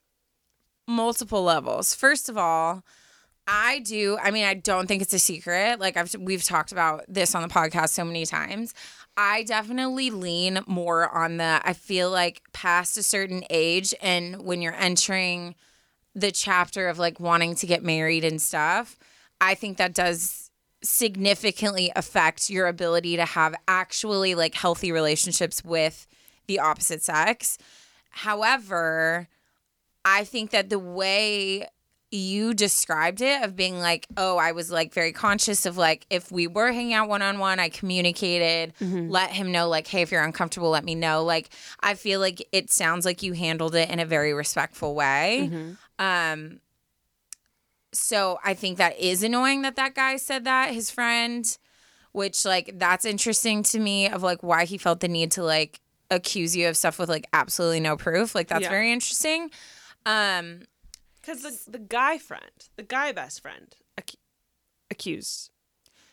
multiple 0.87 1.43
levels. 1.43 1.95
First 1.95 2.29
of 2.29 2.37
all, 2.37 2.83
I 3.47 3.79
do, 3.79 4.17
I 4.21 4.31
mean, 4.31 4.45
I 4.45 4.55
don't 4.55 4.87
think 4.87 5.01
it's 5.01 5.13
a 5.13 5.19
secret. 5.19 5.79
Like 5.79 5.97
I've 5.97 6.15
we've 6.19 6.43
talked 6.43 6.71
about 6.71 7.05
this 7.07 7.35
on 7.35 7.41
the 7.41 7.47
podcast 7.47 7.89
so 7.89 8.05
many 8.05 8.25
times. 8.25 8.73
I 9.17 9.43
definitely 9.43 10.09
lean 10.09 10.59
more 10.67 11.09
on 11.09 11.37
the 11.37 11.61
I 11.63 11.73
feel 11.73 12.11
like 12.11 12.41
past 12.53 12.97
a 12.97 13.03
certain 13.03 13.43
age 13.49 13.93
and 14.01 14.43
when 14.43 14.61
you're 14.61 14.75
entering 14.75 15.55
the 16.13 16.31
chapter 16.31 16.87
of 16.87 16.99
like 16.99 17.19
wanting 17.19 17.55
to 17.55 17.67
get 17.67 17.83
married 17.83 18.23
and 18.23 18.41
stuff, 18.41 18.97
I 19.39 19.55
think 19.55 19.77
that 19.77 19.93
does 19.93 20.44
significantly 20.85 21.91
affect 21.95 22.49
your 22.49 22.67
ability 22.67 23.15
to 23.17 23.25
have 23.25 23.55
actually 23.67 24.35
like 24.35 24.55
healthy 24.55 24.91
relationships 24.91 25.63
with 25.63 26.07
the 26.47 26.59
opposite 26.59 27.01
sex. 27.03 27.57
However, 28.11 29.27
I 30.05 30.23
think 30.23 30.51
that 30.51 30.69
the 30.69 30.79
way 30.79 31.67
you 32.11 32.53
described 32.53 33.19
it 33.19 33.43
of 33.43 33.55
being 33.55 33.79
like, 33.79 34.05
oh, 34.15 34.37
I 34.37 34.51
was 34.53 34.71
like 34.71 34.93
very 34.93 35.11
conscious 35.11 35.65
of 35.65 35.75
like 35.77 36.05
if 36.09 36.31
we 36.31 36.47
were 36.47 36.71
hanging 36.71 36.93
out 36.93 37.09
one 37.09 37.21
on 37.21 37.39
one, 37.39 37.59
I 37.59 37.67
communicated, 37.67 38.73
let 39.11 39.31
him 39.31 39.51
know 39.51 39.67
like, 39.67 39.87
hey, 39.87 40.01
if 40.03 40.11
you're 40.11 40.23
uncomfortable, 40.23 40.69
let 40.69 40.85
me 40.85 40.95
know. 40.95 41.23
Like, 41.23 41.49
I 41.81 41.95
feel 41.95 42.19
like 42.19 42.47
it 42.51 42.69
sounds 42.71 43.03
like 43.05 43.23
you 43.23 43.33
handled 43.33 43.75
it 43.75 43.89
in 43.89 43.99
a 43.99 44.05
very 44.05 44.33
respectful 44.33 44.95
way. 44.95 45.49
Um, 45.99 46.59
so 47.95 48.39
I 48.43 48.53
think 48.53 48.77
that 48.77 48.99
is 48.99 49.23
annoying 49.23 49.61
that 49.63 49.75
that 49.77 49.95
guy 49.95 50.17
said 50.17 50.43
that 50.45 50.73
his 50.73 50.91
friend, 50.91 51.45
which 52.11 52.45
like 52.45 52.77
that's 52.77 53.05
interesting 53.05 53.63
to 53.63 53.79
me 53.79 54.07
of 54.09 54.21
like 54.23 54.43
why 54.43 54.65
he 54.65 54.77
felt 54.77 54.99
the 54.99 55.07
need 55.07 55.31
to 55.33 55.43
like 55.43 55.79
accuse 56.11 56.55
you 56.55 56.67
of 56.69 56.77
stuff 56.77 56.99
with 56.99 57.09
like 57.09 57.25
absolutely 57.33 57.79
no 57.79 57.97
proof. 57.97 58.35
Like 58.35 58.47
that's 58.47 58.63
Yeah. 58.63 58.69
very 58.69 58.91
interesting. 58.91 59.49
Um, 60.05 60.61
Because 61.21 61.41
the, 61.41 61.71
the 61.71 61.79
guy 61.79 62.17
friend, 62.19 62.51
the 62.75 62.83
guy 62.83 63.11
best 63.11 63.41
friend, 63.41 63.75
ac- 63.99 64.19
accused. 64.91 65.49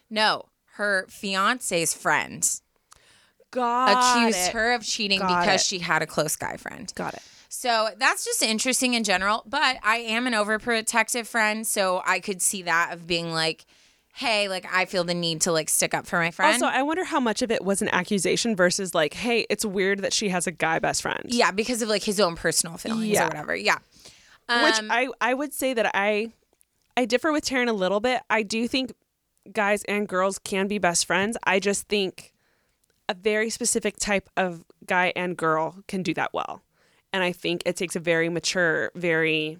no, 0.08 0.46
her 0.76 1.06
fiance's 1.10 1.92
friend 1.92 2.48
Got 3.50 3.90
accused 4.16 4.48
it. 4.48 4.52
her 4.54 4.72
of 4.72 4.82
cheating 4.82 5.18
Got 5.18 5.42
because 5.42 5.60
it. 5.60 5.66
she 5.66 5.78
had 5.80 6.00
a 6.00 6.06
close 6.06 6.36
guy 6.36 6.56
friend. 6.56 6.90
Got 6.94 7.14
it. 7.14 7.22
So 7.54 7.90
that's 7.98 8.24
just 8.24 8.42
interesting 8.42 8.94
in 8.94 9.04
general. 9.04 9.44
But 9.46 9.76
I 9.82 9.98
am 9.98 10.26
an 10.26 10.32
overprotective 10.32 11.26
friend, 11.26 11.66
so 11.66 12.02
I 12.06 12.18
could 12.18 12.40
see 12.40 12.62
that 12.62 12.94
of 12.94 13.06
being 13.06 13.32
like, 13.34 13.66
hey, 14.14 14.48
like 14.48 14.66
I 14.72 14.86
feel 14.86 15.04
the 15.04 15.12
need 15.12 15.42
to 15.42 15.52
like 15.52 15.68
stick 15.68 15.92
up 15.92 16.06
for 16.06 16.18
my 16.18 16.30
friend. 16.30 16.54
Also, 16.54 16.64
I 16.64 16.80
wonder 16.82 17.04
how 17.04 17.20
much 17.20 17.42
of 17.42 17.50
it 17.50 17.62
was 17.62 17.82
an 17.82 17.88
accusation 17.90 18.56
versus 18.56 18.94
like, 18.94 19.12
hey, 19.12 19.46
it's 19.50 19.66
weird 19.66 19.98
that 20.00 20.14
she 20.14 20.30
has 20.30 20.46
a 20.46 20.50
guy 20.50 20.78
best 20.78 21.02
friend. 21.02 21.20
yeah, 21.26 21.50
because 21.50 21.82
of 21.82 21.90
like 21.90 22.02
his 22.02 22.18
own 22.20 22.36
personal 22.36 22.78
feelings 22.78 23.06
Yeah. 23.08 23.24
or 23.24 23.28
whatever. 23.28 23.54
Yeah. 23.54 23.76
Which 24.48 24.78
Um, 24.78 24.90
I 24.90 25.08
I 25.20 25.34
would 25.34 25.52
say 25.52 25.74
that 25.74 25.90
I 25.94 26.32
I 26.96 27.04
differ 27.04 27.32
with 27.32 27.44
Taryn 27.44 27.68
a 27.68 27.72
little 27.74 28.00
bit. 28.00 28.22
I 28.30 28.42
do 28.42 28.66
think 28.66 28.94
guys 29.52 29.84
and 29.84 30.08
girls 30.08 30.38
can 30.38 30.68
be 30.68 30.78
best 30.78 31.04
friends. 31.06 31.36
I 31.44 31.58
just 31.60 31.86
think 31.86 32.32
a 33.10 33.14
very 33.14 33.50
specific 33.50 33.96
type 33.98 34.30
of 34.38 34.64
guy 34.86 35.12
and 35.14 35.36
girl 35.36 35.76
can 35.86 36.02
do 36.02 36.14
that 36.14 36.32
well. 36.32 36.62
And 37.12 37.22
I 37.22 37.32
think 37.32 37.62
it 37.66 37.76
takes 37.76 37.96
a 37.96 38.00
very 38.00 38.28
mature, 38.28 38.90
very 38.94 39.58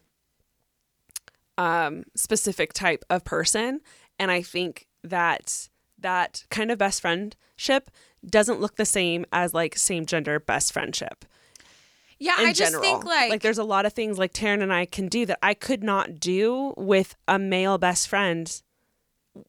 um, 1.59 2.05
specific 2.14 2.72
type 2.72 3.05
of 3.11 3.24
person. 3.24 3.80
And 4.18 4.30
I 4.30 4.42
think 4.42 4.86
that 5.05 5.68
that 5.98 6.44
kind 6.50 6.70
of 6.70 6.78
best 6.78 7.00
friendship 7.00 7.90
doesn't 8.24 8.61
look 8.61 8.76
the 8.76 8.84
same 8.84 9.24
as 9.32 9.53
like 9.53 9.76
same 9.76 10.07
gender 10.07 10.38
best 10.38 10.72
friendship 10.72 11.24
Yeah, 12.18 12.34
I 12.38 12.53
just 12.53 12.72
general. 12.72 12.82
think 12.82 13.05
like, 13.05 13.42
there's 13.42 13.59
a 13.59 13.64
lot 13.64 13.84
of 13.84 13.92
things 13.92 14.18
like 14.18 14.32
Taryn 14.32 14.62
and 14.62 14.72
I 14.72 14.84
can 14.86 15.09
do 15.09 15.26
that 15.26 15.38
I 15.42 15.55
could 15.55 15.82
not 15.82 16.20
do 16.20 16.72
with 16.76 17.16
a 17.26 17.38
male 17.38 17.78
best 17.78 18.09
friend 18.09 18.62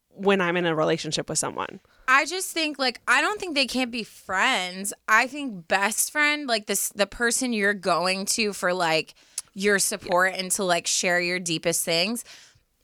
when 0.09 0.41
I'm 0.41 0.57
in 0.57 0.65
a 0.65 0.75
relationship 0.75 1.29
with 1.29 1.39
someone. 1.39 1.79
I 2.07 2.25
just 2.25 2.51
think 2.51 2.77
like 2.79 3.01
I 3.07 3.21
don't 3.21 3.39
think 3.39 3.55
they 3.55 3.67
can't 3.67 3.91
be 3.91 4.03
friends. 4.03 4.93
I 5.07 5.27
think 5.27 5.67
best 5.67 6.11
friend 6.11 6.47
like 6.47 6.65
this 6.67 6.89
the 6.89 7.07
person 7.07 7.53
you're 7.53 7.73
going 7.73 8.25
to 8.27 8.53
for 8.53 8.73
like 8.73 9.13
your 9.53 9.79
support 9.79 10.33
and 10.35 10.49
to 10.51 10.63
like 10.63 10.87
share 10.87 11.19
your 11.21 11.39
deepest 11.39 11.83
things. 11.85 12.23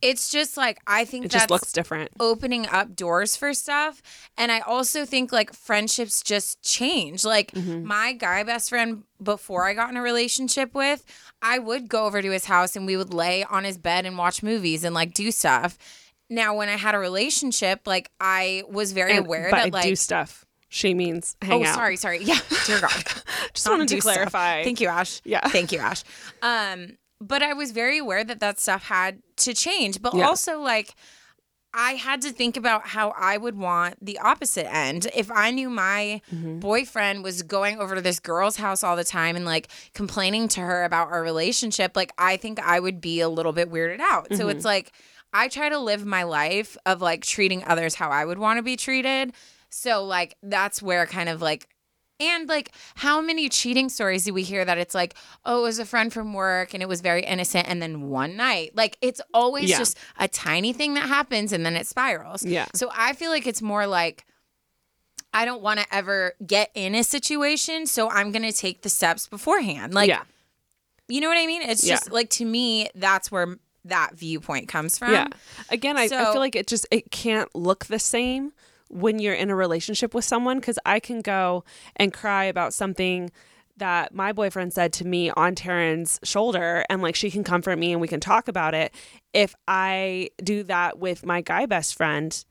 It's 0.02 0.32
just 0.32 0.56
like 0.56 0.80
I 0.88 1.04
think 1.04 1.26
It 1.26 1.32
that's 1.32 1.44
just 1.44 1.52
looks 1.52 1.72
different. 1.74 2.12
opening 2.22 2.66
up 2.68 2.96
doors 2.96 3.36
for 3.36 3.54
stuff. 3.54 4.02
And 4.38 4.50
I 4.50 4.60
also 4.62 5.04
think 5.06 5.34
like 5.34 5.52
friendships 5.54 6.22
just 6.22 6.62
change. 6.62 7.26
Like 7.26 7.52
Mm-hmm. 7.52 7.84
my 7.86 8.14
guy 8.14 8.44
best 8.44 8.70
friend 8.70 9.04
before 9.22 9.68
I 9.68 9.74
got 9.74 9.90
in 9.90 9.98
a 9.98 10.02
relationship 10.02 10.74
with, 10.74 11.04
I 11.42 11.60
would 11.60 11.90
go 11.90 12.06
over 12.06 12.22
to 12.22 12.32
his 12.32 12.46
house 12.46 12.78
and 12.78 12.86
we 12.86 12.96
would 12.96 13.14
lay 13.14 13.44
on 13.44 13.66
his 13.66 13.78
bed 13.78 14.06
and 14.06 14.18
watch 14.18 14.42
movies 14.42 14.86
and 14.86 14.96
like 14.96 15.14
do 15.14 15.32
stuff. 15.32 15.78
Now 16.30 16.56
when 16.56 16.70
I 16.70 16.76
had 16.78 16.96
a 16.96 17.00
relationship, 17.00 17.82
like 17.88 18.12
I 18.20 18.64
was 18.70 18.92
very 18.92 19.14
And- 19.18 19.26
aware 19.26 19.50
that 19.52 19.66
I 19.68 19.70
like 19.70 19.84
do 19.84 19.96
stuff. 19.96 20.46
She 20.72 20.94
means 20.94 21.36
hang 21.42 21.64
Oh, 21.64 21.68
out. 21.68 21.74
sorry, 21.76 21.96
sorry. 21.98 22.20
Yeah, 22.24 22.38
dear 22.68 22.80
God. 22.80 22.92
Just 23.54 23.66
Not 23.66 23.72
wanted 23.74 23.88
to 23.88 23.96
do 23.96 24.02
stuff. 24.02 24.14
clarify. 24.14 24.64
Thank 24.64 24.80
you, 24.80 24.88
Ash. 24.88 25.20
Yeah. 25.26 25.48
Thank 25.50 25.72
you, 25.72 25.80
Ash. 25.80 26.04
Um, 26.44 26.98
but 27.20 27.42
I 27.42 27.54
was 27.54 27.72
very 27.72 27.98
aware 27.98 28.24
that 28.24 28.40
that 28.42 28.60
stuff 28.60 28.84
had 28.84 29.24
to 29.38 29.56
change. 29.56 30.00
But 30.00 30.14
Yeah. 30.14 30.28
also, 30.28 30.60
like, 30.62 30.94
I 31.74 31.94
had 31.94 32.22
to 32.22 32.32
think 32.32 32.56
about 32.58 32.88
how 32.88 33.14
I 33.18 33.38
would 33.38 33.56
want 33.58 34.04
the 34.04 34.20
opposite 34.20 34.72
end. 34.72 35.08
If 35.16 35.32
I 35.32 35.50
knew 35.52 35.70
my 35.72 36.22
Mm-hmm. 36.34 36.60
boyfriend 36.60 37.24
was 37.24 37.42
going 37.44 37.80
over 37.80 37.96
to 37.96 38.02
this 38.02 38.20
girl's 38.20 38.58
house 38.58 38.84
all 38.84 38.96
the 38.96 39.04
time 39.04 39.36
and 39.36 39.46
like 39.46 39.70
complaining 39.96 40.48
to 40.50 40.62
her 40.62 40.84
about 40.84 41.10
our 41.12 41.22
relationship, 41.24 41.96
like, 41.96 42.12
I 42.18 42.38
think 42.38 42.60
I 42.60 42.80
would 42.80 43.02
be 43.02 43.22
a 43.22 43.30
little 43.30 43.54
bit 43.54 43.72
weirded 43.72 44.00
out. 44.02 44.28
So 44.32 44.38
Mm-hmm. 44.46 44.50
it's 44.50 44.66
like, 44.66 44.92
I 45.34 45.48
try 45.48 45.70
to 45.70 45.78
live 45.80 46.06
my 46.06 46.24
life 46.24 46.78
of 46.86 47.02
like 47.02 47.24
treating 47.26 47.64
others 47.66 47.96
how 47.96 48.10
I 48.10 48.26
would 48.26 48.40
want 48.40 48.58
to 48.58 48.64
be 48.64 48.76
treated. 48.76 49.34
So, 49.70 50.04
like, 50.04 50.36
that's 50.42 50.82
where 50.82 51.06
kind 51.06 51.30
of 51.30 51.42
like, 51.42 51.68
and 52.20 52.50
like, 52.50 52.72
how 52.96 53.22
many 53.22 53.48
cheating 53.50 53.88
stories 53.88 54.26
do 54.26 54.34
we 54.34 54.42
hear 54.44 54.66
that 54.66 54.78
it's 54.80 54.96
like, 54.96 55.14
oh, 55.46 55.60
it 55.60 55.62
was 55.62 55.80
a 55.80 55.86
friend 55.86 56.12
from 56.12 56.34
work 56.34 56.74
and 56.74 56.82
it 56.82 56.90
was 56.90 57.02
very 57.02 57.24
innocent, 57.24 57.68
and 57.70 57.80
then 57.82 58.10
one 58.10 58.36
night, 58.36 58.72
like, 58.76 58.98
it's 59.02 59.22
always 59.34 59.70
Yeah. 59.70 59.78
just 59.78 59.98
a 60.18 60.28
tiny 60.28 60.74
thing 60.74 60.96
that 60.96 61.08
happens 61.08 61.54
and 61.54 61.64
then 61.66 61.76
it 61.76 61.86
spirals. 61.86 62.44
Yeah. 62.44 62.66
So 62.74 62.90
I 62.94 63.14
feel 63.14 63.30
like 63.30 63.46
it's 63.46 63.62
more 63.62 63.86
like, 63.86 64.26
I 65.32 65.46
don't 65.46 65.62
want 65.62 65.80
to 65.80 65.86
ever 65.94 66.34
get 66.46 66.72
in 66.74 66.96
a 66.96 67.04
situation, 67.04 67.86
so 67.86 68.10
I'm 68.10 68.32
gonna 68.32 68.52
take 68.52 68.82
the 68.82 68.90
steps 68.90 69.28
beforehand. 69.28 69.94
Like, 69.94 70.10
yeah. 70.10 70.24
you 71.08 71.22
know 71.22 71.30
what 71.30 71.38
I 71.38 71.46
mean? 71.46 71.62
It's 71.62 71.84
Yeah. 71.84 71.94
just 71.94 72.12
like 72.12 72.32
to 72.32 72.46
me, 72.46 72.90
that's 72.96 73.32
where 73.32 73.58
that 73.86 74.16
viewpoint 74.16 74.68
comes 74.68 74.98
from. 74.98 75.12
Yeah. 75.12 75.28
Again, 75.70 75.98
I, 75.98 76.04
I 76.04 76.08
feel 76.08 76.40
like 76.40 76.56
it 76.56 76.68
just 76.68 76.86
it 76.92 77.12
can't 77.12 77.54
look 77.56 77.86
the 77.86 78.00
same 78.00 78.54
when 78.90 79.20
you're 79.20 79.36
in 79.36 79.50
a 79.50 79.56
relationship 79.56 80.14
with 80.14 80.26
someone 80.26 80.60
because 80.60 80.80
I 80.86 81.00
can 81.00 81.22
go 81.22 81.64
and 81.96 82.12
cry 82.12 82.46
about 82.46 82.74
something 82.74 83.32
that 83.78 84.14
my 84.14 84.34
boyfriend 84.34 84.74
said 84.74 84.94
to 84.94 85.06
me 85.06 85.32
on 85.32 85.56
Taryn's 85.56 86.20
shoulder 86.24 86.86
and 86.90 87.02
like 87.02 87.16
she 87.16 87.32
can 87.32 87.44
comfort 87.44 87.78
me 87.78 87.92
and 87.92 88.02
we 88.02 88.08
can 88.08 88.20
talk 88.20 88.48
about 88.48 88.74
it. 88.74 88.94
If 89.34 89.56
I 89.68 90.30
do 90.44 90.64
that 90.64 91.00
with 91.00 91.26
my 91.26 91.42
guy 91.42 91.66
best 91.66 91.96
friend, 91.96 92.44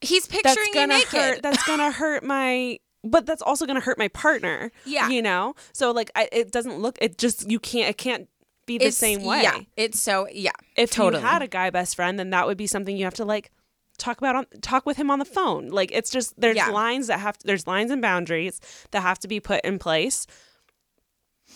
He's 0.00 0.26
that's 0.26 0.42
picturing 0.42 0.66
you 0.68 0.74
gonna 0.74 1.00
hurt 1.06 1.42
that's 1.42 1.66
gonna 1.66 1.90
hurt 1.90 2.22
my 2.22 2.78
but 3.02 3.24
that's 3.24 3.42
also 3.42 3.66
gonna 3.66 3.80
hurt 3.80 3.98
my 3.98 4.08
partner. 4.08 4.70
Yeah. 4.84 5.08
You 5.08 5.22
know? 5.22 5.54
So 5.72 5.90
like 5.90 6.10
I, 6.14 6.28
it 6.32 6.52
doesn't 6.52 6.78
look 6.78 6.98
it 7.00 7.18
just 7.18 7.50
you 7.50 7.58
can't 7.58 7.90
it 7.90 7.96
can't 7.96 8.28
be 8.66 8.78
the 8.78 8.84
It's- 8.86 8.96
same 8.96 9.22
way 9.22 9.42
Yeah, 9.42 9.60
it's 9.76 10.00
so 10.00 10.28
yeah. 10.32 10.50
if 10.76 10.90
totally. 10.90 11.22
you 11.22 11.28
had 11.28 11.40
a 11.42 11.48
guy 11.48 11.70
best 11.70 11.94
friend, 11.96 12.18
then 12.18 12.30
that 12.30 12.46
would 12.46 12.56
be 12.58 12.66
something 12.66 12.96
you 12.96 13.04
have 13.04 13.14
to 13.14 13.24
like 13.24 13.50
talk 13.98 14.18
about 14.18 14.36
on 14.36 14.46
talk 14.60 14.84
with 14.84 14.96
him 14.98 15.10
on 15.10 15.18
the 15.18 15.24
phone. 15.24 15.68
Like 15.68 15.90
it's 15.92 16.10
just 16.10 16.38
there's 16.38 16.56
Yeah. 16.56 16.68
lines 16.68 17.06
that 17.06 17.20
have 17.20 17.38
there's 17.44 17.66
lines 17.66 17.90
and 17.90 18.02
boundaries 18.02 18.60
that 18.90 19.00
have 19.02 19.18
to 19.20 19.28
be 19.28 19.40
put 19.40 19.64
in 19.64 19.78
place, 19.78 20.26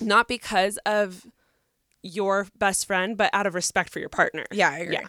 not 0.00 0.28
because 0.28 0.78
of 0.86 1.26
your 2.02 2.46
best 2.58 2.86
friend, 2.86 3.16
but 3.16 3.28
out 3.34 3.46
of 3.46 3.54
respect 3.54 3.90
for 3.90 3.98
your 3.98 4.08
partner. 4.08 4.46
Yeah, 4.50 4.70
I 4.70 4.78
agree. 4.78 4.94
Yeah. 4.94 5.08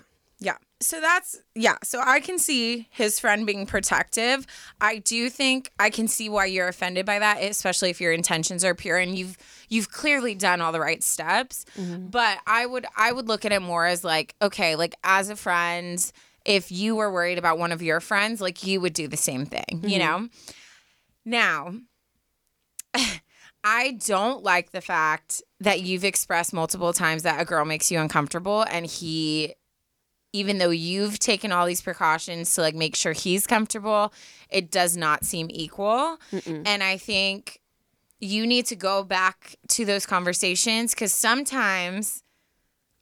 So 0.82 0.99
that's 0.99 1.39
yeah. 1.53 1.77
So 1.84 2.01
I 2.03 2.19
can 2.19 2.39
see 2.39 2.88
his 2.89 3.19
friend 3.19 3.45
being 3.45 3.65
protective. 3.65 4.47
I 4.82 4.97
do 4.97 5.29
think 5.29 5.71
I 5.79 5.89
can 5.91 6.07
see 6.07 6.27
why 6.27 6.45
you're 6.45 6.67
offended 6.67 7.05
by 7.05 7.19
that, 7.19 7.41
especially 7.41 7.91
if 7.91 8.01
your 8.01 8.11
intentions 8.11 8.65
are 8.65 8.73
pure 8.73 8.97
and 8.97 9.17
you've 9.17 9.38
you've 9.69 9.91
clearly 9.91 10.34
done 10.34 10.59
all 10.59 10.71
the 10.71 10.79
right 10.79 11.03
steps. 11.03 11.65
Mm-hmm. 11.77 12.07
But 12.07 12.39
I 12.47 12.65
would 12.65 12.86
I 12.97 13.11
would 13.11 13.27
look 13.27 13.45
at 13.45 13.51
it 13.51 13.61
more 13.61 13.86
as 13.86 14.03
like, 14.03 14.36
okay, 14.41 14.75
like 14.75 14.95
as 15.03 15.29
a 15.29 15.36
friend, 15.36 16.11
if 16.45 16.71
you 16.71 16.95
were 16.95 17.11
worried 17.11 17.38
about 17.38 17.59
one 17.59 17.71
of 17.71 17.84
your 17.84 17.99
friends, 17.99 18.41
like 18.41 18.65
you 18.65 18.82
would 18.82 18.93
do 18.93 19.07
the 19.07 19.17
same 19.17 19.45
thing, 19.45 19.84
you 19.84 19.99
mm-hmm. 19.99 20.23
know? 20.23 20.29
Now, 21.23 21.73
I 23.63 23.91
don't 23.91 24.43
like 24.43 24.71
the 24.71 24.82
fact 24.82 25.43
that 25.59 25.82
you've 25.82 26.03
expressed 26.03 26.53
multiple 26.53 26.93
times 26.93 27.21
that 27.23 27.39
a 27.39 27.45
girl 27.45 27.65
makes 27.65 27.91
you 27.91 27.99
uncomfortable 27.99 28.63
and 28.63 28.88
he 28.88 29.53
even 30.34 30.57
though 30.59 30.69
you've 30.69 31.19
taken 31.19 31.51
all 31.51 31.65
these 31.65 31.82
precautions 31.82 32.53
to 32.55 32.61
like 32.61 32.75
make 32.75 32.95
sure 32.95 33.13
he's 33.13 33.45
comfortable, 33.47 34.13
it 34.49 34.71
does 34.71 34.95
not 34.95 35.25
seem 35.25 35.47
equal. 35.51 36.17
And 36.65 36.82
I 36.84 36.97
think 36.97 37.59
you 38.19 38.45
need 38.47 38.65
to 38.67 38.75
go 38.75 39.03
back 39.03 39.55
to 39.69 39.84
those 39.86 40.05
conversations 40.05 40.93
cuz 40.95 41.13
sometimes 41.13 42.23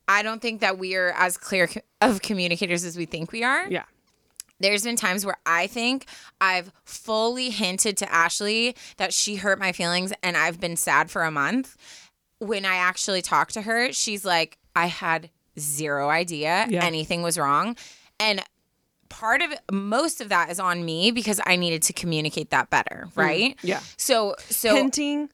I 0.08 0.24
don't 0.24 0.42
think 0.42 0.62
that 0.62 0.78
we 0.80 0.96
are 0.96 1.12
as 1.16 1.38
clear 1.38 1.70
of 2.02 2.22
communicators 2.22 2.84
as 2.84 2.98
we 2.98 3.06
think 3.06 3.32
we 3.32 3.44
are 3.44 3.68
Yeah. 3.70 3.84
there's 4.60 4.84
been 4.84 4.96
times 4.96 5.26
where 5.26 5.38
I 5.46 5.68
think 5.68 6.06
I've 6.42 6.72
fully 6.84 7.50
hinted 7.52 7.96
to 7.98 8.12
Ashley 8.12 8.76
that 8.98 9.14
she 9.14 9.36
hurt 9.36 9.60
my 9.60 9.72
feelings 9.72 10.12
and 10.24 10.36
I've 10.36 10.60
been 10.60 10.76
sad 10.78 11.12
for 11.12 11.24
a 11.24 11.32
month. 11.32 11.78
When 12.40 12.66
I 12.66 12.76
actually 12.78 13.22
talked 13.22 13.54
to 13.54 13.62
her, 13.64 13.92
she's 13.94 14.24
like, 14.26 14.58
I 14.76 14.86
had 14.88 15.30
zero 15.60 16.10
idea 16.10 16.66
Yeah. 16.70 16.84
anything 16.84 17.22
was 17.22 17.38
wrong. 17.38 17.76
And 18.20 18.42
part 19.10 19.42
of 19.42 19.52
it, 19.52 19.60
most 19.72 20.22
of 20.22 20.30
that 20.30 20.50
is 20.52 20.60
on 20.60 20.86
me 20.86 21.12
because 21.12 21.40
I 21.46 21.56
needed 21.56 21.82
to 21.84 21.94
communicate 21.94 22.50
that 22.52 22.70
better, 22.70 23.08
mm, 23.08 23.18
right? 23.18 23.58
Yeah. 23.64 23.80
So, 23.98 24.36
so 24.50 24.76
Hinting. 24.76 25.30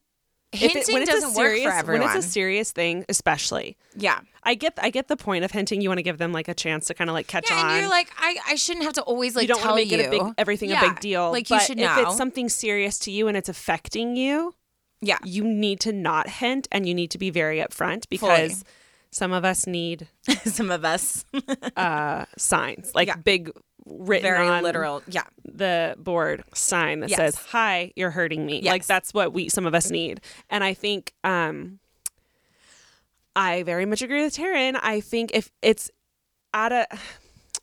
hinting 0.52 0.82
it- 0.84 0.94
when 0.94 1.02
it's 1.02 1.12
a 1.12 1.14
doesn't 1.14 1.34
work 1.34 1.48
serious, 1.48 1.64
for 1.66 1.72
everyone. 1.72 2.08
When 2.08 2.18
it's 2.18 2.26
a 2.26 2.30
serious 2.30 2.72
thing, 2.72 3.06
especially. 3.10 3.78
yeah. 3.96 4.20
I 4.48 4.54
get 4.54 4.78
I 4.80 4.92
get 4.92 5.08
the 5.08 5.18
point 5.18 5.44
of 5.44 5.50
hinting. 5.50 5.82
You 5.82 5.90
want 5.90 5.98
to 5.98 6.04
give 6.04 6.20
them 6.20 6.32
like 6.32 6.48
a 6.48 6.54
chance 6.54 6.86
to 6.86 6.94
kind 6.94 7.10
of 7.10 7.16
like 7.16 7.26
catch 7.26 7.50
Yeah, 7.50 7.58
on. 7.58 7.72
and 7.72 7.80
you're 7.80 7.90
like, 7.90 8.12
I, 8.16 8.38
I 8.50 8.54
shouldn't 8.56 8.86
have 8.86 8.94
to 8.94 9.02
always 9.02 9.36
like 9.36 9.42
you 9.42 9.48
don't 9.48 9.58
tell 9.60 9.72
want 9.72 9.80
to 9.80 9.86
make 9.86 9.92
you 9.92 10.06
it 10.06 10.22
a 10.22 10.24
big 10.26 10.34
everything 10.38 10.72
a 10.72 10.80
big 10.80 11.00
deal. 11.00 11.32
Like 11.32 11.50
you 11.50 11.60
should 11.60 11.80
if 11.80 11.84
know. 11.86 12.04
it's 12.04 12.16
something 12.16 12.48
serious 12.48 13.00
to 13.00 13.12
you 13.12 13.28
and 13.28 13.36
it's 13.36 13.50
affecting 13.50 14.16
you, 14.16 14.54
yeah. 15.02 15.18
you 15.24 15.44
need 15.44 15.80
to 15.80 15.92
not 15.92 16.30
hint 16.30 16.68
and 16.72 16.88
you 16.88 16.94
need 16.94 17.10
to 17.10 17.18
be 17.18 17.32
very 17.32 17.58
upfront 17.58 18.08
because 18.08 18.64
some 19.16 19.32
of 19.32 19.46
us 19.46 19.66
need 19.66 20.08
Some 20.46 20.70
of 20.72 20.84
us. 20.84 21.24
uh, 21.78 22.26
signs 22.38 22.94
like 22.94 23.08
Yeah. 23.08 23.16
big 23.16 23.50
written 23.86 24.24
Very 24.24 24.48
on 24.48 24.62
literal. 24.64 25.02
Yeah. 25.08 25.24
the 25.44 25.96
board 25.98 26.44
sign 26.54 27.00
that 27.02 27.10
Yes. 27.10 27.18
says 27.18 27.36
hi 27.36 27.94
you're 27.96 28.12
hurting 28.12 28.46
me 28.46 28.62
like 28.64 28.86
that's 28.86 29.14
what 29.14 29.32
we 29.32 29.48
some 29.48 29.66
of 29.66 29.74
us 29.76 29.90
need 29.92 30.22
and 30.50 30.64
i 30.64 30.74
think 30.74 31.14
um 31.24 31.80
i 33.36 33.64
very 33.64 33.86
much 33.86 34.02
agree 34.02 34.24
with 34.24 34.36
Taryn. 34.36 34.78
i 34.82 35.00
think 35.02 35.32
if 35.34 35.52
it's 35.62 35.92
at 36.54 36.72
a 36.72 36.88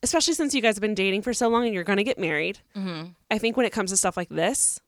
especially 0.02 0.34
since 0.34 0.54
you 0.54 0.60
guys 0.62 0.76
have 0.76 0.80
been 0.80 0.94
dating 0.94 1.22
for 1.22 1.32
so 1.34 1.48
long 1.48 1.64
and 1.64 1.74
you're 1.74 1.84
going 1.84 1.96
to 1.98 2.04
get 2.04 2.18
married 2.18 2.60
Mm-hmm. 2.76 3.08
i 3.30 3.38
think 3.38 3.56
when 3.56 3.66
it 3.66 3.72
comes 3.72 3.90
to 3.90 3.96
stuff 3.96 4.16
like 4.16 4.28
this 4.28 4.78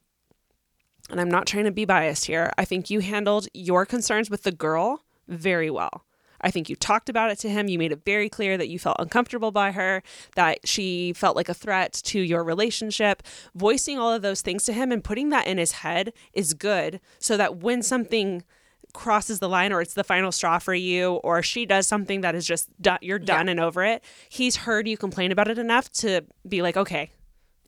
and 1.11 1.21
i'm 1.21 1.31
not 1.31 1.47
trying 1.47 1.65
to 1.65 1.73
be 1.73 1.85
biased 1.85 2.27
here 2.27 2.53
i 2.59 2.65
think 2.65 2.91
you 2.91 3.01
handled 3.01 3.49
your 3.53 3.85
concerns 3.85 4.31
with 4.31 4.45
the 4.45 4.53
girl 4.53 5.03
very 5.29 5.71
well 5.71 6.05
I 6.45 6.51
think 6.51 6.68
you 6.68 6.76
talked 6.76 7.09
about 7.09 7.30
it 7.30 7.38
to 7.40 7.49
him. 7.49 7.68
You 7.68 7.78
made 7.78 7.90
it 7.90 8.05
very 8.05 8.28
clear 8.28 8.57
that 8.59 8.68
you 8.68 8.78
felt 8.78 8.97
uncomfortable 8.99 9.51
by 9.51 9.72
her, 9.72 10.03
that 10.36 10.68
she 10.68 11.12
felt 11.14 11.34
like 11.36 11.49
a 11.49 11.55
threat 11.55 11.92
to 12.05 12.20
your 12.20 12.45
relationship. 12.45 13.22
Voicing 13.55 13.99
all 13.99 14.12
of 14.12 14.22
those 14.22 14.42
things 14.42 14.64
to 14.64 14.72
him 14.72 14.92
and 14.92 15.03
putting 15.03 15.30
that 15.30 15.47
in 15.47 15.59
his 15.59 15.72
head 15.72 16.12
is 16.34 16.55
good 16.55 17.01
so 17.18 17.36
that 17.36 17.57
when 17.57 17.82
something 17.82 18.45
crosses 18.92 19.40
the 19.40 19.49
line 19.49 19.72
or 19.72 19.80
it's 19.80 19.95
the 19.95 20.05
final 20.05 20.30
straw 20.30 20.59
for 20.59 20.74
you 20.74 21.14
or 21.24 21.42
she 21.42 21.66
does 21.66 21.86
something 21.88 22.20
that 22.20 22.34
is 22.36 22.47
just 22.47 22.68
done, 22.80 22.99
you're 23.03 23.18
done 23.18 23.49
and 23.49 23.59
over 23.59 23.82
it, 23.82 24.05
he's 24.28 24.55
heard 24.57 24.86
you 24.86 24.97
complain 24.97 25.32
about 25.32 25.49
it 25.49 25.59
enough 25.59 25.90
to 25.90 26.20
be 26.49 26.62
like, 26.62 26.76
okay, 26.76 27.11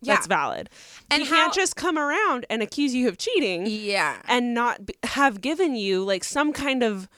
that's 0.02 0.26
valid. 0.28 0.70
And 1.10 1.22
he 1.22 1.28
can't 1.28 1.52
just 1.52 1.74
come 1.74 1.98
around 1.98 2.46
and 2.48 2.62
accuse 2.62 2.94
you 2.94 3.08
of 3.08 3.18
cheating 3.18 3.66
Yeah. 3.66 4.20
and 4.28 4.54
not 4.54 4.86
b- 4.86 4.94
have 5.02 5.40
given 5.40 5.74
you 5.74 6.04
like 6.04 6.22
some 6.22 6.52
kind 6.52 6.84
of 6.84 7.08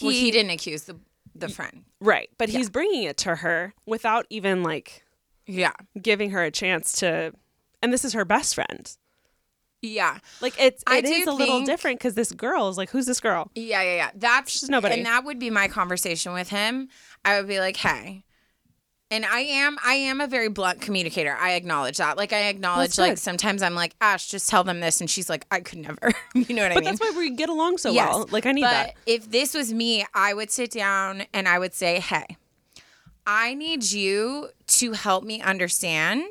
Well, 0.00 0.10
he 0.10 0.30
didn't 0.30 0.50
accuse 0.52 0.82
the 0.84 0.98
the 1.34 1.48
friend. 1.48 1.84
right, 2.00 2.28
but 2.38 2.48
he's 2.48 2.68
bringing 2.68 3.04
it 3.04 3.16
to 3.18 3.36
her 3.36 3.72
without 3.86 4.26
even 4.30 4.62
like 4.62 5.04
Yeah. 5.46 5.72
giving 6.00 6.30
her 6.30 6.42
a 6.42 6.50
chance 6.50 6.92
to. 7.00 7.32
And 7.80 7.92
this 7.92 8.04
is 8.04 8.12
her 8.12 8.24
best 8.24 8.54
friend. 8.56 8.90
Yeah. 9.82 10.18
Like 10.40 10.54
it's 10.58 10.82
it 10.90 11.04
is 11.04 11.26
a 11.28 11.32
little 11.32 11.62
different 11.64 12.00
because 12.00 12.14
this 12.14 12.32
girl 12.32 12.68
is 12.68 12.76
like, 12.76 12.90
who's 12.90 13.06
this 13.06 13.20
girl? 13.20 13.50
Yeah, 13.54 13.82
yeah, 13.82 13.94
yeah. 13.94 14.10
That's 14.16 14.50
She's 14.50 14.68
nobody. 14.68 14.96
and 14.96 15.06
that 15.06 15.24
would 15.24 15.38
be 15.38 15.50
my 15.50 15.68
conversation 15.68 16.32
with 16.32 16.48
him. 16.48 16.88
I 17.24 17.38
would 17.38 17.46
be 17.46 17.60
like, 17.60 17.76
"Hey," 17.76 18.24
and 19.10 19.24
I 19.24 19.40
am, 19.40 19.78
I 19.84 19.94
am 19.94 20.20
a 20.20 20.26
very 20.26 20.48
blunt 20.48 20.80
communicator. 20.80 21.34
I 21.40 21.52
acknowledge 21.52 21.96
that. 21.98 22.16
Like, 22.16 22.32
I 22.32 22.48
acknowledge, 22.48 22.98
like 22.98 23.18
sometimes 23.18 23.62
I'm 23.62 23.74
like, 23.74 23.94
"Ash, 24.00 24.28
just 24.28 24.48
tell 24.48 24.64
them 24.64 24.80
this," 24.80 25.00
and 25.00 25.08
she's 25.08 25.28
like, 25.30 25.46
"I 25.50 25.60
could 25.60 25.78
never." 25.78 26.12
you 26.34 26.54
know 26.54 26.62
what 26.62 26.72
I 26.72 26.74
But 26.74 26.80
mean? 26.84 26.84
that's 26.84 27.00
why 27.00 27.12
we 27.16 27.30
get 27.30 27.48
along 27.48 27.78
so 27.78 27.90
Yes. 27.90 28.08
well. 28.14 28.28
Like 28.30 28.46
I 28.46 28.52
need 28.52 28.64
that. 28.64 28.86
but 28.88 28.94
that. 29.06 29.10
if 29.12 29.30
this 29.30 29.54
was 29.54 29.72
me, 29.72 30.04
I 30.14 30.34
would 30.34 30.50
sit 30.50 30.70
down 30.70 31.22
and 31.32 31.48
I 31.48 31.58
would 31.58 31.74
say, 31.74 32.00
"Hey, 32.00 32.36
I 33.26 33.54
need 33.54 33.90
you 33.90 34.48
to 34.66 34.92
help 34.92 35.24
me 35.24 35.40
understand 35.40 36.24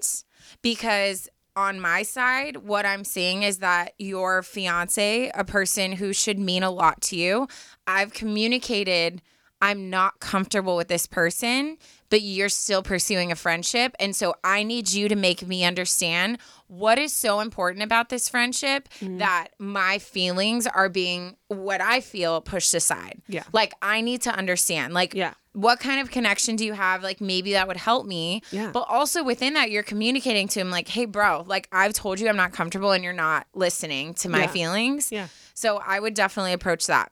because 0.61 1.29
on 1.55 1.79
my 1.79 2.03
side, 2.03 2.57
what 2.57 2.85
I'm 2.85 3.03
seeing 3.03 3.41
is 3.41 3.57
that 3.59 3.93
your 3.97 4.43
fiance, 4.43 5.31
a 5.33 5.43
person 5.43 5.93
who 5.93 6.13
should 6.13 6.37
mean 6.37 6.61
a 6.61 6.69
lot 6.69 7.01
to 7.01 7.15
you, 7.15 7.47
I've 7.87 8.13
communicated 8.13 9.21
I'm 9.59 9.89
not 9.89 10.19
comfortable 10.19 10.75
with 10.77 10.87
this 10.87 11.07
person, 11.07 11.77
but 12.09 12.21
you're 12.21 12.49
still 12.49 12.81
pursuing 12.81 13.31
a 13.31 13.35
friendship. 13.35 13.95
And 13.99 14.15
so 14.15 14.35
I 14.43 14.63
need 14.63 14.91
you 14.91 15.09
to 15.09 15.15
make 15.15 15.45
me 15.45 15.63
understand 15.65 16.37
what 16.67 16.97
is 16.99 17.13
so 17.13 17.39
important 17.39 17.83
about 17.83 18.09
this 18.09 18.29
friendship 18.29 18.87
Mm-hmm. 18.99 19.17
that 19.17 19.49
my 19.59 19.99
feelings 19.99 20.67
are 20.67 20.89
being 20.89 21.35
what 21.47 21.81
I 21.81 21.99
feel 22.01 22.41
pushed 22.41 22.73
aside. 22.73 23.21
Yeah. 23.27 23.43
Like 23.53 23.73
I 23.81 24.01
need 24.01 24.21
to 24.23 24.31
understand. 24.31 24.93
Like 24.93 25.13
Yeah. 25.13 25.33
what 25.53 25.79
kind 25.79 25.99
of 26.01 26.09
connection 26.11 26.55
do 26.55 26.65
you 26.65 26.73
have? 26.73 27.03
Like 27.03 27.19
maybe 27.21 27.53
that 27.53 27.67
would 27.67 27.77
help 27.77 28.05
me. 28.05 28.41
Yeah. 28.51 28.71
But 28.71 28.85
also 28.89 29.23
within 29.23 29.53
that, 29.55 29.69
you're 29.71 29.83
communicating 29.83 30.47
to 30.49 30.59
him 30.61 30.69
like, 30.71 30.87
hey, 30.87 31.05
bro, 31.05 31.43
like 31.47 31.67
I've 31.71 31.93
told 31.93 32.19
you 32.19 32.27
I'm 32.29 32.37
not 32.37 32.53
comfortable 32.53 32.91
and 32.91 33.03
you're 33.03 33.13
not 33.13 33.47
listening 33.53 34.13
to 34.15 34.29
my 34.29 34.41
Yeah. 34.41 34.47
feelings. 34.47 35.11
Yeah. 35.11 35.27
So 35.53 35.77
I 35.85 35.99
would 35.99 36.13
definitely 36.13 36.53
approach 36.53 36.87
that. 36.87 37.11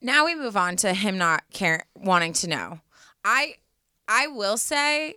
Now 0.00 0.24
we 0.24 0.34
move 0.34 0.56
on 0.56 0.76
to 0.76 0.94
him 0.94 1.18
not 1.18 1.44
care 1.52 1.84
wanting 1.94 2.32
to 2.34 2.48
know. 2.48 2.80
I 3.24 3.56
I 4.12 4.26
will 4.26 4.56
say 4.56 5.14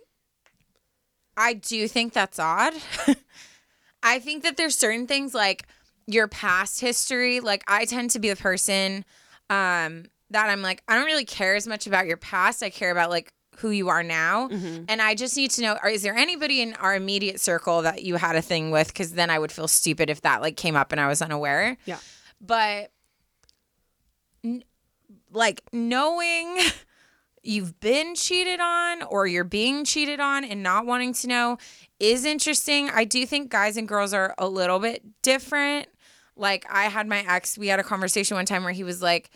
I 1.36 1.54
do 1.54 1.88
think 1.88 2.12
that's 2.12 2.38
odd. 2.38 2.74
I 4.04 4.20
think 4.20 4.44
that 4.44 4.56
there's 4.56 4.78
certain 4.78 5.06
things 5.08 5.34
like 5.34 5.66
your 6.06 6.28
past 6.28 6.80
history. 6.80 7.40
Like 7.40 7.64
I 7.66 7.86
tend 7.86 8.10
to 8.10 8.20
be 8.20 8.30
the 8.30 8.36
person 8.36 9.04
um 9.50 10.04
that 10.30 10.48
I'm 10.48 10.62
like, 10.62 10.82
I 10.88 10.94
don't 10.94 11.06
really 11.06 11.24
care 11.24 11.54
as 11.56 11.66
much 11.66 11.86
about 11.86 12.06
your 12.06 12.16
past. 12.16 12.62
I 12.62 12.70
care 12.70 12.90
about 12.92 13.10
like 13.10 13.32
who 13.58 13.70
you 13.70 13.88
are 13.88 14.02
now. 14.02 14.48
And 14.88 15.00
I 15.02 15.14
just 15.14 15.36
need 15.36 15.50
to 15.52 15.62
know 15.62 15.76
is 15.88 16.02
there 16.02 16.14
anybody 16.14 16.60
in 16.60 16.74
our 16.74 16.94
immediate 16.94 17.40
circle 17.40 17.82
that 17.82 18.02
you 18.04 18.14
had 18.16 18.36
a 18.36 18.42
thing 18.42 18.70
with? 18.70 18.88
Because 18.88 19.12
then 19.12 19.28
I 19.28 19.38
would 19.40 19.50
feel 19.52 19.68
stupid 19.68 20.08
if 20.08 20.20
that 20.22 20.40
like 20.40 20.56
came 20.56 20.76
up 20.76 20.92
and 20.92 21.00
I 21.00 21.08
was 21.08 21.20
unaware. 21.20 21.76
Yeah. 21.84 21.98
But 22.40 22.90
n- 24.44 24.64
like 25.32 25.62
knowing 25.72 26.58
you've 27.46 27.78
been 27.80 28.14
cheated 28.14 28.60
on 28.60 29.02
or 29.02 29.26
you're 29.26 29.44
being 29.44 29.84
cheated 29.84 30.20
on 30.20 30.44
and 30.44 30.62
not 30.62 30.86
wanting 30.86 31.12
to 31.14 31.26
know 31.26 31.58
is 32.00 32.24
interesting. 32.24 32.90
I 32.90 33.04
do 33.04 33.26
think 33.26 33.50
guys 33.50 33.76
and 33.76 33.86
girls 33.86 34.12
are 34.12 34.34
a 34.38 34.48
little 34.48 34.78
bit 34.78 35.02
different. 35.22 35.88
Like 36.36 36.66
I 36.70 36.84
had 36.84 37.06
my 37.06 37.24
ex, 37.26 37.56
we 37.56 37.68
had 37.68 37.80
a 37.80 37.84
conversation 37.84 38.36
one 38.36 38.46
time 38.46 38.64
where 38.64 38.72
he 38.72 38.84
was 38.84 39.00
like, 39.00 39.30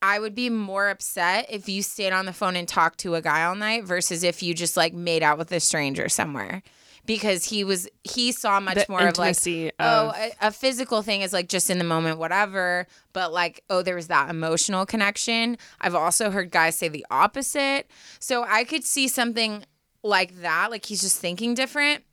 I 0.00 0.18
would 0.18 0.34
be 0.34 0.48
more 0.48 0.88
upset 0.88 1.46
if 1.50 1.68
you 1.68 1.82
stayed 1.82 2.12
on 2.12 2.26
the 2.26 2.32
phone 2.32 2.56
and 2.56 2.68
talked 2.68 3.00
to 3.00 3.16
a 3.16 3.22
guy 3.22 3.44
all 3.44 3.56
night 3.56 3.84
versus 3.84 4.22
if 4.22 4.42
you 4.42 4.54
just 4.54 4.76
like 4.76 4.94
made 4.94 5.22
out 5.22 5.38
with 5.38 5.50
a 5.52 5.60
stranger 5.60 6.08
somewhere. 6.08 6.62
Because 7.08 7.42
he 7.44 7.64
was 7.64 7.88
he 8.04 8.30
saw 8.32 8.60
much 8.60 8.76
The 8.76 8.86
more 8.88 9.00
of 9.00 9.18
like 9.18 9.30
intimacy 9.30 9.72
oh 9.80 10.12
a, 10.14 10.32
a 10.42 10.50
physical 10.52 11.00
thing 11.02 11.22
is 11.22 11.32
like 11.32 11.48
just 11.48 11.70
in 11.70 11.78
the 11.78 11.84
moment 11.84 12.18
whatever. 12.18 12.86
But 13.12 13.32
like 13.32 13.64
oh 13.70 13.82
there 13.82 13.96
was 13.96 14.06
that 14.08 14.28
emotional 14.30 14.84
connection. 14.86 15.56
I've 15.80 15.94
also 15.96 16.30
heard 16.30 16.50
guys 16.50 16.76
say 16.76 16.88
the 16.88 17.04
opposite. 17.10 17.90
So 18.20 18.44
i 18.46 18.62
could 18.62 18.84
see 18.84 19.08
something 19.08 19.64
like 20.02 20.42
that. 20.42 20.70
Like 20.70 20.84
he's 20.84 21.00
just 21.00 21.18
thinking 21.18 21.54
different. 21.54 22.04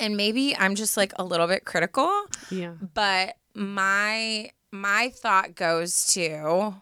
And 0.00 0.16
maybe 0.16 0.54
i'm 0.56 0.74
just 0.74 0.96
like 0.96 1.12
a 1.16 1.24
little 1.24 1.46
bit 1.46 1.64
critical. 1.64 2.10
Yeah. 2.50 2.72
but 2.94 3.36
my 3.54 4.50
my 4.72 5.10
thought 5.14 5.54
goes 5.54 6.06
to 6.08 6.74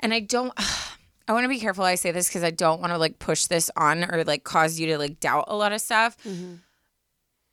and 0.00 0.14
i 0.14 0.20
don't 0.20 0.52
i 1.28 1.32
want 1.32 1.44
to 1.44 1.48
be 1.48 1.58
careful 1.58 1.84
i 1.84 1.94
say 1.94 2.10
this 2.10 2.28
because 2.28 2.42
i 2.42 2.50
don't 2.50 2.80
want 2.80 2.92
to 2.92 2.98
like 2.98 3.18
push 3.18 3.46
this 3.46 3.70
on 3.76 4.04
or 4.12 4.24
like 4.24 4.44
cause 4.44 4.78
you 4.78 4.86
to 4.86 4.98
like 4.98 5.20
doubt 5.20 5.44
a 5.48 5.56
lot 5.56 5.72
of 5.72 5.80
stuff 5.80 6.16
mm-hmm. 6.24 6.54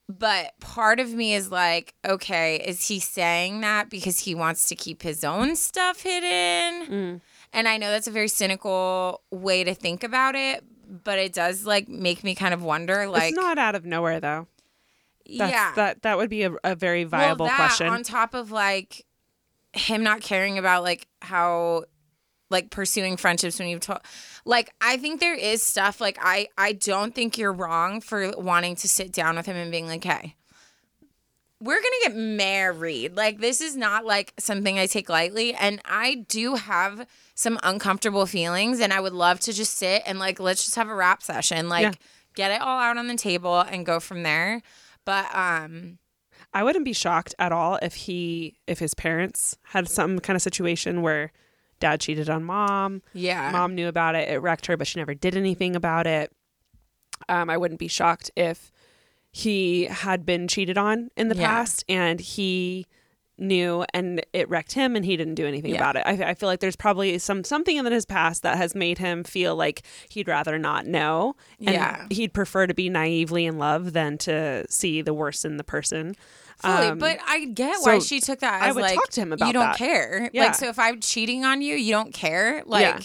but 0.08 0.54
part 0.60 1.00
of 1.00 1.14
me 1.14 1.34
is 1.34 1.52
like 1.52 1.94
okay 2.08 2.58
is 2.58 2.88
he 2.88 3.00
saying 3.00 3.62
that 3.62 3.90
because 3.90 4.20
he 4.20 4.36
wants 4.36 4.68
to 4.70 4.76
keep 4.76 5.02
his 5.02 5.24
own 5.24 5.56
stuff 5.56 6.02
hidden? 6.02 6.88
Mm. 6.88 7.22
And 7.54 7.68
i 7.68 7.78
know 7.78 7.92
that's 7.92 8.08
a 8.08 8.12
very 8.12 8.28
cynical 8.28 9.22
way 9.32 9.64
to 9.64 9.74
think 9.74 10.04
about 10.04 10.36
it 10.36 10.64
but 10.90 11.20
it 11.20 11.34
does 11.34 11.66
like 11.66 11.88
make 11.88 12.24
me 12.24 12.36
kind 12.36 12.54
of 12.54 12.64
wonder 12.64 13.08
like 13.08 13.30
it's 13.30 13.38
not 13.38 13.58
out 13.58 13.76
of 13.76 13.86
nowhere 13.86 14.20
though. 14.20 14.48
That's, 15.38 15.52
yeah. 15.52 15.74
That 15.76 16.02
that 16.02 16.18
would 16.18 16.30
be 16.30 16.44
a, 16.44 16.54
a 16.64 16.76
very 16.76 17.04
viable 17.04 17.46
well, 17.46 17.56
that, 17.56 17.68
question. 17.68 17.88
On 17.88 18.02
top 18.04 18.34
of 18.34 18.52
like 18.52 19.06
him 19.74 20.02
not 20.02 20.22
caring 20.22 20.58
about 20.58 20.84
like 20.84 21.08
how 21.22 21.84
like 22.50 22.70
pursuing 22.70 23.18
friendships 23.18 23.60
when 23.60 23.68
you've 23.68 23.82
told 23.82 24.00
like 24.46 24.72
I 24.82 24.98
think 24.98 25.20
there 25.20 25.36
is 25.36 25.62
stuff 25.62 26.02
like 26.02 26.18
I 26.22 26.48
I 26.58 26.74
don't 26.74 27.14
think 27.14 27.38
you're 27.38 27.54
wrong 27.54 28.02
for 28.02 28.32
wanting 28.38 28.76
to 28.78 28.88
sit 28.90 29.12
down 29.12 29.36
with 29.36 29.46
him 29.46 29.56
and 29.56 29.72
being 29.72 29.88
like, 29.88 30.04
hey, 30.04 30.36
we're 31.62 31.76
gonna 31.82 31.96
get 32.04 32.16
married. 32.16 33.16
Like 33.16 33.40
this 33.40 33.60
is 33.62 33.76
not 33.76 34.06
like 34.06 34.34
something 34.40 34.80
I 34.80 34.86
take 34.86 35.10
lightly. 35.10 35.54
And 35.54 35.82
I 35.86 36.26
do 36.28 36.56
have 36.56 37.06
some 37.36 37.60
uncomfortable 37.64 38.26
feelings 38.26 38.80
and 38.80 38.94
I 38.94 39.00
would 39.00 39.14
love 39.14 39.40
to 39.42 39.54
just 39.54 39.76
sit 39.78 40.04
and 40.06 40.20
like 40.20 40.40
let's 40.40 40.64
just 40.64 40.76
have 40.76 40.90
a 40.90 40.96
rap 40.96 41.22
session. 41.22 41.68
Like 41.68 41.84
Yeah. 41.84 41.92
get 42.36 42.52
it 42.52 42.62
all 42.62 42.80
out 42.80 42.98
on 42.98 43.08
the 43.08 43.16
table 43.16 43.60
and 43.60 43.86
go 43.86 44.00
from 44.00 44.24
there. 44.24 44.62
But 45.06 45.34
um 45.36 46.00
I 46.54 46.64
wouldn't 46.64 46.86
be 46.86 46.94
shocked 46.94 47.36
at 47.38 47.52
all 47.52 47.78
if 47.82 47.94
he 47.94 48.56
if 48.66 48.80
his 48.80 48.94
parents 48.94 49.58
had 49.64 49.90
some 49.90 50.20
kind 50.20 50.36
of 50.36 50.42
situation 50.42 51.02
where 51.02 51.32
dad 51.80 52.00
cheated 52.02 52.30
on 52.30 52.44
mom. 52.44 53.02
yeah. 53.14 53.52
Mom 53.52 53.76
knew 53.76 53.88
about 53.88 54.16
it. 54.16 54.30
It 54.30 54.38
wrecked 54.42 54.66
her, 54.68 54.78
but 54.78 54.88
she 54.88 55.00
never 55.00 55.14
did 55.14 55.36
anything 55.36 55.76
about 55.76 56.08
it. 56.08 56.32
Um, 57.28 57.50
I 57.50 57.58
wouldn't 57.58 57.80
be 57.80 57.88
shocked 57.88 58.32
if 58.36 58.72
he 59.32 59.86
had 59.86 60.26
been 60.26 60.48
cheated 60.48 60.78
on 60.78 61.10
in 61.16 61.28
the 61.30 61.36
Yeah. 61.36 61.48
past 61.48 61.84
and 61.90 62.20
he 62.20 62.88
knew 63.38 63.86
and 63.94 64.22
it 64.34 64.50
wrecked 64.50 64.74
him 64.74 64.96
and 64.98 65.06
he 65.06 65.16
didn't 65.16 65.36
do 65.36 65.46
anything 65.46 65.72
Yeah. 65.72 65.78
about 65.78 65.96
it. 65.96 66.04
I, 66.06 66.32
I 66.32 66.34
feel 66.34 66.48
like 66.50 66.60
there's 66.60 66.76
probably 66.76 67.18
some 67.20 67.44
something 67.46 67.78
in 67.78 67.86
his 67.86 68.06
past 68.06 68.42
that 68.44 68.58
has 68.58 68.76
made 68.76 68.98
him 68.98 69.24
feel 69.24 69.56
like 69.56 69.84
he'd 70.10 70.28
rather 70.28 70.58
not 70.58 70.86
know 70.86 71.36
and 71.60 71.70
Yeah. 71.76 72.06
he'd 72.10 72.34
prefer 72.34 72.68
to 72.68 72.74
be 72.74 72.90
naively 72.90 73.46
in 73.46 73.58
love 73.58 73.94
than 73.94 74.18
to 74.20 74.66
see 74.70 75.02
the 75.02 75.14
worst 75.14 75.46
in 75.46 75.56
the 75.58 75.64
person. 75.64 76.16
Fully, 76.62 76.88
Um, 76.88 76.98
but 77.00 77.20
I 77.26 77.46
get 77.46 77.78
why 77.82 78.00
so 78.00 78.06
she 78.06 78.20
took 78.20 78.40
that 78.40 78.62
I 78.62 78.70
as 78.70 78.76
would 78.76 78.82
like 78.82 78.96
talk 78.96 79.10
to 79.12 79.22
him 79.22 79.32
about 79.34 79.48
you 79.48 79.54
don't 79.54 79.64
that. 79.68 79.78
care. 79.78 80.30
Yeah. 80.34 80.46
Like 80.46 80.56
so 80.56 80.68
if 80.68 80.78
I'm 80.80 81.00
cheating 81.00 81.46
on 81.46 81.62
you, 81.62 81.76
you 81.76 81.92
don't 81.92 82.14
care. 82.14 82.64
Like 82.66 82.82
Yeah. 82.82 83.00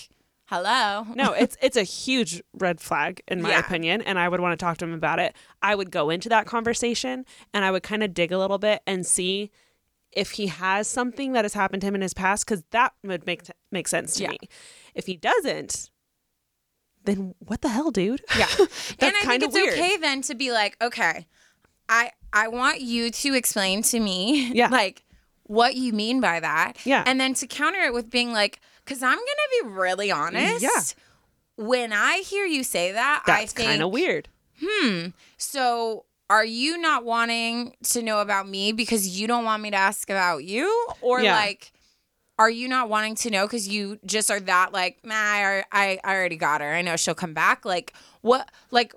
hello. 0.46 1.06
no, 1.14 1.32
it's 1.32 1.56
it's 1.62 1.76
a 1.76 1.82
huge 1.84 2.42
red 2.52 2.80
flag 2.80 3.22
in 3.28 3.42
my 3.42 3.50
Yeah. 3.50 3.60
opinion, 3.60 4.02
and 4.02 4.18
I 4.18 4.28
would 4.28 4.40
want 4.40 4.58
to 4.58 4.64
talk 4.64 4.78
to 4.78 4.84
him 4.84 4.92
about 4.92 5.18
it. 5.20 5.36
I 5.62 5.74
would 5.74 5.90
go 5.90 6.10
into 6.10 6.28
that 6.30 6.46
conversation 6.46 7.24
and 7.52 7.64
I 7.64 7.70
would 7.70 7.82
kind 7.84 8.02
of 8.02 8.12
dig 8.12 8.32
a 8.32 8.38
little 8.38 8.58
bit 8.58 8.82
and 8.86 9.06
see 9.06 9.50
if 10.10 10.32
he 10.32 10.46
has 10.48 10.86
something 10.88 11.32
that 11.32 11.44
has 11.44 11.54
happened 11.54 11.80
to 11.82 11.88
him 11.88 11.94
in 11.96 12.00
his 12.00 12.14
past, 12.14 12.44
because 12.46 12.62
that 12.70 12.92
would 13.02 13.26
make 13.26 13.42
make 13.72 13.86
sense 13.88 14.14
to 14.14 14.22
Yeah. 14.24 14.30
me. 14.30 14.38
If 14.94 15.06
he 15.06 15.16
doesn't, 15.16 15.90
then 17.04 17.34
what 17.38 17.60
the 17.60 17.68
hell, 17.68 17.90
dude? 17.90 18.22
Yeah. 18.38 18.46
That's 18.58 18.94
and 19.00 19.14
I 19.28 19.38
think 19.38 19.52
weird. 19.52 19.74
okay 19.74 19.96
then 19.98 20.22
to 20.22 20.34
be 20.34 20.52
like, 20.52 20.76
okay, 20.80 21.26
I 21.88 22.12
I 22.34 22.48
want 22.48 22.80
you 22.82 23.10
to 23.10 23.34
explain 23.34 23.82
to 23.84 24.00
me 24.00 24.50
Yeah. 24.54 24.68
like 24.68 25.02
what 25.44 25.74
you 25.76 25.92
mean 25.92 26.20
by 26.20 26.40
that. 26.40 26.74
Yeah. 26.84 27.04
And 27.06 27.18
then 27.20 27.32
to 27.34 27.46
counter 27.46 27.80
it 27.80 27.94
with 27.94 28.10
being 28.10 28.32
like, 28.32 28.60
because 28.84 29.02
I'm 29.02 29.16
gonna 29.16 29.62
be 29.62 29.68
really 29.70 30.10
honest. 30.10 30.62
Yeah. 30.62 30.80
When 31.56 31.92
I 31.92 32.18
hear 32.18 32.44
you 32.44 32.64
say 32.64 32.92
that, 32.92 33.22
That's 33.26 33.52
I 33.52 33.56
think 33.56 33.68
kind 33.70 33.82
of 33.82 33.90
weird. 33.90 34.28
Hmm. 34.62 35.08
So, 35.36 36.04
are 36.30 36.44
you 36.44 36.78
not 36.78 37.04
wanting 37.04 37.74
to 37.84 38.02
know 38.02 38.20
about 38.20 38.48
me 38.48 38.72
because 38.72 39.20
you 39.20 39.26
don't 39.28 39.44
want 39.44 39.62
me 39.62 39.70
to 39.70 39.76
ask 39.76 40.10
about 40.10 40.44
you? 40.44 40.88
Or 41.00 41.20
Yeah. 41.20 41.36
like, 41.36 41.70
are 42.38 42.50
you 42.50 42.66
not 42.66 42.88
wanting 42.88 43.14
to 43.16 43.30
know 43.30 43.46
because 43.46 43.68
you 43.68 43.98
just 44.04 44.30
are 44.30 44.40
that 44.40 44.72
like, 44.72 44.98
nah, 45.04 45.14
I, 45.14 45.64
I, 45.70 45.98
I 46.02 46.14
already 46.16 46.36
got 46.36 46.60
her. 46.60 46.72
I 46.72 46.82
know 46.82 46.96
she'll 46.96 47.14
come 47.14 47.34
back. 47.34 47.64
Like, 47.64 47.92
what? 48.22 48.50
Like, 48.72 48.94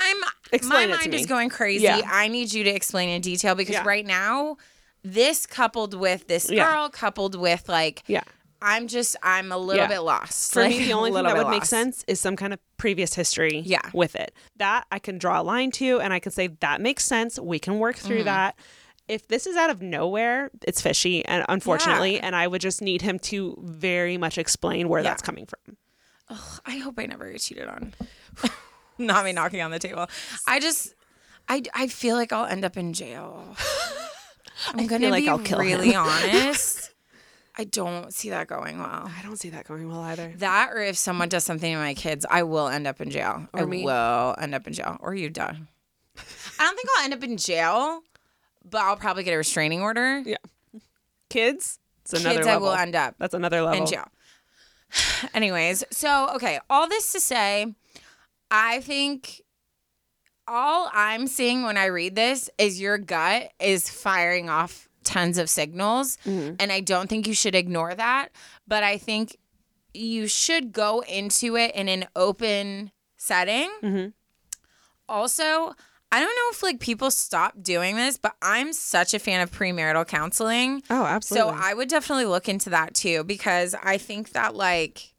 I'm 0.00 0.16
Explain 0.52 0.90
my 0.90 0.96
mind 0.96 1.14
is 1.14 1.26
going 1.26 1.48
crazy. 1.48 1.84
Yeah. 1.84 2.00
I 2.04 2.28
need 2.28 2.52
you 2.52 2.64
to 2.64 2.70
explain 2.70 3.08
in 3.08 3.20
detail 3.20 3.54
because 3.54 3.74
Yeah. 3.74 3.84
right 3.86 4.04
now, 4.06 4.56
this 5.04 5.46
coupled 5.46 5.94
with 5.94 6.26
this 6.26 6.46
girl, 6.48 6.56
Yeah. 6.56 6.88
coupled 6.92 7.34
with 7.34 7.68
like, 7.68 8.02
Yeah. 8.06 8.22
I'm 8.62 8.88
just 8.88 9.16
I'm 9.22 9.52
a 9.52 9.56
little 9.58 9.82
Yeah. 9.84 9.88
bit 9.88 10.00
lost. 10.00 10.52
For 10.52 10.62
Like, 10.62 10.70
me, 10.76 10.84
the 10.86 10.92
only 10.92 11.12
thing 11.12 11.22
that 11.22 11.36
would 11.36 11.48
make 11.48 11.64
sense 11.64 12.04
is 12.08 12.20
some 12.20 12.36
kind 12.36 12.52
of 12.52 12.58
previous 12.76 13.14
history 13.14 13.60
Yeah. 13.64 13.80
with 13.92 14.16
it. 14.16 14.34
That 14.56 14.86
I 14.90 14.98
can 14.98 15.18
draw 15.18 15.40
a 15.40 15.44
line 15.44 15.70
to 15.72 16.00
and 16.00 16.12
I 16.12 16.18
can 16.18 16.32
say, 16.32 16.48
that 16.60 16.80
makes 16.80 17.04
sense. 17.04 17.38
We 17.38 17.58
can 17.58 17.78
work 17.78 17.96
through 17.96 18.16
Mm-hmm. 18.18 18.24
that. 18.26 18.56
If 19.08 19.26
this 19.28 19.46
is 19.46 19.56
out 19.56 19.70
of 19.70 19.82
nowhere, 19.82 20.50
it's 20.66 20.80
fishy, 20.80 21.24
and 21.24 21.44
unfortunately, 21.48 22.20
and 22.20 22.36
I 22.36 22.46
would 22.46 22.60
just 22.60 22.80
need 22.80 23.02
him 23.02 23.18
to 23.20 23.56
very 23.60 24.16
much 24.16 24.38
explain 24.38 24.88
where 24.88 25.00
Yeah. 25.02 25.10
that's 25.10 25.22
coming 25.22 25.46
from. 25.46 25.76
I 26.64 26.76
hope 26.76 26.94
I 26.98 27.06
never 27.06 27.28
get 27.32 27.40
cheated 27.40 27.66
on. 27.68 27.92
Not 29.06 29.24
me 29.24 29.32
knocking 29.32 29.62
on 29.62 29.70
the 29.70 29.78
table. 29.78 30.06
I 30.46 30.60
just, 30.60 30.94
I, 31.48 31.62
I 31.74 31.88
feel 31.88 32.16
like 32.16 32.32
I'll 32.32 32.46
end 32.46 32.64
up 32.64 32.76
in 32.76 32.92
jail. 32.92 33.56
I'm 34.74 34.86
gonna 34.86 35.08
like 35.08 35.24
be 35.24 35.28
I'll 35.28 35.38
kill 35.38 35.58
really 35.58 35.92
him. 35.92 36.02
honest. 36.02 36.92
I 37.56 37.64
don't 37.64 38.12
see 38.12 38.30
that 38.30 38.46
going 38.46 38.78
well. 38.78 39.10
I 39.18 39.22
don't 39.22 39.36
see 39.38 39.50
that 39.50 39.66
going 39.66 39.88
well 39.88 40.00
either. 40.02 40.32
That, 40.36 40.70
or 40.72 40.78
if 40.80 40.96
someone 40.96 41.28
does 41.28 41.44
something 41.44 41.72
to 41.72 41.78
my 41.78 41.94
kids, 41.94 42.24
I 42.30 42.42
will 42.42 42.68
end 42.68 42.86
up 42.86 43.00
in 43.00 43.10
jail. 43.10 43.48
I 43.52 43.64
me. 43.64 43.84
will 43.84 44.34
end 44.40 44.54
up 44.54 44.66
in 44.66 44.72
jail, 44.72 44.96
or 45.00 45.14
you 45.14 45.30
die. 45.30 45.56
I 46.58 46.64
don't 46.64 46.76
think 46.76 46.88
I'll 46.96 47.04
end 47.04 47.14
up 47.14 47.24
in 47.24 47.36
jail, 47.36 48.02
but 48.68 48.82
I'll 48.82 48.96
probably 48.96 49.24
get 49.24 49.32
a 49.32 49.36
restraining 49.38 49.80
order. 49.80 50.20
Yeah. 50.24 50.36
Kids, 51.28 51.78
it's 52.02 52.12
another 52.12 52.36
Kids, 52.38 52.48
I 52.48 52.56
will 52.58 52.72
end 52.72 52.94
up 52.94 53.14
That's 53.18 53.34
another 53.34 53.62
level. 53.62 53.80
in 53.80 53.86
jail. 53.86 54.08
Anyways, 55.34 55.84
so 55.90 56.30
okay, 56.36 56.60
all 56.68 56.88
this 56.88 57.12
to 57.12 57.20
say, 57.20 57.74
I 58.50 58.80
think 58.80 59.42
all 60.46 60.90
I'm 60.92 61.26
seeing 61.26 61.62
when 61.62 61.76
I 61.76 61.86
read 61.86 62.16
this 62.16 62.50
is 62.58 62.80
your 62.80 62.98
gut 62.98 63.52
is 63.60 63.88
firing 63.88 64.48
off 64.50 64.88
tons 65.04 65.38
of 65.38 65.48
signals, 65.48 66.18
and 66.24 66.72
I 66.72 66.80
don't 66.80 67.08
think 67.08 67.26
you 67.26 67.34
should 67.34 67.54
ignore 67.54 67.94
that. 67.94 68.28
But 68.66 68.82
I 68.82 68.98
think 68.98 69.36
you 69.94 70.26
should 70.26 70.72
go 70.72 71.00
into 71.00 71.56
it 71.56 71.74
in 71.74 71.88
an 71.88 72.06
open 72.16 72.90
setting. 73.16 73.70
Mhm. 73.82 74.12
Also, 75.08 75.74
I 76.12 76.20
don't 76.20 76.28
know 76.36 76.50
if 76.52 76.62
like 76.62 76.80
people 76.80 77.10
stop 77.10 77.54
doing 77.62 77.96
this, 77.96 78.16
but 78.18 78.34
I'm 78.42 78.72
such 78.72 79.14
a 79.14 79.18
fan 79.18 79.40
of 79.40 79.50
premarital 79.50 80.06
counseling. 80.08 80.82
Oh, 80.90 81.04
absolutely. 81.04 81.52
So 81.52 81.56
I 81.60 81.74
would 81.74 81.88
definitely 81.88 82.26
look 82.26 82.48
into 82.48 82.70
that 82.70 82.94
too 82.94 83.24
because 83.24 83.74
I 83.82 83.98
think 83.98 84.32
that 84.32 84.54
like 84.54 85.14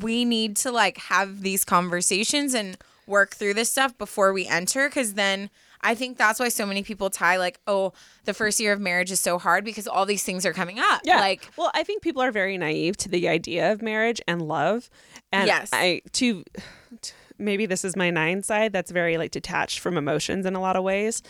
we 0.00 0.24
need 0.24 0.56
to 0.56 0.70
like 0.70 0.98
have 0.98 1.42
these 1.42 1.64
conversations 1.64 2.54
and 2.54 2.78
work 3.06 3.34
through 3.34 3.54
this 3.54 3.70
stuff 3.70 3.96
before 3.98 4.32
we 4.32 4.46
enter 4.46 4.88
cuz 4.88 5.14
then 5.14 5.50
I 5.84 5.96
think 5.96 6.16
that's 6.16 6.38
why 6.38 6.48
so 6.48 6.64
many 6.64 6.82
people 6.84 7.10
tie 7.10 7.36
like 7.36 7.58
oh 7.66 7.92
the 8.24 8.32
first 8.32 8.60
year 8.60 8.72
of 8.72 8.80
marriage 8.80 9.10
is 9.10 9.20
so 9.20 9.38
hard 9.38 9.64
because 9.64 9.88
all 9.88 10.06
these 10.06 10.22
things 10.22 10.46
are 10.46 10.52
coming 10.52 10.78
up. 10.78 11.00
Yeah. 11.04 11.18
Like 11.18 11.50
well, 11.56 11.70
I 11.74 11.82
think 11.82 12.02
people 12.02 12.22
are 12.22 12.30
very 12.30 12.56
naive 12.56 12.96
to 12.98 13.08
the 13.08 13.28
idea 13.28 13.72
of 13.72 13.82
marriage 13.82 14.20
and 14.28 14.42
love. 14.42 14.88
And 15.32 15.46
Yes. 15.48 15.70
I 15.72 16.02
to 16.12 16.44
t- 17.00 17.12
maybe 17.38 17.66
this 17.66 17.84
is 17.84 17.96
my 17.96 18.10
nine 18.10 18.44
side 18.44 18.72
that's 18.72 18.92
very 18.92 19.18
like 19.18 19.32
detached 19.32 19.80
from 19.80 19.98
emotions 19.98 20.46
in 20.46 20.54
a 20.54 20.60
lot 20.60 20.76
of 20.76 20.84
ways. 20.84 21.20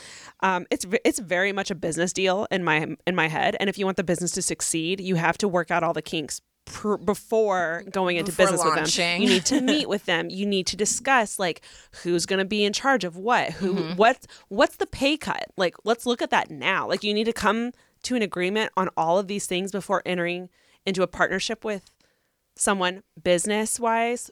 Um, 0.40 0.66
it's 0.70 0.84
it's 1.04 1.18
very 1.18 1.52
much 1.52 1.70
a 1.70 1.74
business 1.74 2.12
deal 2.12 2.46
in 2.50 2.62
my 2.62 2.94
in 3.06 3.14
my 3.14 3.28
head. 3.28 3.56
And 3.58 3.70
if 3.70 3.78
you 3.78 3.86
want 3.86 3.96
the 3.96 4.04
business 4.04 4.32
to 4.32 4.42
succeed, 4.42 5.00
you 5.00 5.14
have 5.14 5.38
to 5.38 5.48
work 5.48 5.70
out 5.70 5.82
all 5.82 5.94
the 5.94 6.02
kinks. 6.02 6.42
Pr- 6.64 6.96
Before 6.96 7.84
going 7.90 8.16
into 8.16 8.32
Before 8.32 8.46
business 8.46 8.64
with 8.64 8.94
them, 8.94 9.22
you 9.22 9.28
need 9.28 9.44
to 9.46 9.60
meet 9.72 9.88
with 9.88 10.04
them. 10.06 10.30
You 10.30 10.46
need 10.46 10.66
to 10.68 10.76
discuss 10.76 11.38
like 11.38 11.62
who's 12.02 12.26
going 12.26 12.38
to 12.38 12.44
be 12.44 12.64
in 12.64 12.72
charge 12.72 13.04
of 13.04 13.16
what, 13.16 13.52
who, 13.52 13.74
mm-hmm. 13.74 13.96
what, 13.96 14.26
what's 14.48 14.76
the 14.76 14.86
pay 14.86 15.16
cut. 15.16 15.46
Like, 15.56 15.76
let's 15.84 16.06
look 16.06 16.22
at 16.22 16.30
that 16.30 16.50
now. 16.50 16.88
Like, 16.88 17.02
you 17.04 17.14
need 17.14 17.24
to 17.24 17.32
come 17.32 17.72
to 18.04 18.16
an 18.16 18.22
agreement 18.22 18.72
on 18.76 18.88
all 18.96 19.18
of 19.18 19.28
these 19.28 19.46
things 19.46 19.70
before 19.70 20.02
entering 20.04 20.48
into 20.84 21.02
a 21.02 21.06
partnership 21.06 21.64
with 21.64 21.90
someone 22.56 23.02
business 23.22 23.80
wise 23.80 24.30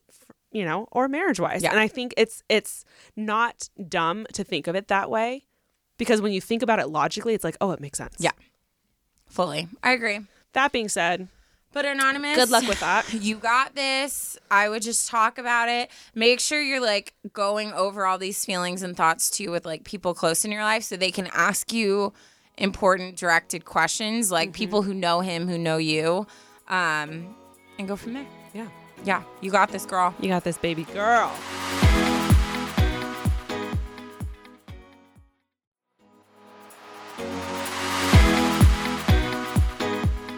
you 0.52 0.64
know 0.64 0.86
or 0.92 1.08
marriage 1.08 1.40
wise 1.40 1.62
Yeah. 1.62 1.70
and 1.70 1.78
i 1.80 1.88
think 1.88 2.12
it's 2.18 2.42
it's 2.50 2.84
not 3.16 3.70
dumb 3.88 4.26
to 4.34 4.44
think 4.44 4.66
of 4.66 4.74
it 4.74 4.88
that 4.88 5.08
way 5.08 5.44
because 5.96 6.20
when 6.20 6.32
you 6.32 6.40
think 6.40 6.62
about 6.62 6.80
it 6.80 6.88
logically 6.88 7.32
it's 7.32 7.44
like 7.44 7.56
oh 7.62 7.70
it 7.70 7.80
makes 7.80 7.96
sense 7.96 8.16
Yeah. 8.18 8.32
fully. 9.26 9.68
I 9.82 9.92
agree. 9.92 10.20
that 10.52 10.72
being 10.72 10.88
said 10.90 11.28
But 11.72 11.84
anonymous, 11.84 12.36
good 12.36 12.50
luck 12.50 12.66
with 12.66 12.80
that 12.80 13.12
You 13.14 13.36
got 13.36 13.74
this. 13.76 14.36
I 14.50 14.68
would 14.68 14.82
just 14.82 15.08
talk 15.08 15.38
about 15.38 15.68
it. 15.68 15.88
Make 16.14 16.40
sure 16.40 16.60
you're 16.60 16.80
like 16.80 17.14
going 17.32 17.72
over 17.72 18.06
all 18.06 18.18
these 18.18 18.44
feelings 18.44 18.82
and 18.82 18.96
thoughts 18.96 19.30
too 19.30 19.50
with 19.52 19.64
like 19.64 19.84
people 19.84 20.12
close 20.12 20.44
in 20.44 20.50
your 20.50 20.64
life 20.64 20.82
so 20.82 20.96
they 20.96 21.12
can 21.12 21.28
ask 21.32 21.72
you 21.72 22.12
important 22.58 23.16
directed 23.16 23.64
questions 23.64 24.30
like 24.32 24.52
people 24.52 24.82
who 24.82 24.92
know 24.92 25.20
him, 25.20 25.46
who 25.48 25.58
know 25.58 25.76
you. 25.76 26.26
Um 26.68 27.36
and 27.78 27.86
go 27.88 27.96
from 27.96 28.14
there. 28.14 28.26
yeah 28.52 28.68
Yeah, 29.04 29.22
you 29.40 29.50
got 29.50 29.70
this 29.70 29.86
girl. 29.86 30.14
you 30.20 30.28
got 30.28 30.44
this 30.44 30.58
baby 30.58 30.84
girl 30.84 31.30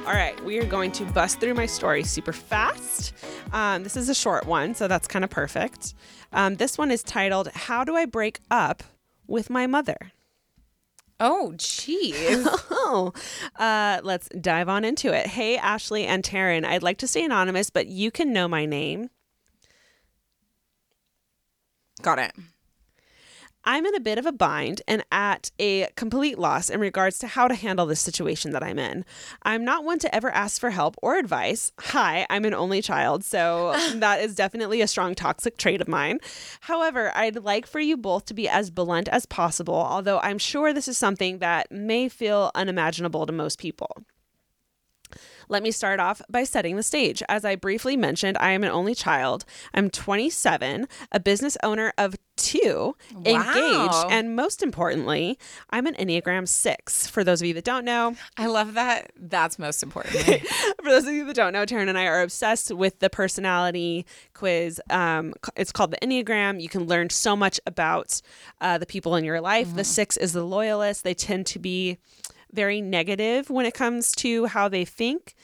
All 0.05 0.15
right, 0.15 0.39
we 0.45 0.59
are 0.59 0.65
going 0.67 0.91
to 0.93 1.05
bust 1.05 1.39
through 1.39 1.55
my 1.55 1.67
story 1.67 2.03
super 2.03 2.33
fast. 2.33 3.13
Um, 3.53 3.85
this 3.85 3.97
is 3.97 4.09
a 4.09 4.15
short 4.15 4.47
one, 4.47 4.75
so 4.75 4.89
that's 4.89 5.07
kind 5.07 5.25
of 5.25 5.31
perfect. 5.31 5.95
Um, 6.33 6.57
this 6.57 6.77
one 6.77 6.91
is 6.91 7.05
titled 7.05 7.49
How 7.55 7.85
Do 7.85 7.95
I 7.95 8.07
Break 8.07 8.41
Up 8.51 8.83
with 9.29 9.49
My 9.49 9.69
Mother? 9.69 9.97
Oh, 11.21 11.53
jeez. 11.57 12.47
Oh, 12.85 13.13
uh, 13.57 14.01
let's 14.03 14.29
dive 14.29 14.69
on 14.69 14.85
into 14.85 15.15
it. 15.15 15.27
Hey, 15.27 15.57
Ashley 15.57 16.05
and 16.05 16.23
Taryn, 16.23 16.63
I'd 16.65 16.83
like 16.83 16.99
to 16.99 17.07
stay 17.07 17.25
anonymous, 17.25 17.71
but 17.71 17.87
you 17.87 18.11
can 18.11 18.35
know 18.35 18.49
my 18.49 18.67
name. 18.67 19.09
got 22.03 22.19
it. 22.19 22.33
I'm 23.65 23.87
in 23.87 23.95
a 23.95 24.01
bit 24.01 24.19
of 24.19 24.27
a 24.27 24.33
bind 24.33 24.83
and 24.89 25.05
at 25.13 25.53
a 25.61 25.89
complete 25.95 26.37
loss 26.37 26.69
in 26.69 26.81
regards 26.81 27.19
to 27.21 27.29
how 27.29 27.47
to 27.47 27.55
handle 27.55 27.87
this 27.87 28.01
situation 28.01 28.51
that 28.53 28.63
I'm 28.63 28.79
in. 28.79 29.05
I'm 29.45 29.65
not 29.65 29.85
one 29.85 30.01
to 30.01 30.13
ever 30.13 30.31
ask 30.31 30.61
for 30.61 30.71
help 30.71 30.97
or 31.01 31.17
advice. 31.17 31.71
Hi, 31.79 32.27
I'm 32.29 32.45
an 32.45 32.55
only 32.55 32.83
child, 32.83 33.25
so 33.25 33.73
that 33.95 34.21
is 34.21 34.35
definitely 34.35 34.81
a 34.81 34.89
strong 34.89 35.15
toxic 35.15 35.59
trait 35.59 35.81
of 35.81 35.87
mine. 35.87 36.19
However, 36.63 37.13
I'd 37.17 37.45
like 37.45 37.67
for 37.67 37.79
you 37.79 37.97
both 37.97 38.25
to 38.27 38.35
be 38.35 38.49
as 38.49 38.71
blunt 38.71 39.09
as 39.09 39.27
possible, 39.27 39.75
although 39.75 40.19
I'm 40.19 40.39
sure 40.39 40.73
this 40.73 40.89
is 40.89 40.99
something 40.99 41.39
that 41.39 41.71
may 41.71 42.09
feel 42.09 42.51
unimaginable 42.57 43.27
to 43.27 43.33
most 43.33 43.61
people. 43.61 44.05
Let 45.53 45.63
me 45.63 45.71
start 45.71 46.01
off 46.01 46.23
by 46.31 46.45
setting 46.45 46.77
the 46.77 46.83
stage. 46.83 47.23
As 47.29 47.45
I 47.45 47.57
briefly 47.57 47.95
mentioned, 47.95 48.39
I 48.41 48.53
am 48.53 48.65
an 48.65 48.71
only 48.71 48.95
child. 48.95 49.45
I'm 49.75 49.91
27, 49.91 50.89
a 51.13 51.21
business 51.21 51.59
owner 51.63 51.93
of 51.99 52.17
two, 52.39 52.97
engaged, 53.27 54.07
and 54.09 54.35
most 54.35 54.63
importantly, 54.63 55.39
I'm 55.69 55.87
an 55.87 55.93
Enneagram 55.97 56.49
6. 56.49 57.07
For 57.09 57.23
those 57.23 57.43
of 57.43 57.49
you 57.49 57.53
that 57.53 57.65
don't 57.65 57.85
know, 57.85 58.17
I 58.39 58.47
love 58.47 58.73
that. 58.73 59.13
That's 59.15 59.59
most 59.59 59.83
important. 59.83 60.25
for 60.83 60.89
those 60.89 61.07
of 61.07 61.13
you 61.13 61.27
that 61.27 61.37
don't 61.37 61.53
know, 61.53 61.67
Taryn 61.67 61.87
and 61.87 61.99
I 61.99 62.07
are 62.07 62.23
obsessed 62.23 62.75
with 62.75 63.01
the 63.01 63.11
personality 63.11 64.07
quiz. 64.33 64.81
Um, 64.89 65.35
it's 65.55 65.71
called 65.71 65.91
the 65.91 65.99
Enneagram. 65.99 66.63
You 66.63 66.71
can 66.71 66.87
learn 66.87 67.11
so 67.11 67.37
much 67.37 67.61
about 67.67 68.23
uh, 68.63 68.79
the 68.79 68.87
people 68.87 69.17
in 69.17 69.25
your 69.25 69.43
life. 69.43 69.77
The 69.77 69.85
six 69.85 70.17
is 70.17 70.33
the 70.33 70.45
loyalist. 70.45 71.05
They 71.05 71.13
tend 71.13 71.45
to 71.49 71.59
be 71.59 71.99
very 72.53 72.81
negative 72.81 73.51
when 73.51 73.67
it 73.67 73.75
comes 73.75 74.13
to 74.17 74.47
how 74.47 74.69
they 74.69 74.85
think. 74.85 75.35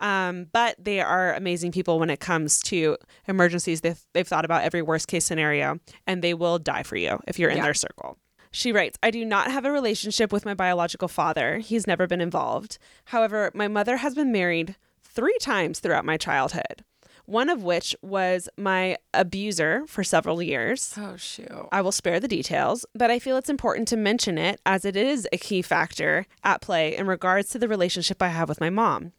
Um, 0.00 0.46
but 0.52 0.76
they 0.78 1.00
are 1.00 1.34
amazing 1.34 1.72
people 1.72 1.98
when 1.98 2.08
it 2.10 2.20
comes 2.20 2.60
to 2.64 2.96
emergencies. 3.26 3.80
They've, 3.80 4.00
they've 4.14 4.28
thought 4.28 4.44
about 4.44 4.62
every 4.62 4.80
worst 4.80 5.08
case 5.08 5.24
scenario 5.24 5.80
and 6.06 6.22
they 6.22 6.34
will 6.34 6.58
die 6.60 6.84
for 6.84 6.96
you 6.96 7.18
if 7.26 7.38
you're 7.38 7.50
in 7.50 7.56
Yeah. 7.56 7.64
their 7.64 7.74
circle. 7.74 8.16
She 8.52 8.70
writes, 8.72 8.96
I 9.02 9.10
do 9.10 9.24
not 9.24 9.50
have 9.50 9.64
a 9.64 9.72
relationship 9.72 10.32
with 10.32 10.44
my 10.44 10.54
biological 10.54 11.08
father. 11.08 11.58
He's 11.58 11.86
never 11.86 12.06
been 12.06 12.20
involved. 12.20 12.78
However, 13.06 13.50
my 13.54 13.66
mother 13.68 13.96
has 13.98 14.14
been 14.14 14.30
married 14.32 14.76
three 15.02 15.36
times 15.40 15.80
throughout 15.80 16.04
my 16.04 16.16
childhood, 16.16 16.84
one 17.28 17.50
of 17.50 17.62
which 17.62 17.94
was 18.00 18.48
my 18.56 18.96
abuser 19.12 19.84
for 19.86 20.02
several 20.02 20.42
years. 20.42 20.94
oh 20.96 21.14
shoot. 21.16 21.68
I 21.70 21.82
will 21.82 21.92
spare 21.92 22.18
the 22.18 22.26
details, 22.26 22.86
but 22.94 23.10
I 23.10 23.18
feel 23.18 23.36
it's 23.36 23.50
important 23.50 23.86
to 23.88 23.98
mention 23.98 24.38
it 24.38 24.62
as 24.64 24.86
it 24.86 24.96
is 24.96 25.28
a 25.30 25.36
key 25.36 25.60
factor 25.60 26.24
at 26.42 26.62
play 26.62 26.96
in 26.96 27.06
regards 27.06 27.50
to 27.50 27.58
the 27.58 27.68
relationship 27.68 28.22
I 28.22 28.28
have 28.28 28.48
with 28.48 28.62
my 28.62 28.70
mom, 28.70 29.12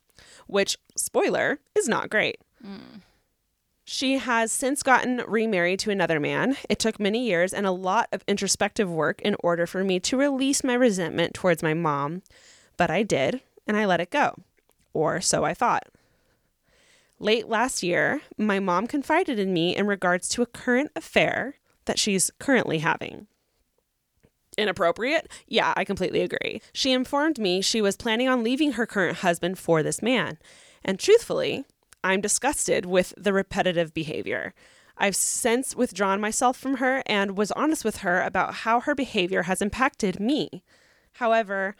which, 0.47 0.75
spoiler, 0.95 1.59
is 1.77 1.87
not 1.87 2.09
great. 2.09 2.37
Hmm. 2.65 3.01
She 3.85 4.17
has 4.17 4.51
since 4.51 4.81
gotten 4.81 5.21
remarried 5.27 5.77
to 5.81 5.91
another 5.91 6.19
man. 6.19 6.57
It 6.67 6.79
took 6.79 6.99
many 6.99 7.27
years 7.27 7.53
and 7.53 7.67
a 7.67 7.71
lot 7.71 8.09
of 8.11 8.23
introspective 8.27 8.89
work 8.89 9.21
in 9.21 9.35
order 9.41 9.67
for 9.67 9.83
me 9.83 9.99
to 9.99 10.17
release 10.17 10.63
my 10.63 10.73
resentment 10.73 11.35
towards 11.35 11.61
my 11.61 11.75
mom, 11.75 12.23
but 12.75 12.89
I 12.89 13.03
did, 13.03 13.41
and 13.67 13.77
I 13.77 13.85
let 13.85 14.01
it 14.01 14.09
go. 14.09 14.33
Or 14.93 15.21
so 15.21 15.43
I 15.43 15.53
thought. 15.53 15.87
Late 17.19 17.49
last 17.49 17.83
year, 17.83 18.21
my 18.37 18.59
mom 18.59 18.87
confided 18.87 19.39
in 19.39 19.53
me 19.53 19.75
in 19.75 19.87
regards 19.87 20.29
to 20.29 20.41
a 20.41 20.45
current 20.47 20.91
affair 20.95 21.55
that 21.85 21.99
she's 21.99 22.31
currently 22.39 22.79
having. 22.79 23.27
Inappropriate? 24.57 25.29
Yeah, 25.47 25.73
I 25.75 25.83
completely 25.83 26.21
agree. 26.21 26.61
She 26.73 26.91
informed 26.91 27.37
me 27.37 27.61
she 27.61 27.81
was 27.81 27.97
planning 27.97 28.29
on 28.29 28.43
leaving 28.43 28.73
her 28.73 28.85
current 28.85 29.17
husband 29.17 29.59
for 29.59 29.83
this 29.83 30.01
man. 30.01 30.37
And 30.83 30.97
truthfully, 30.97 31.65
I'm 32.03 32.21
disgusted 32.21 32.85
with 32.85 33.13
the 33.17 33.33
repetitive 33.33 33.93
behavior. 33.93 34.53
I've 34.97 35.15
since 35.15 35.75
withdrawn 35.75 36.19
myself 36.21 36.57
from 36.57 36.77
her 36.77 37.03
and 37.05 37.37
was 37.37 37.51
honest 37.51 37.85
with 37.85 37.97
her 37.97 38.21
about 38.21 38.53
how 38.53 38.81
her 38.81 38.95
behavior 38.95 39.43
has 39.43 39.61
impacted 39.61 40.19
me. 40.19 40.63
However, 41.13 41.75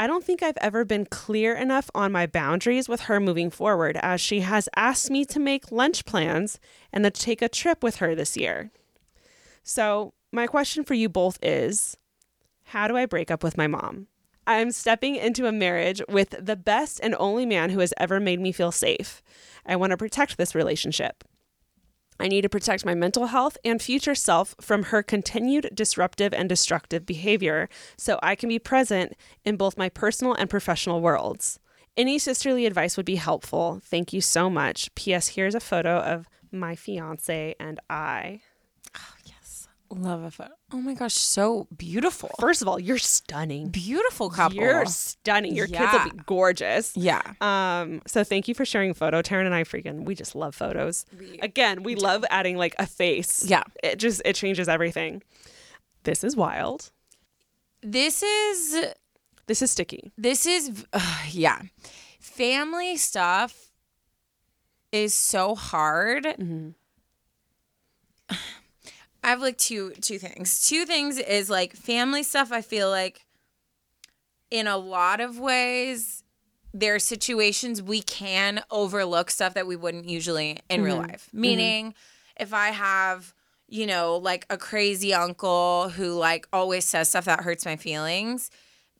I 0.00 0.06
don't 0.06 0.22
think 0.22 0.42
I've 0.42 0.58
ever 0.60 0.84
been 0.84 1.06
clear 1.06 1.56
enough 1.56 1.90
on 1.92 2.12
my 2.12 2.26
boundaries 2.26 2.88
with 2.88 3.02
her 3.02 3.18
moving 3.18 3.50
forward, 3.50 3.98
as 4.00 4.20
she 4.20 4.40
has 4.40 4.68
asked 4.76 5.10
me 5.10 5.24
to 5.24 5.40
make 5.40 5.72
lunch 5.72 6.04
plans 6.04 6.60
and 6.92 7.02
to 7.02 7.10
take 7.10 7.42
a 7.42 7.48
trip 7.48 7.82
with 7.82 7.96
her 7.96 8.14
this 8.14 8.36
year. 8.36 8.70
So, 9.64 10.14
my 10.30 10.46
question 10.46 10.84
for 10.84 10.94
you 10.94 11.08
both 11.08 11.36
is 11.42 11.96
How 12.66 12.86
do 12.86 12.96
I 12.96 13.06
break 13.06 13.28
up 13.30 13.42
with 13.42 13.58
my 13.58 13.66
mom? 13.66 14.06
I'm 14.46 14.70
stepping 14.70 15.16
into 15.16 15.46
a 15.46 15.52
marriage 15.52 16.00
with 16.08 16.34
the 16.40 16.56
best 16.56 17.00
and 17.02 17.16
only 17.18 17.44
man 17.44 17.70
who 17.70 17.80
has 17.80 17.92
ever 17.98 18.20
made 18.20 18.40
me 18.40 18.52
feel 18.52 18.72
safe. 18.72 19.20
I 19.66 19.74
want 19.76 19.90
to 19.90 19.96
protect 19.96 20.38
this 20.38 20.54
relationship. 20.54 21.24
I 22.20 22.28
need 22.28 22.42
to 22.42 22.48
protect 22.48 22.84
my 22.84 22.94
mental 22.94 23.26
health 23.26 23.56
and 23.64 23.80
future 23.80 24.14
self 24.14 24.54
from 24.60 24.84
her 24.84 25.02
continued 25.02 25.70
disruptive 25.74 26.34
and 26.34 26.48
destructive 26.48 27.06
behavior 27.06 27.68
so 27.96 28.18
I 28.22 28.34
can 28.34 28.48
be 28.48 28.58
present 28.58 29.14
in 29.44 29.56
both 29.56 29.78
my 29.78 29.88
personal 29.88 30.34
and 30.34 30.50
professional 30.50 31.00
worlds. 31.00 31.60
Any 31.96 32.18
sisterly 32.18 32.66
advice 32.66 32.96
would 32.96 33.06
be 33.06 33.16
helpful. 33.16 33.80
Thank 33.84 34.12
you 34.12 34.20
so 34.20 34.48
much. 34.48 34.94
P.S. 34.94 35.28
Here's 35.28 35.54
a 35.54 35.60
photo 35.60 35.98
of 35.98 36.28
my 36.52 36.74
fiance 36.74 37.54
and 37.58 37.80
I. 37.90 38.42
Love 39.90 40.22
a 40.22 40.30
photo. 40.30 40.52
Oh 40.72 40.76
my 40.82 40.92
gosh, 40.94 41.14
so 41.14 41.66
beautiful. 41.76 42.30
First 42.38 42.60
of 42.60 42.68
all, 42.68 42.78
you're 42.78 42.98
stunning. 42.98 43.68
Beautiful 43.70 44.28
couple. 44.28 44.56
You're 44.58 44.84
stunning. 44.84 45.54
Your 45.54 45.66
kids 45.66 45.92
will 45.92 46.10
be 46.10 46.20
gorgeous. 46.26 46.94
yeah. 46.96 47.22
Um, 47.40 48.02
so 48.06 48.22
thank 48.22 48.48
you 48.48 48.54
for 48.54 48.64
sharing 48.66 48.92
photo. 48.92 49.22
Taryn 49.22 49.46
and 49.46 49.54
I 49.54 49.64
freaking 49.64 50.04
we 50.04 50.14
just 50.14 50.34
love 50.34 50.54
photos. 50.54 51.06
Again, 51.40 51.82
we 51.82 51.94
love 51.94 52.24
adding 52.28 52.56
like 52.58 52.74
a 52.78 52.86
face. 52.86 53.44
Yeah. 53.48 53.62
It 53.82 53.98
just 53.98 54.20
it 54.26 54.34
changes 54.36 54.68
everything. 54.68 55.22
This 56.02 56.22
is 56.22 56.36
wild. 56.36 56.90
This 57.82 58.22
is 58.22 58.92
This 59.46 59.62
is 59.62 59.70
sticky. 59.70 60.12
this 60.18 60.44
is 60.46 60.84
uh, 60.92 61.22
yeah. 61.30 61.62
Family 62.20 62.96
stuff 62.98 63.70
is 64.92 65.14
so 65.14 65.54
hard. 65.54 66.26
I 69.28 69.32
have 69.32 69.42
like 69.42 69.58
two 69.58 69.90
two 70.00 70.18
things. 70.18 70.66
Two 70.66 70.86
things 70.86 71.18
is 71.18 71.50
like 71.50 71.74
family 71.74 72.22
stuff 72.22 72.50
I 72.50 72.62
feel 72.62 72.88
like 72.88 73.26
in 74.50 74.66
a 74.66 74.78
lot 74.78 75.20
of 75.20 75.38
ways 75.38 76.24
there 76.72 76.94
are 76.94 76.98
situations 76.98 77.82
we 77.82 78.00
can 78.00 78.62
overlook 78.70 79.30
stuff 79.30 79.52
that 79.52 79.66
we 79.66 79.76
wouldn't 79.76 80.08
usually 80.08 80.60
in 80.70 80.82
real 80.82 80.96
mm-hmm. 80.96 81.10
life. 81.10 81.28
Meaning 81.34 81.90
mm-hmm. 81.90 82.42
if 82.42 82.54
I 82.54 82.68
have 82.68 83.34
you 83.70 83.86
know, 83.86 84.16
like 84.16 84.46
a 84.48 84.56
crazy 84.56 85.12
uncle 85.12 85.90
who 85.90 86.14
like 86.14 86.48
always 86.50 86.86
says 86.86 87.10
stuff 87.10 87.26
that 87.26 87.42
hurts 87.42 87.66
my 87.66 87.76
feelings 87.76 88.50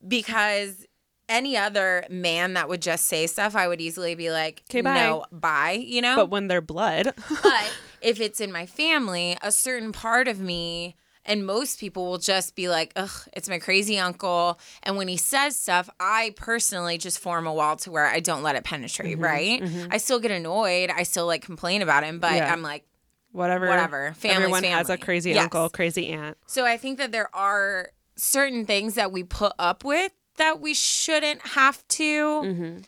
because 0.07 0.87
any 1.27 1.57
other 1.57 2.05
man 2.11 2.53
that 2.53 2.69
would 2.69 2.83
just 2.83 3.07
say 3.07 3.27
stuff, 3.27 3.57
I 3.57 3.67
would 3.67 3.81
easily 3.81 4.15
be 4.15 4.31
like, 4.31 4.63
'Kay, 4.69 4.83
bye. 4.83 4.95
no, 4.95 5.25
bye, 5.33 5.73
you 5.73 6.03
know? 6.03 6.17
But 6.17 6.29
when 6.29 6.49
they're 6.49 6.61
blood, 6.61 7.15
but 7.43 7.73
if 8.03 8.21
it's 8.21 8.41
in 8.41 8.53
my 8.53 8.67
family, 8.67 9.37
a 9.43 9.53
certain 9.53 9.93
part 9.93 10.29
of 10.29 10.41
me 10.41 10.97
and 11.25 11.45
most 11.45 11.79
people 11.79 12.07
will 12.07 12.19
just 12.19 12.57
be 12.57 12.69
like, 12.71 12.93
ugh, 12.97 13.11
it's 13.35 13.49
my 13.51 13.59
crazy 13.59 13.99
uncle. 13.99 14.59
And 14.83 14.97
when 14.97 15.09
he 15.09 15.19
says 15.19 15.57
stuff, 15.57 15.91
I 16.01 16.33
personally 16.37 16.97
just 16.97 17.19
form 17.19 17.47
a 17.47 17.53
wall 17.53 17.77
to 17.77 17.91
where 17.91 18.07
I 18.07 18.21
don't 18.21 18.43
let 18.43 18.57
it 18.57 18.65
penetrate, 18.65 19.19
Mm-hmm, 19.19 19.23
right? 19.23 19.89
I 19.91 19.99
still 19.99 20.21
get 20.21 20.31
annoyed. 20.31 20.91
I 20.91 21.03
still 21.03 21.27
like 21.27 21.43
complain 21.43 21.83
about 21.83 22.03
him, 22.03 22.19
but 22.19 22.33
Yeah. 22.37 22.51
I'm 22.51 22.63
like, 22.63 22.85
whatever. 23.33 23.69
Whatever. 23.69 24.15
Family's 24.17 24.39
Everyone 24.41 24.65
has 24.65 24.89
a 24.89 24.97
crazy 24.97 25.33
Yes. 25.33 25.43
uncle, 25.45 25.69
crazy 25.69 26.09
aunt. 26.09 26.39
so 26.47 26.65
I 26.65 26.79
think 26.79 26.97
that 26.97 27.13
there 27.13 27.29
are 27.37 27.91
certain 28.17 28.65
things 28.65 28.95
that 28.95 29.13
we 29.13 29.23
put 29.23 29.53
up 29.59 29.85
with 29.85 30.13
that 30.39 30.61
we 30.61 30.73
shouldn't 30.73 31.43
have 31.49 31.87
to. 31.89 32.03
Mm-hmm. 32.43 32.79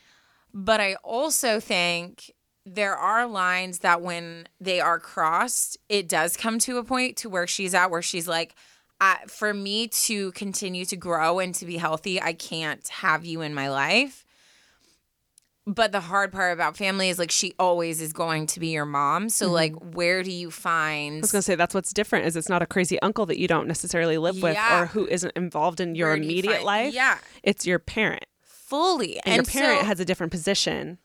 But 0.54 0.80
I 0.80 0.94
also 1.04 1.61
think 1.61 2.32
there 2.72 2.96
are 2.96 3.26
lines 3.26 3.80
that 3.80 4.00
when 4.00 4.46
they 4.60 4.80
are 4.80 5.00
crossed, 5.00 5.76
it 5.88 6.08
does 6.08 6.36
come 6.36 6.58
to 6.60 6.78
a 6.78 6.84
point 6.84 7.16
to 7.18 7.28
where 7.28 7.46
she's 7.46 7.74
at 7.74 7.90
where 7.90 8.02
she's 8.02 8.28
like, 8.28 8.54
I, 9.00 9.18
for 9.26 9.52
me 9.52 9.88
to 9.88 10.30
continue 10.32 10.84
to 10.84 10.96
grow 10.96 11.40
and 11.40 11.54
to 11.56 11.66
be 11.66 11.78
healthy, 11.78 12.20
I 12.20 12.32
can't 12.32 12.86
have 12.88 13.24
you 13.24 13.40
in 13.40 13.54
my 13.54 13.70
life. 13.70 14.24
But 15.66 15.90
the 15.92 16.00
hard 16.00 16.32
part 16.32 16.52
about 16.52 16.76
family 16.76 17.08
is 17.08 17.18
like 17.18 17.30
she 17.30 17.54
always 17.58 18.00
is 18.00 18.12
going 18.12 18.46
to 18.48 18.60
be 18.60 18.68
your 18.68 18.86
mom. 18.86 19.28
So 19.30 19.46
mm-hmm. 19.46 19.54
like 19.54 19.94
where 19.94 20.22
do 20.22 20.30
you 20.30 20.50
find 20.50 21.16
I 21.16 21.20
was 21.20 21.32
gonna 21.32 21.42
say 21.42 21.54
that's 21.54 21.74
what's 21.74 21.92
different 21.92 22.26
is 22.26 22.36
it's 22.36 22.48
not 22.48 22.62
a 22.62 22.66
crazy 22.66 23.00
uncle 23.00 23.26
that 23.26 23.38
you 23.38 23.48
don't 23.48 23.66
necessarily 23.66 24.18
live 24.18 24.42
with 24.42 24.56
or 24.56 24.86
who 24.86 25.06
isn't 25.06 25.32
involved 25.36 25.80
in 25.80 25.94
your 25.94 26.16
you 26.16 26.22
immediate 26.22 26.54
find- 26.54 26.64
life. 26.64 26.94
Yeah. 26.94 27.18
It's 27.42 27.66
your 27.66 27.78
parent. 27.78 28.24
fully 28.42 29.20
And, 29.24 29.36
your 29.36 29.44
parent 29.44 29.80
so- 29.80 29.86
has 29.86 29.98
a 29.98 30.04
different 30.04 30.30
position 30.30 30.98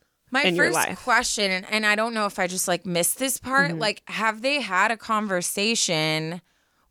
My 0.44 0.56
first 0.56 1.04
question, 1.04 1.50
and, 1.52 1.66
and 1.70 1.86
I 1.86 1.96
don't 1.96 2.14
know 2.14 2.26
if 2.26 2.38
I 2.40 2.48
just 2.48 2.68
like 2.68 2.86
missed 2.86 3.18
this 3.20 3.38
part, 3.40 3.72
Mm-hmm. 3.72 3.80
like, 3.80 4.02
have 4.08 4.42
they 4.42 4.62
had 4.62 4.92
a 4.92 4.98
conversation 4.98 6.42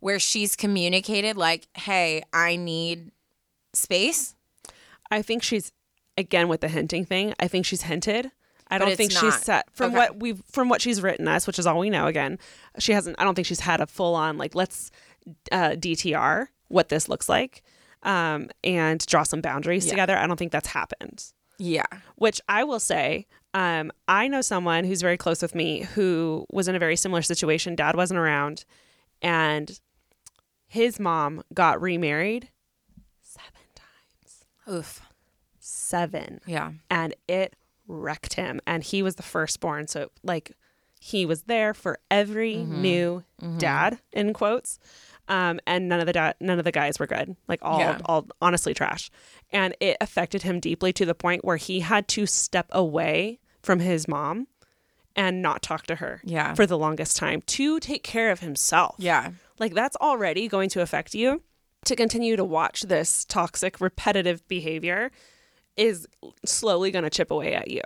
where 0.01 0.19
she's 0.19 0.57
communicated, 0.57 1.37
like, 1.37 1.67
hey, 1.75 2.23
I 2.33 2.57
need 2.57 3.11
space? 3.73 4.35
I 5.11 5.23
think 5.23 5.43
she's 5.43 5.73
again 6.17 6.49
with 6.49 6.61
the 6.61 6.69
hinting 6.69 7.05
thing. 7.05 7.35
I 7.39 7.49
think 7.49 7.67
she's 7.67 7.83
hinted. 7.83 8.31
I 8.69 8.79
don't 8.79 8.97
think 8.97 9.13
she's 9.13 9.39
set 9.41 9.67
from 9.73 9.91
Okay. 9.91 9.97
what 9.97 10.21
we've 10.21 10.43
from 10.51 10.69
what 10.69 10.81
she's 10.81 11.03
written 11.03 11.29
us, 11.29 11.47
which 11.47 11.59
is 11.59 11.67
all 11.67 11.79
we 11.79 11.91
know. 11.91 12.07
Again, 12.07 12.39
she 12.79 12.93
hasn't. 12.93 13.17
I 13.21 13.25
don't 13.25 13.35
think 13.35 13.47
she's 13.47 13.61
had 13.61 13.81
a 13.81 13.87
full 13.87 14.15
on 14.15 14.39
like 14.39 14.55
let's 14.55 14.91
uh, 15.53 15.71
DTR 15.71 16.47
what 16.69 16.89
this 16.89 17.09
looks 17.09 17.29
like 17.29 17.63
um, 18.03 18.49
and 18.65 19.05
draw 19.07 19.23
some 19.23 19.41
boundaries 19.43 19.87
together. 19.87 20.17
I 20.17 20.27
don't 20.27 20.39
think 20.39 20.51
that's 20.53 20.69
happened. 20.69 21.25
Yeah. 21.59 21.85
Which 22.17 22.41
I 22.49 22.65
will 22.65 22.81
say, 22.81 23.27
um, 23.55 23.93
I 24.09 24.29
know 24.29 24.41
someone 24.41 24.85
who's 24.85 25.01
very 25.03 25.17
close 25.17 25.41
with 25.43 25.55
me 25.55 25.83
who 25.83 26.47
was 26.51 26.67
in 26.69 26.75
a 26.75 26.79
very 26.79 26.97
similar 26.97 27.23
situation. 27.23 27.75
Dad 27.77 27.95
wasn't 27.97 28.19
around, 28.19 28.65
and 29.23 29.79
his 30.67 30.99
mom 30.99 31.43
got 31.53 31.81
remarried 31.81 32.51
seven 33.23 33.61
times. 33.75 34.45
Oof. 34.79 35.01
Seven 35.59 36.41
Yeah. 36.47 36.73
and 36.91 37.15
it 37.29 37.55
wrecked 37.87 38.35
him 38.35 38.61
and 38.67 38.83
he 38.83 39.03
was 39.03 39.17
the 39.17 39.23
firstborn 39.23 39.87
so 39.87 40.11
like 40.23 40.53
he 40.99 41.27
was 41.27 41.43
there 41.43 41.75
for 41.75 41.99
every 42.11 42.57
new 42.57 43.23
dad 43.59 43.99
in 44.13 44.33
quotes 44.33 44.79
um, 45.29 45.59
and 45.67 45.89
none 45.89 46.01
of 46.01 46.07
the 46.07 46.13
da- 46.13 46.33
none 46.41 46.59
of 46.59 46.65
the 46.65 46.73
guys 46.73 46.99
were 46.99 47.07
good 47.07 47.35
like 47.49 47.61
all 47.63 47.79
Yeah. 47.79 47.99
all 48.07 48.27
honestly 48.43 48.75
trash 48.75 49.11
and 49.51 49.75
it 49.81 49.97
affected 50.01 50.43
him 50.43 50.61
deeply 50.61 50.93
to 50.95 51.05
the 51.07 51.15
point 51.15 51.45
where 51.45 51.57
he 51.57 51.81
had 51.81 52.09
to 52.09 52.27
step 52.27 52.67
away 52.71 53.39
from 53.63 53.81
his 53.81 54.07
mom 54.07 54.47
and 55.17 55.41
not 55.41 55.63
talk 55.63 55.87
to 55.87 55.97
her 55.97 56.21
Yeah. 56.25 56.55
for 56.55 56.67
the 56.67 56.77
longest 56.79 57.17
time 57.17 57.41
to 57.43 57.79
take 57.81 58.03
care 58.03 58.31
of 58.31 58.41
himself 58.41 58.97
Yeah. 58.99 59.31
like 59.59 59.73
that's 59.75 59.97
already 59.97 60.49
going 60.49 60.69
to 60.71 60.81
affect 60.83 61.15
you. 61.15 61.43
To 61.87 61.95
continue 61.97 62.35
to 62.37 62.45
watch 62.45 62.83
this 62.83 63.27
toxic, 63.27 63.79
repetitive 63.81 64.47
behavior 64.49 65.11
is 65.77 66.09
slowly 66.47 66.91
going 66.91 67.03
to 67.05 67.11
chip 67.11 67.31
away 67.31 67.55
at 67.55 67.71
you. 67.71 67.83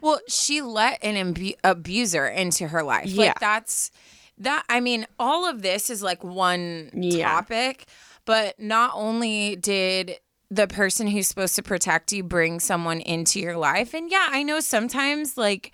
Well, 0.00 0.20
she 0.26 0.62
let 0.62 1.04
an 1.04 1.16
abu- 1.16 1.52
abuser 1.62 2.26
into 2.26 2.68
her 2.68 2.82
life. 2.82 3.06
Yeah. 3.08 3.26
Like 3.26 3.40
that's 3.40 3.90
that 4.38 4.64
I 4.68 4.80
mean, 4.80 5.06
all 5.18 5.48
of 5.48 5.62
this 5.62 5.90
is 5.90 6.02
like 6.02 6.22
one 6.24 6.90
Yeah. 6.94 7.28
topic, 7.28 7.86
but 8.24 8.58
not 8.60 8.92
only 8.94 9.56
did 9.56 10.18
the 10.50 10.66
person 10.68 11.06
who's 11.08 11.26
supposed 11.26 11.56
to 11.56 11.62
protect 11.62 12.12
you 12.12 12.22
bring 12.22 12.60
someone 12.60 13.00
into 13.00 13.40
your 13.40 13.56
life. 13.56 13.94
And 13.94 14.10
yeah, 14.10 14.28
I 14.30 14.42
know 14.44 14.60
sometimes 14.60 15.36
like 15.36 15.72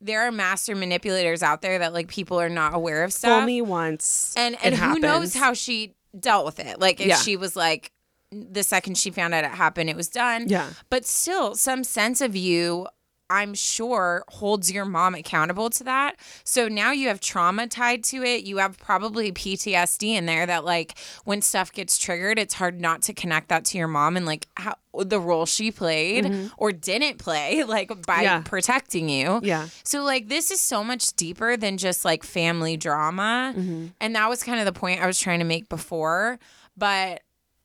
there 0.00 0.22
are 0.26 0.32
master 0.32 0.74
manipulators 0.74 1.42
out 1.42 1.62
there 1.62 1.78
that 1.78 1.92
like 1.92 2.08
people 2.08 2.40
are 2.40 2.48
not 2.48 2.74
aware 2.74 3.04
of 3.04 3.12
stuff. 3.12 3.38
Fool 3.40 3.46
me 3.46 3.60
once, 3.62 4.34
and 4.36 4.56
and 4.64 4.74
who 4.74 4.98
knows 4.98 5.34
how 5.34 5.52
she 5.52 5.94
dealt 6.18 6.44
with 6.44 6.58
it 6.58 6.80
like 6.80 7.00
if 7.00 7.06
Yeah. 7.06 7.16
she 7.18 7.36
was 7.36 7.54
like 7.54 7.92
the 8.32 8.62
second 8.64 8.96
she 8.98 9.10
found 9.10 9.32
out 9.34 9.44
it 9.44 9.50
happened 9.50 9.88
it 9.90 9.94
was 9.96 10.08
done 10.08 10.46
Yeah. 10.48 10.70
but 10.88 11.04
still 11.06 11.54
some 11.54 11.84
sense 11.84 12.20
of 12.20 12.34
you 12.34 12.86
I'm 13.30 13.54
sure 13.54 14.24
holds 14.28 14.72
your 14.72 14.84
mom 14.84 15.14
accountable 15.14 15.70
to 15.70 15.84
that. 15.84 16.16
So 16.42 16.66
now 16.66 16.90
you 16.90 17.06
have 17.08 17.20
trauma 17.20 17.68
tied 17.68 18.02
to 18.04 18.24
it. 18.24 18.42
You 18.44 18.58
have 18.58 18.76
probably 18.76 19.30
PTSD 19.30 20.08
in 20.16 20.26
there 20.26 20.44
that 20.46 20.64
like 20.64 20.98
when 21.24 21.40
stuff 21.40 21.72
gets 21.72 21.96
triggered, 21.96 22.40
it's 22.40 22.54
hard 22.54 22.80
not 22.80 23.02
to 23.02 23.12
connect 23.14 23.48
that 23.50 23.64
to 23.66 23.78
your 23.78 23.86
mom 23.86 24.16
and 24.16 24.26
like 24.26 24.48
how 24.56 24.74
the 25.04 25.20
role 25.20 25.46
she 25.46 25.70
played 25.70 26.50
or 26.58 26.72
didn't 26.72 27.18
play 27.18 27.62
like 27.66 27.88
by 28.04 28.16
Mm-hmm. 28.16 28.22
Yeah. 28.24 28.40
protecting 28.40 29.08
you. 29.08 29.38
Yeah. 29.44 29.68
So 29.84 30.02
like 30.02 30.28
this 30.28 30.50
is 30.50 30.60
so 30.60 30.82
much 30.82 31.14
deeper 31.14 31.56
than 31.56 31.78
just 31.78 32.04
like 32.04 32.24
family 32.24 32.76
drama. 32.76 33.54
Mm-hmm. 33.56 33.86
And 34.00 34.16
that 34.16 34.28
was 34.28 34.42
kind 34.42 34.58
of 34.58 34.66
the 34.66 34.72
point 34.78 35.00
I 35.00 35.06
was 35.06 35.20
trying 35.20 35.38
to 35.38 35.44
make 35.44 35.68
before. 35.68 36.40
But 36.76 37.22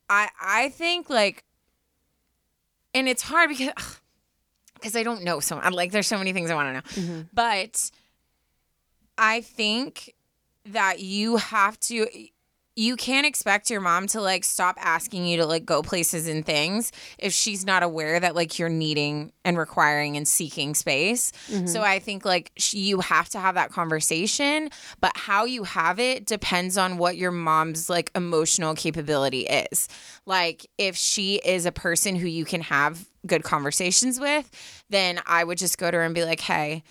I 0.08 0.28
I 0.40 0.68
think 0.68 1.10
like 1.10 1.42
and 2.94 3.08
it's 3.08 3.22
hard 3.22 3.48
because 3.50 3.72
because 4.76 4.96
I 4.96 5.02
don't 5.02 5.24
know 5.24 5.40
so 5.40 5.58
I'm 5.58 5.72
like 5.72 5.92
there's 5.92 6.06
so 6.06 6.18
many 6.18 6.32
things 6.32 6.50
I 6.50 6.54
want 6.54 6.68
to 6.68 6.72
know. 6.72 7.06
Mm-hmm. 7.06 7.20
But 7.32 7.90
I 9.18 9.40
think 9.40 10.14
that 10.66 11.00
you 11.00 11.36
have 11.36 11.78
to 11.80 12.06
you 12.76 12.94
can't 12.94 13.26
expect 13.26 13.70
your 13.70 13.80
mom 13.80 14.06
to 14.06 14.20
like 14.20 14.44
stop 14.44 14.76
asking 14.78 15.26
you 15.26 15.38
to 15.38 15.46
like 15.46 15.64
go 15.64 15.82
places 15.82 16.28
and 16.28 16.44
things 16.44 16.92
if 17.18 17.32
she's 17.32 17.64
not 17.64 17.82
aware 17.82 18.20
that 18.20 18.34
like 18.34 18.58
you're 18.58 18.68
needing 18.68 19.32
and 19.46 19.56
requiring 19.56 20.16
and 20.18 20.28
seeking 20.28 20.74
space. 20.74 21.32
Mm-hmm. 21.48 21.66
So 21.66 21.80
I 21.80 21.98
think 21.98 22.26
like 22.26 22.52
sh- 22.58 22.74
you 22.74 23.00
have 23.00 23.30
to 23.30 23.40
have 23.40 23.54
that 23.54 23.70
conversation, 23.72 24.68
but 25.00 25.16
how 25.16 25.46
you 25.46 25.64
have 25.64 25.98
it 25.98 26.26
depends 26.26 26.76
on 26.76 26.98
what 26.98 27.16
your 27.16 27.32
mom's 27.32 27.88
like 27.88 28.10
emotional 28.14 28.74
capability 28.74 29.46
is. 29.46 29.88
Like 30.26 30.66
if 30.76 30.96
she 30.96 31.36
is 31.36 31.64
a 31.64 31.72
person 31.72 32.14
who 32.14 32.26
you 32.28 32.44
can 32.44 32.60
have 32.60 33.08
good 33.26 33.42
conversations 33.42 34.20
with, 34.20 34.50
then 34.90 35.18
I 35.26 35.44
would 35.44 35.56
just 35.56 35.78
go 35.78 35.90
to 35.90 35.96
her 35.96 36.02
and 36.02 36.14
be 36.14 36.24
like, 36.24 36.40
"Hey, 36.40 36.84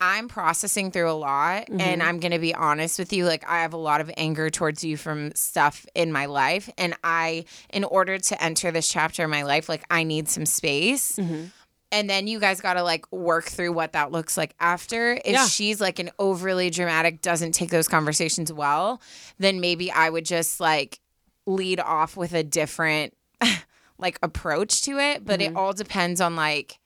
I'm 0.00 0.28
processing 0.28 0.90
through 0.90 1.10
a 1.10 1.12
lot 1.12 1.68
and 1.68 1.80
mm-hmm. 1.80 2.02
I'm 2.02 2.20
going 2.20 2.32
to 2.32 2.38
be 2.38 2.54
honest 2.54 2.98
with 2.98 3.12
you 3.12 3.24
like 3.24 3.48
I 3.48 3.62
have 3.62 3.72
a 3.72 3.78
lot 3.78 4.00
of 4.00 4.10
anger 4.16 4.50
towards 4.50 4.84
you 4.84 4.96
from 4.96 5.34
stuff 5.34 5.86
in 5.94 6.12
my 6.12 6.26
life 6.26 6.68
and 6.76 6.94
I 7.02 7.46
in 7.72 7.82
order 7.84 8.18
to 8.18 8.42
enter 8.42 8.70
this 8.70 8.88
chapter 8.88 9.24
in 9.24 9.30
my 9.30 9.42
life 9.42 9.68
like 9.68 9.84
I 9.90 10.02
need 10.02 10.28
some 10.28 10.44
space. 10.44 11.16
Mm-hmm. 11.16 11.46
And 11.92 12.10
then 12.10 12.26
you 12.26 12.40
guys 12.40 12.60
got 12.60 12.74
to 12.74 12.82
like 12.82 13.10
work 13.10 13.44
through 13.44 13.72
what 13.72 13.92
that 13.92 14.12
looks 14.12 14.36
like 14.36 14.54
after. 14.60 15.12
If 15.12 15.32
Yeah. 15.32 15.46
she's 15.46 15.80
like 15.80 15.98
an 15.98 16.10
overly 16.18 16.68
dramatic 16.68 17.22
doesn't 17.22 17.52
take 17.52 17.70
those 17.70 17.88
conversations 17.88 18.52
well, 18.52 19.00
then 19.38 19.60
maybe 19.60 19.90
I 19.90 20.10
would 20.10 20.26
just 20.26 20.60
like 20.60 21.00
lead 21.46 21.80
off 21.80 22.16
with 22.16 22.34
a 22.34 22.42
different 22.42 23.14
like 23.98 24.18
approach 24.22 24.82
to 24.82 24.98
it, 24.98 25.24
but 25.24 25.40
it 25.40 25.48
mm-hmm. 25.48 25.56
all 25.56 25.72
depends 25.72 26.20
on 26.20 26.36
like 26.36 26.78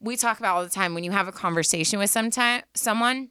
we 0.00 0.16
talk 0.16 0.38
about 0.38 0.56
all 0.56 0.62
the 0.64 0.70
time 0.70 0.94
when 0.94 1.04
you 1.04 1.10
have 1.12 1.28
a 1.28 1.32
conversation 1.32 1.98
with 1.98 2.10
sometime 2.10 2.62
someone 2.74 3.30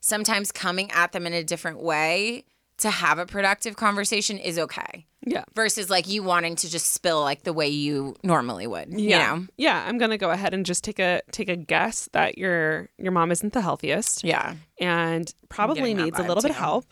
sometimes 0.00 0.52
coming 0.52 0.90
at 0.90 1.12
them 1.12 1.26
in 1.26 1.32
a 1.32 1.42
different 1.44 1.82
way 1.82 2.44
to 2.78 2.90
have 2.90 3.18
a 3.18 3.26
productive 3.26 3.76
conversation 3.76 4.36
is 4.38 4.58
okay 4.58 5.06
Yeah. 5.24 5.44
versus 5.54 5.88
like 5.88 6.08
you 6.08 6.22
wanting 6.22 6.56
to 6.56 6.70
just 6.70 6.88
spill 6.92 7.20
like 7.20 7.44
the 7.44 7.52
way 7.52 7.68
you 7.68 8.16
normally 8.22 8.66
would 8.66 8.88
Yeah. 8.92 8.98
you 9.34 9.38
know 9.40 9.46
Yeah, 9.56 9.84
I'm 9.86 9.96
gonna 9.98 10.18
go 10.18 10.30
ahead 10.30 10.52
and 10.54 10.66
just 10.66 10.84
take 10.84 10.98
a 10.98 11.22
take 11.30 11.48
a 11.48 11.56
guess 11.56 12.08
that 12.12 12.36
your 12.36 12.88
your 12.98 13.12
mom 13.12 13.30
isn't 13.30 13.52
the 13.52 13.62
healthiest 13.62 14.24
yeah 14.24 14.54
and 14.80 15.32
probably 15.48 15.94
needs 15.94 16.18
a 16.18 16.22
little 16.22 16.42
bit 16.42 16.50
of 16.50 16.56
help. 16.56 16.86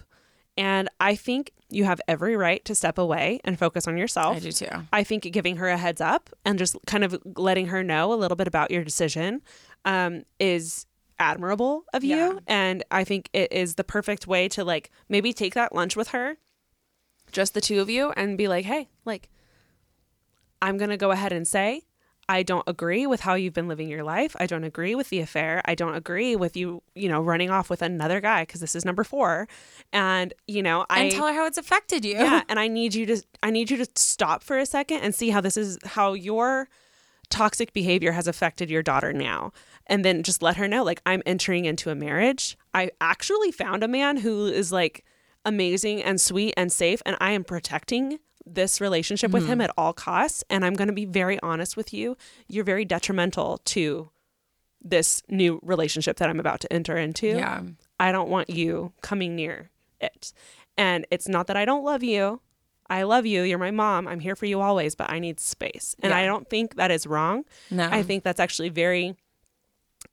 And 0.57 0.89
I 1.01 1.15
think 1.15 1.51
you 1.73 1.85
have 1.85 2.01
every 2.07 2.37
right 2.37 2.65
to 2.65 2.75
step 2.75 2.99
away 2.99 3.41
and 3.45 3.59
focus 3.59 3.89
on 3.89 3.97
yourself. 3.97 4.37
i 4.37 4.39
do 4.39 4.53
too 4.53 4.67
I 4.93 5.05
think 5.05 5.25
giving 5.33 5.57
her 5.57 5.69
a 5.69 5.77
heads 5.77 6.01
up 6.01 6.31
and 6.45 6.59
just 6.59 6.77
kind 6.87 7.05
of 7.05 7.19
letting 7.37 7.67
her 7.67 7.83
know 7.83 8.13
a 8.13 8.17
little 8.17 8.37
bit 8.37 8.47
about 8.47 8.71
your 8.71 8.85
decision 8.85 9.43
um, 9.85 10.25
is 10.39 10.87
admirable 11.19 11.85
of 11.95 12.05
you. 12.05 12.17
Yeah. 12.17 12.39
And 12.47 12.85
I 12.91 13.05
think 13.05 13.31
it 13.33 13.53
is 13.53 13.77
the 13.77 13.85
perfect 13.85 14.27
way 14.27 14.49
to 14.49 14.65
like 14.65 14.91
maybe 15.09 15.33
take 15.33 15.55
that 15.55 15.75
lunch 15.75 15.97
with 15.97 16.09
her, 16.09 16.37
just 17.31 17.55
the 17.55 17.61
two 17.61 17.81
of 17.81 17.89
you, 17.89 18.13
and 18.17 18.37
be 18.37 18.49
like, 18.49 18.65
hey, 18.65 18.91
like, 19.05 19.31
I'm 20.61 20.79
going 20.79 20.91
to 20.91 20.97
go 20.97 21.11
ahead 21.11 21.33
and 21.33 21.47
say, 21.47 21.83
I 22.29 22.43
don't 22.43 22.65
agree 22.67 23.07
with 23.07 23.21
how 23.21 23.35
you've 23.35 23.53
been 23.53 23.69
living 23.69 23.89
your 23.89 24.05
life. 24.05 24.37
I 24.39 24.47
don't 24.47 24.65
agree 24.65 24.95
with 24.95 25.11
the 25.11 25.21
affair. 25.21 25.61
I 25.65 25.75
don't 25.75 25.95
agree 25.95 26.37
with 26.37 26.57
you, 26.57 26.83
you 26.95 27.09
know, 27.09 27.21
running 27.21 27.51
off 27.51 27.69
with 27.69 27.83
another 27.83 28.21
guy 28.21 28.43
because 28.43 28.61
this 28.61 28.75
is 28.75 28.85
number 28.85 29.05
four. 29.05 29.49
And, 29.93 30.33
you 30.47 30.63
know, 30.63 30.87
I 30.89 31.05
and 31.05 31.13
tell 31.13 31.27
her 31.27 31.35
how 31.35 31.47
it's 31.47 31.59
affected 31.59 32.05
you 32.05 32.13
yeah 32.15 32.43
and 32.49 32.59
i 32.59 32.69
need 32.69 32.95
you 32.95 33.07
to 33.07 33.23
i 33.43 33.51
need 33.51 33.71
you 33.71 33.77
to 33.77 33.87
stop 33.97 34.43
for 34.43 34.59
a 34.59 34.67
second 34.67 34.99
and 34.99 35.15
see 35.15 35.31
how 35.31 35.41
this 35.41 35.57
is 35.57 35.79
how 35.85 36.13
your 36.13 36.69
toxic 37.31 37.73
behavior 37.73 38.13
has 38.13 38.27
affected 38.27 38.71
your 38.71 38.83
daughter 38.83 39.13
now 39.13 39.53
and 39.87 40.05
then 40.05 40.23
just 40.23 40.43
let 40.43 40.57
her 40.57 40.69
know 40.69 40.83
like 40.83 41.01
i'm 41.07 41.23
entering 41.25 41.65
into 41.65 41.91
a 41.91 41.95
marriage 41.95 42.59
i 42.75 42.91
actually 43.01 43.51
found 43.51 43.83
a 43.83 43.89
man 43.89 44.19
who 44.19 44.47
is 44.47 44.71
like 44.71 45.05
amazing 45.45 46.03
and 46.03 46.21
sweet 46.21 46.53
and 46.57 46.71
safe 46.71 47.01
and 47.07 47.17
i 47.21 47.31
am 47.31 47.43
protecting 47.43 48.19
this 48.47 48.81
relationship 48.81 49.31
with 49.31 49.47
him 49.47 49.61
at 49.61 49.71
all 49.77 49.93
costs 49.93 50.43
and 50.51 50.65
i'm 50.65 50.75
going 50.75 50.89
to 50.89 50.95
be 50.95 51.05
very 51.05 51.39
honest 51.41 51.77
with 51.77 51.93
you 51.95 52.17
you're 52.49 52.65
very 52.65 52.85
detrimental 52.85 53.59
to 53.65 54.11
this 54.83 55.23
new 55.29 55.61
relationship 55.63 56.17
that 56.17 56.29
i'm 56.29 56.41
about 56.41 56.61
to 56.61 56.73
enter 56.73 56.97
into 56.97 57.27
yeah 57.29 57.61
I 58.01 58.11
don't 58.11 58.29
want 58.29 58.51
you 58.51 58.93
coming 59.01 59.37
near 59.37 59.71
it. 60.01 60.33
And 60.77 61.07
it's 61.13 61.29
not 61.29 61.47
that 61.47 61.57
I 61.57 61.65
don't 61.65 61.85
love 61.85 62.03
you. 62.03 62.41
I 62.91 63.05
love 63.05 63.27
you. 63.27 63.43
You're 63.43 63.59
my 63.59 63.71
mom. 63.71 64.09
I'm 64.09 64.19
here 64.19 64.35
for 64.35 64.45
you 64.47 64.61
always, 64.61 64.97
but 64.97 65.09
I 65.09 65.21
need 65.21 65.39
space. 65.39 65.95
And 66.03 66.13
I 66.13 66.27
don't 66.27 66.51
think 66.51 66.75
that 66.75 66.91
is 66.91 67.07
wrong. 67.07 67.45
no 67.71 67.89
I 67.89 68.03
think 68.03 68.25
that's 68.25 68.41
actually 68.41 68.71
very 68.71 69.15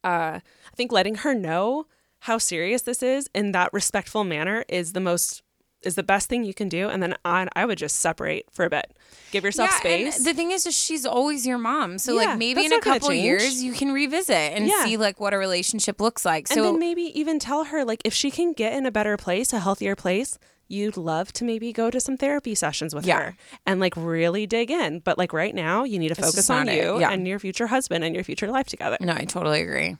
uh 0.03 0.37
I 0.39 0.75
think 0.75 0.91
letting 0.91 1.15
her 1.15 1.33
know 1.33 1.87
how 2.19 2.37
serious 2.37 2.83
this 2.83 3.01
is 3.01 3.27
in 3.33 3.53
that 3.53 3.73
respectful 3.73 4.23
manner 4.23 4.63
is 4.69 4.93
the 4.93 4.99
most 4.99 5.41
is 5.83 5.95
the 5.95 6.03
best 6.03 6.27
thing 6.29 6.43
you 6.43 6.53
can 6.53 6.67
do 6.69 6.89
and 6.89 7.01
then 7.01 7.15
I, 7.23 7.47
I 7.55 7.65
would 7.65 7.77
just 7.77 7.97
separate 7.99 8.45
for 8.51 8.65
a 8.65 8.69
bit. 8.69 8.91
Give 9.31 9.43
yourself 9.43 9.69
yeah, 9.71 9.77
space. 9.79 10.17
And 10.17 10.25
the 10.25 10.33
thing 10.33 10.51
is, 10.51 10.65
is 10.65 10.75
she's 10.75 11.05
always 11.05 11.45
your 11.47 11.57
mom. 11.57 11.97
So 11.99 12.13
Yeah, 12.19 12.29
like 12.29 12.37
maybe 12.39 12.65
in 12.65 12.73
a 12.73 12.81
couple 12.81 13.13
years 13.13 13.63
you 13.63 13.73
can 13.73 13.91
revisit 13.91 14.35
and 14.35 14.67
Yeah. 14.67 14.83
see 14.85 14.97
like 14.97 15.19
what 15.19 15.33
a 15.33 15.37
relationship 15.37 16.01
looks 16.01 16.25
like. 16.25 16.49
And 16.49 16.55
So 16.57 16.63
then 16.63 16.79
maybe 16.79 17.03
even 17.17 17.39
tell 17.39 17.65
her 17.65 17.85
like 17.85 18.01
if 18.03 18.13
she 18.13 18.29
can 18.31 18.53
get 18.53 18.73
in 18.73 18.85
a 18.85 18.91
better 18.91 19.15
place, 19.17 19.53
a 19.53 19.59
healthier 19.59 19.95
place, 19.95 20.37
you'd 20.67 20.97
love 20.97 21.31
to 21.33 21.43
maybe 21.43 21.71
go 21.73 21.89
to 21.89 21.99
some 21.99 22.15
therapy 22.17 22.53
sessions 22.55 22.93
with 22.93 23.05
her 23.07 23.35
and 23.65 23.79
like 23.79 23.93
really 23.95 24.45
dig 24.45 24.69
in. 24.69 24.99
But 24.99 25.17
like 25.17 25.31
right 25.33 25.55
now, 25.55 25.83
you 25.83 25.97
need 25.97 26.09
to 26.09 26.19
It's 26.19 26.27
focus 26.31 26.49
on 26.49 26.67
you 26.67 26.97
and 27.03 27.27
your 27.27 27.39
future 27.39 27.67
husband 27.67 28.03
and 28.03 28.13
your 28.13 28.23
future 28.23 28.51
life 28.51 28.67
together. 28.67 28.97
no, 28.99 29.13
I 29.13 29.25
totally 29.25 29.61
agree. 29.61 29.95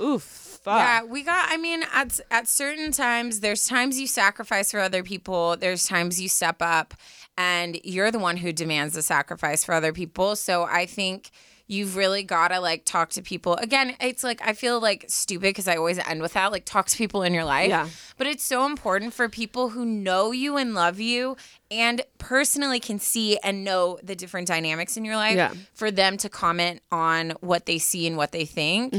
Oof. 0.00 0.47
Fuck. 0.58 0.78
Yeah, 0.78 1.04
we 1.04 1.22
got. 1.22 1.46
I 1.50 1.56
mean, 1.56 1.82
at 1.92 2.20
at 2.30 2.48
certain 2.48 2.92
times, 2.92 3.40
there's 3.40 3.66
times 3.66 3.98
you 4.00 4.06
sacrifice 4.06 4.70
for 4.70 4.80
other 4.80 5.02
people. 5.02 5.56
There's 5.56 5.86
times 5.86 6.20
you 6.20 6.28
step 6.28 6.56
up, 6.60 6.94
and 7.36 7.78
you're 7.84 8.10
the 8.10 8.18
one 8.18 8.36
who 8.38 8.52
demands 8.52 8.94
the 8.94 9.02
sacrifice 9.02 9.64
for 9.64 9.72
other 9.74 9.92
people. 9.92 10.36
So 10.36 10.64
I 10.64 10.86
think 10.86 11.30
you've 11.70 11.96
really 11.96 12.22
got 12.22 12.48
to 12.48 12.58
like 12.60 12.82
talk 12.86 13.10
to 13.10 13.20
people. 13.20 13.54
Again, 13.56 13.94
it's 14.00 14.24
like 14.24 14.40
I 14.42 14.54
feel 14.54 14.80
like 14.80 15.04
stupid 15.08 15.42
because 15.50 15.68
I 15.68 15.76
always 15.76 15.98
end 15.98 16.22
with 16.22 16.32
that. 16.32 16.50
Like 16.50 16.64
talk 16.64 16.86
to 16.86 16.96
people 16.96 17.22
in 17.22 17.34
your 17.34 17.44
life. 17.44 17.68
Yeah. 17.68 17.86
But 18.16 18.26
it's 18.26 18.42
so 18.42 18.64
important 18.64 19.12
for 19.12 19.28
people 19.28 19.68
who 19.68 19.84
know 19.84 20.32
you 20.32 20.56
and 20.56 20.72
love 20.74 20.98
you 20.98 21.36
and 21.70 22.00
personally 22.16 22.80
can 22.80 22.98
see 22.98 23.36
and 23.44 23.64
know 23.64 23.98
the 24.02 24.16
different 24.16 24.48
dynamics 24.48 24.96
in 24.96 25.04
your 25.04 25.16
life 25.16 25.36
Yeah. 25.36 25.52
for 25.74 25.90
them 25.90 26.16
to 26.18 26.30
comment 26.30 26.80
on 26.90 27.32
what 27.42 27.66
they 27.66 27.76
see 27.78 28.06
and 28.06 28.16
what 28.16 28.32
they 28.32 28.46
think. 28.46 28.94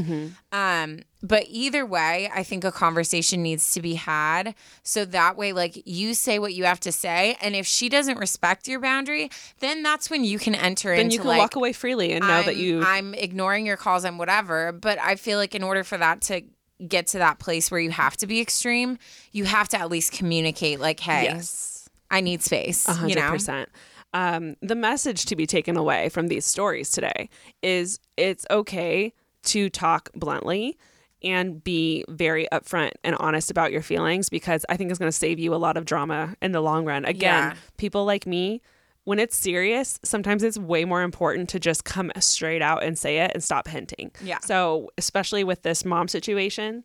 Um, 0.52 1.00
but 1.22 1.44
either 1.48 1.84
way, 1.84 2.30
I 2.34 2.42
think 2.42 2.64
a 2.64 2.72
conversation 2.72 3.42
needs 3.42 3.72
to 3.74 3.82
be 3.82 3.94
had. 3.94 4.54
So 4.82 5.04
that 5.06 5.36
way, 5.36 5.52
like 5.52 5.82
you 5.86 6.14
say 6.14 6.38
what 6.38 6.54
you 6.54 6.64
have 6.64 6.80
to 6.80 6.92
say. 6.92 7.36
And 7.42 7.54
if 7.54 7.66
she 7.66 7.88
doesn't 7.88 8.18
respect 8.18 8.66
your 8.68 8.80
boundary, 8.80 9.30
then 9.58 9.82
that's 9.82 10.08
when 10.10 10.24
you 10.24 10.38
can 10.38 10.54
enter 10.54 10.90
Then 10.96 11.06
into 11.06 11.14
you 11.14 11.18
can 11.20 11.28
like, 11.28 11.38
walk 11.38 11.56
away 11.56 11.72
freely 11.72 12.12
and 12.12 12.22
know 12.22 12.42
that 12.42 12.48
I'm- 12.48 12.58
you 12.58 12.82
I'm 12.82 13.14
ignoring 13.14 13.66
your 13.66 13.76
calls 13.76 14.04
and 14.04 14.18
whatever. 14.18 14.72
But 14.72 14.98
I 14.98 15.16
feel 15.16 15.38
like 15.38 15.54
in 15.54 15.62
order 15.62 15.84
for 15.84 15.98
that 15.98 16.22
to 16.22 16.42
get 16.88 17.06
to 17.08 17.18
that 17.18 17.38
place 17.38 17.70
where 17.70 17.80
you 17.80 17.90
have 17.90 18.16
to 18.16 18.26
be 18.26 18.40
extreme, 18.40 18.96
you 19.32 19.44
have 19.44 19.68
to 19.68 19.78
at 19.78 19.90
least 19.90 20.12
communicate 20.12 20.80
like, 20.80 21.00
hey, 21.00 21.24
Yes. 21.24 21.88
I 22.10 22.20
need 22.22 22.42
space. 22.42 22.88
You 22.88 22.94
hundred 22.94 23.16
know? 23.16 23.30
percent. 23.30 23.68
Um, 24.12 24.56
the 24.62 24.74
message 24.74 25.26
to 25.26 25.36
be 25.36 25.46
taken 25.46 25.76
away 25.76 26.08
from 26.08 26.28
these 26.28 26.44
stories 26.44 26.90
today 26.90 27.28
is 27.62 28.00
it's 28.16 28.44
okay 28.50 29.12
to 29.44 29.70
talk 29.70 30.08
bluntly 30.14 30.76
and 31.22 31.62
be 31.62 32.04
very 32.08 32.46
upfront 32.52 32.92
and 33.04 33.14
honest 33.16 33.50
about 33.50 33.72
your 33.72 33.82
feelings 33.82 34.28
because 34.28 34.64
I 34.68 34.76
think 34.76 34.90
it's 34.90 34.98
going 34.98 35.10
to 35.10 35.16
save 35.16 35.38
you 35.38 35.54
a 35.54 35.56
lot 35.56 35.76
of 35.76 35.84
drama 35.84 36.34
in 36.40 36.52
the 36.52 36.60
long 36.60 36.84
run. 36.84 37.04
Again, 37.04 37.50
Yeah. 37.50 37.54
people 37.76 38.04
like 38.04 38.26
me, 38.26 38.62
when 39.04 39.18
it's 39.18 39.36
serious, 39.36 39.98
sometimes 40.02 40.42
it's 40.42 40.58
way 40.58 40.84
more 40.84 41.02
important 41.02 41.48
to 41.50 41.58
just 41.60 41.84
come 41.84 42.10
straight 42.20 42.62
out 42.62 42.82
and 42.82 42.98
say 42.98 43.18
it 43.18 43.30
and 43.34 43.42
stop 43.42 43.66
hinting. 43.68 44.12
Yeah. 44.22 44.38
So, 44.40 44.90
especially 44.98 45.42
with 45.44 45.62
this 45.62 45.84
mom 45.84 46.06
situation, 46.08 46.84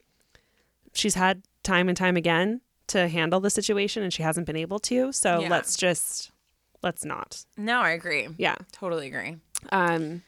she's 0.94 1.16
had 1.16 1.44
time 1.64 1.88
and 1.90 1.98
time 1.98 2.16
again 2.18 2.62
to 2.88 3.08
handle 3.08 3.40
the 3.40 3.50
situation 3.50 4.02
and 4.04 4.14
she 4.14 4.24
hasn't 4.24 4.46
been 4.48 4.56
able 4.56 4.80
to. 4.80 5.12
So, 5.12 5.42
Yeah. 5.42 5.50
let's 5.50 5.76
just 5.76 6.32
let's 6.84 7.04
not. 7.04 7.44
No, 7.58 7.80
I 7.82 7.92
agree. 7.92 8.28
Yeah. 8.38 8.56
Totally 8.72 9.08
agree. 9.08 9.38
Um 9.72 10.22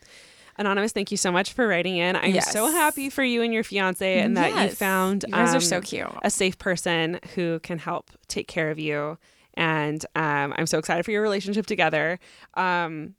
Anonymous, 0.57 0.91
thank 0.91 1.11
you 1.11 1.17
so 1.17 1.31
much 1.31 1.53
for 1.53 1.67
writing 1.67 1.97
in. 1.97 2.15
I'm 2.15 2.33
Yes. 2.33 2.51
so 2.51 2.71
happy 2.71 3.09
for 3.09 3.23
you 3.23 3.41
and 3.43 3.53
your 3.53 3.63
fiance 3.63 4.19
and 4.19 4.35
that 4.37 4.51
you 4.69 4.69
found 4.75 5.23
You 5.27 5.33
guys 5.33 5.53
are 5.53 5.57
um, 5.57 5.61
so 5.61 5.81
cute. 5.81 6.07
a 6.23 6.31
safe 6.31 6.57
person 6.57 7.19
who 7.35 7.59
can 7.59 7.77
help 7.77 8.09
take 8.27 8.47
care 8.47 8.71
of 8.71 8.79
you. 8.79 9.17
And 9.53 10.03
um, 10.15 10.53
I'm 10.57 10.65
so 10.67 10.77
excited 10.79 11.03
for 11.05 11.11
your 11.11 11.21
relationship 11.21 11.65
together. 11.67 12.19
Um, 12.55 13.15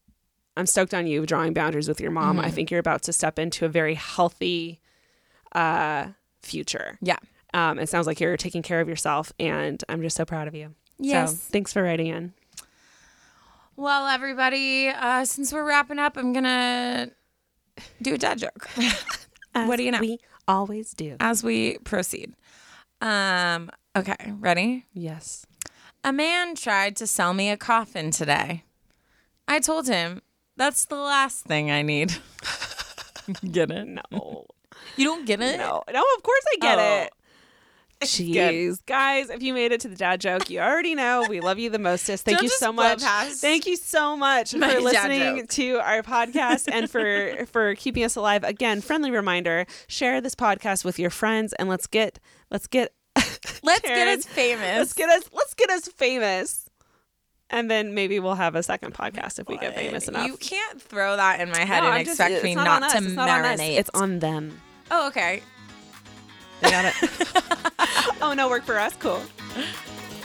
I'm 0.57 0.67
stoked 0.67 0.95
on 0.95 1.07
you 1.07 1.25
drawing 1.27 1.53
boundaries 1.53 1.87
with 1.89 2.01
your 2.01 2.11
mom. 2.11 2.37
Mm-hmm. 2.37 2.45
I 2.47 2.51
think 2.51 2.71
you're 2.71 2.81
about 2.81 3.03
to 3.03 3.13
step 3.13 3.39
into 3.39 3.65
a 3.65 3.69
very 3.69 3.95
healthy 3.95 4.81
uh, 5.53 6.09
future. 6.43 6.99
Yeah. 7.01 7.19
Um, 7.55 7.79
it 7.79 7.89
sounds 7.89 8.07
like 8.07 8.21
you're 8.21 8.37
taking 8.37 8.63
care 8.63 8.81
of 8.81 8.89
yourself, 8.89 9.33
and 9.39 9.83
I'm 9.89 10.03
just 10.03 10.17
so 10.17 10.25
proud 10.25 10.49
of 10.49 10.55
you. 10.55 10.75
Yes. 10.99 11.31
So 11.31 11.37
thanks 11.53 11.73
for 11.73 11.83
writing 11.83 12.09
in. 12.09 12.33
Well, 13.77 14.07
everybody, 14.09 14.89
uh, 14.89 15.25
since 15.25 15.53
we're 15.53 15.65
wrapping 15.65 15.99
up, 16.01 16.17
I'm 16.17 16.33
gonna 16.33 17.11
do 18.03 18.15
a 18.15 18.19
dad 18.19 18.39
joke. 18.39 18.69
what 19.53 19.77
do 19.77 19.83
you 19.83 19.91
know? 19.91 20.01
We 20.01 20.19
always 20.47 20.93
do. 20.93 21.17
As 21.21 21.43
we 21.45 21.79
proceed. 21.79 22.35
Um. 23.01 23.71
Okay. 23.97 24.33
Ready? 24.39 24.87
Yes. 24.93 25.45
A 26.05 26.13
man 26.13 26.55
tried 26.55 26.97
to 26.97 27.07
sell 27.07 27.35
me 27.35 27.51
a 27.51 27.57
coffin 27.57 28.11
today. 28.11 28.65
I 29.47 29.59
told 29.61 29.87
him 29.89 30.23
that's 30.57 30.85
the 30.85 30.97
last 30.97 31.45
thing 31.45 31.71
I 31.71 31.83
need. 31.83 32.17
get 33.51 33.71
it? 33.71 33.87
No. 33.89 34.47
You 34.97 35.05
don't 35.05 35.27
get 35.27 35.41
it? 35.41 35.59
No. 35.59 35.83
No, 35.93 36.05
of 36.17 36.23
course 36.23 36.45
I 36.53 36.57
get 36.61 36.79
Oh. 36.79 37.03
it. 37.03 37.13
Jeez, 38.01 38.79
guys, 38.87 39.29
if 39.29 39.43
you 39.43 39.53
made 39.53 39.73
it 39.73 39.81
to 39.81 39.89
the 39.89 39.97
dad 39.97 40.21
joke, 40.21 40.49
you 40.51 40.61
already 40.61 40.95
know 40.95 41.27
we 41.29 41.41
love 41.41 41.59
you 41.59 41.69
the 41.69 41.81
mostest. 41.81 42.25
Thank 42.25 42.39
Don't 42.39 42.45
you 42.45 42.49
so 42.51 42.73
much. 42.73 43.01
past 43.03 43.41
Thank 43.41 43.67
you 43.67 43.77
so 43.77 44.17
much 44.17 44.55
my 44.55 44.75
for 44.75 44.81
listening 44.81 45.39
joke. 45.39 45.49
to 45.49 45.75
our 45.81 46.03
podcast 46.03 46.69
and 46.73 46.89
for 46.89 47.45
for 47.53 47.75
keeping 47.75 48.05
us 48.05 48.15
alive. 48.15 48.45
Again, 48.45 48.81
friendly 48.81 49.11
reminder: 49.11 49.67
share 49.89 50.21
this 50.21 50.37
podcast 50.37 50.85
with 50.85 50.99
your 51.01 51.11
friends 51.11 51.53
and 51.55 51.69
let's 51.69 51.89
get 51.89 52.21
let's 52.53 52.69
get 52.69 52.93
Let's 53.65 53.81
Karen, 53.81 53.97
get 54.07 54.19
us 54.19 54.25
famous. 54.27 54.77
let's 54.79 54.93
get 54.93 55.09
us 55.09 55.25
let's 55.33 55.55
get 55.55 55.71
us 55.71 55.89
famous, 55.89 56.69
and 57.51 57.69
then 57.69 57.95
maybe 57.95 58.21
we'll 58.21 58.37
have 58.37 58.55
a 58.55 58.63
second 58.63 58.95
podcast 58.95 59.41
if 59.41 59.49
we 59.49 59.57
get 59.59 59.75
famous 59.75 60.07
enough. 60.07 60.27
You 60.29 60.37
can't 60.37 60.81
throw 60.81 61.17
that 61.17 61.41
in 61.41 61.51
my 61.51 61.65
head 61.65 61.81
No, 61.83 61.91
and 61.91 62.07
just- 62.07 62.21
expect 62.21 62.45
me 62.45 62.55
not 62.55 62.81
not, 62.81 62.91
to 62.93 62.99
It's 62.99 63.07
not 63.15 63.29
on 63.29 63.45
marinate. 63.45 63.77
It's 63.79 63.91
on 63.93 64.21
them. 64.21 64.61
oh, 64.93 65.09
okay. 65.09 65.43
They 66.61 66.71
got 66.71 66.85
it. 66.87 66.95
oh 68.23 68.35
no, 68.37 68.49
work 68.49 68.65
for 68.65 68.79
us. 68.79 68.95
Cool. 68.97 69.23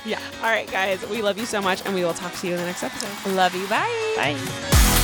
Yeah. 0.05 0.19
All 0.41 0.49
right, 0.49 0.69
guys. 0.69 1.07
We 1.09 1.21
love 1.21 1.37
you 1.37 1.45
so 1.45 1.61
much, 1.61 1.85
and 1.85 1.95
we 1.95 2.03
will 2.03 2.13
talk 2.13 2.33
to 2.35 2.47
you 2.47 2.53
in 2.53 2.59
the 2.59 2.65
next 2.65 2.83
episode. 2.83 3.31
Love 3.33 3.55
you. 3.55 3.67
Bye. 3.67 4.13
Bye. 4.15 4.99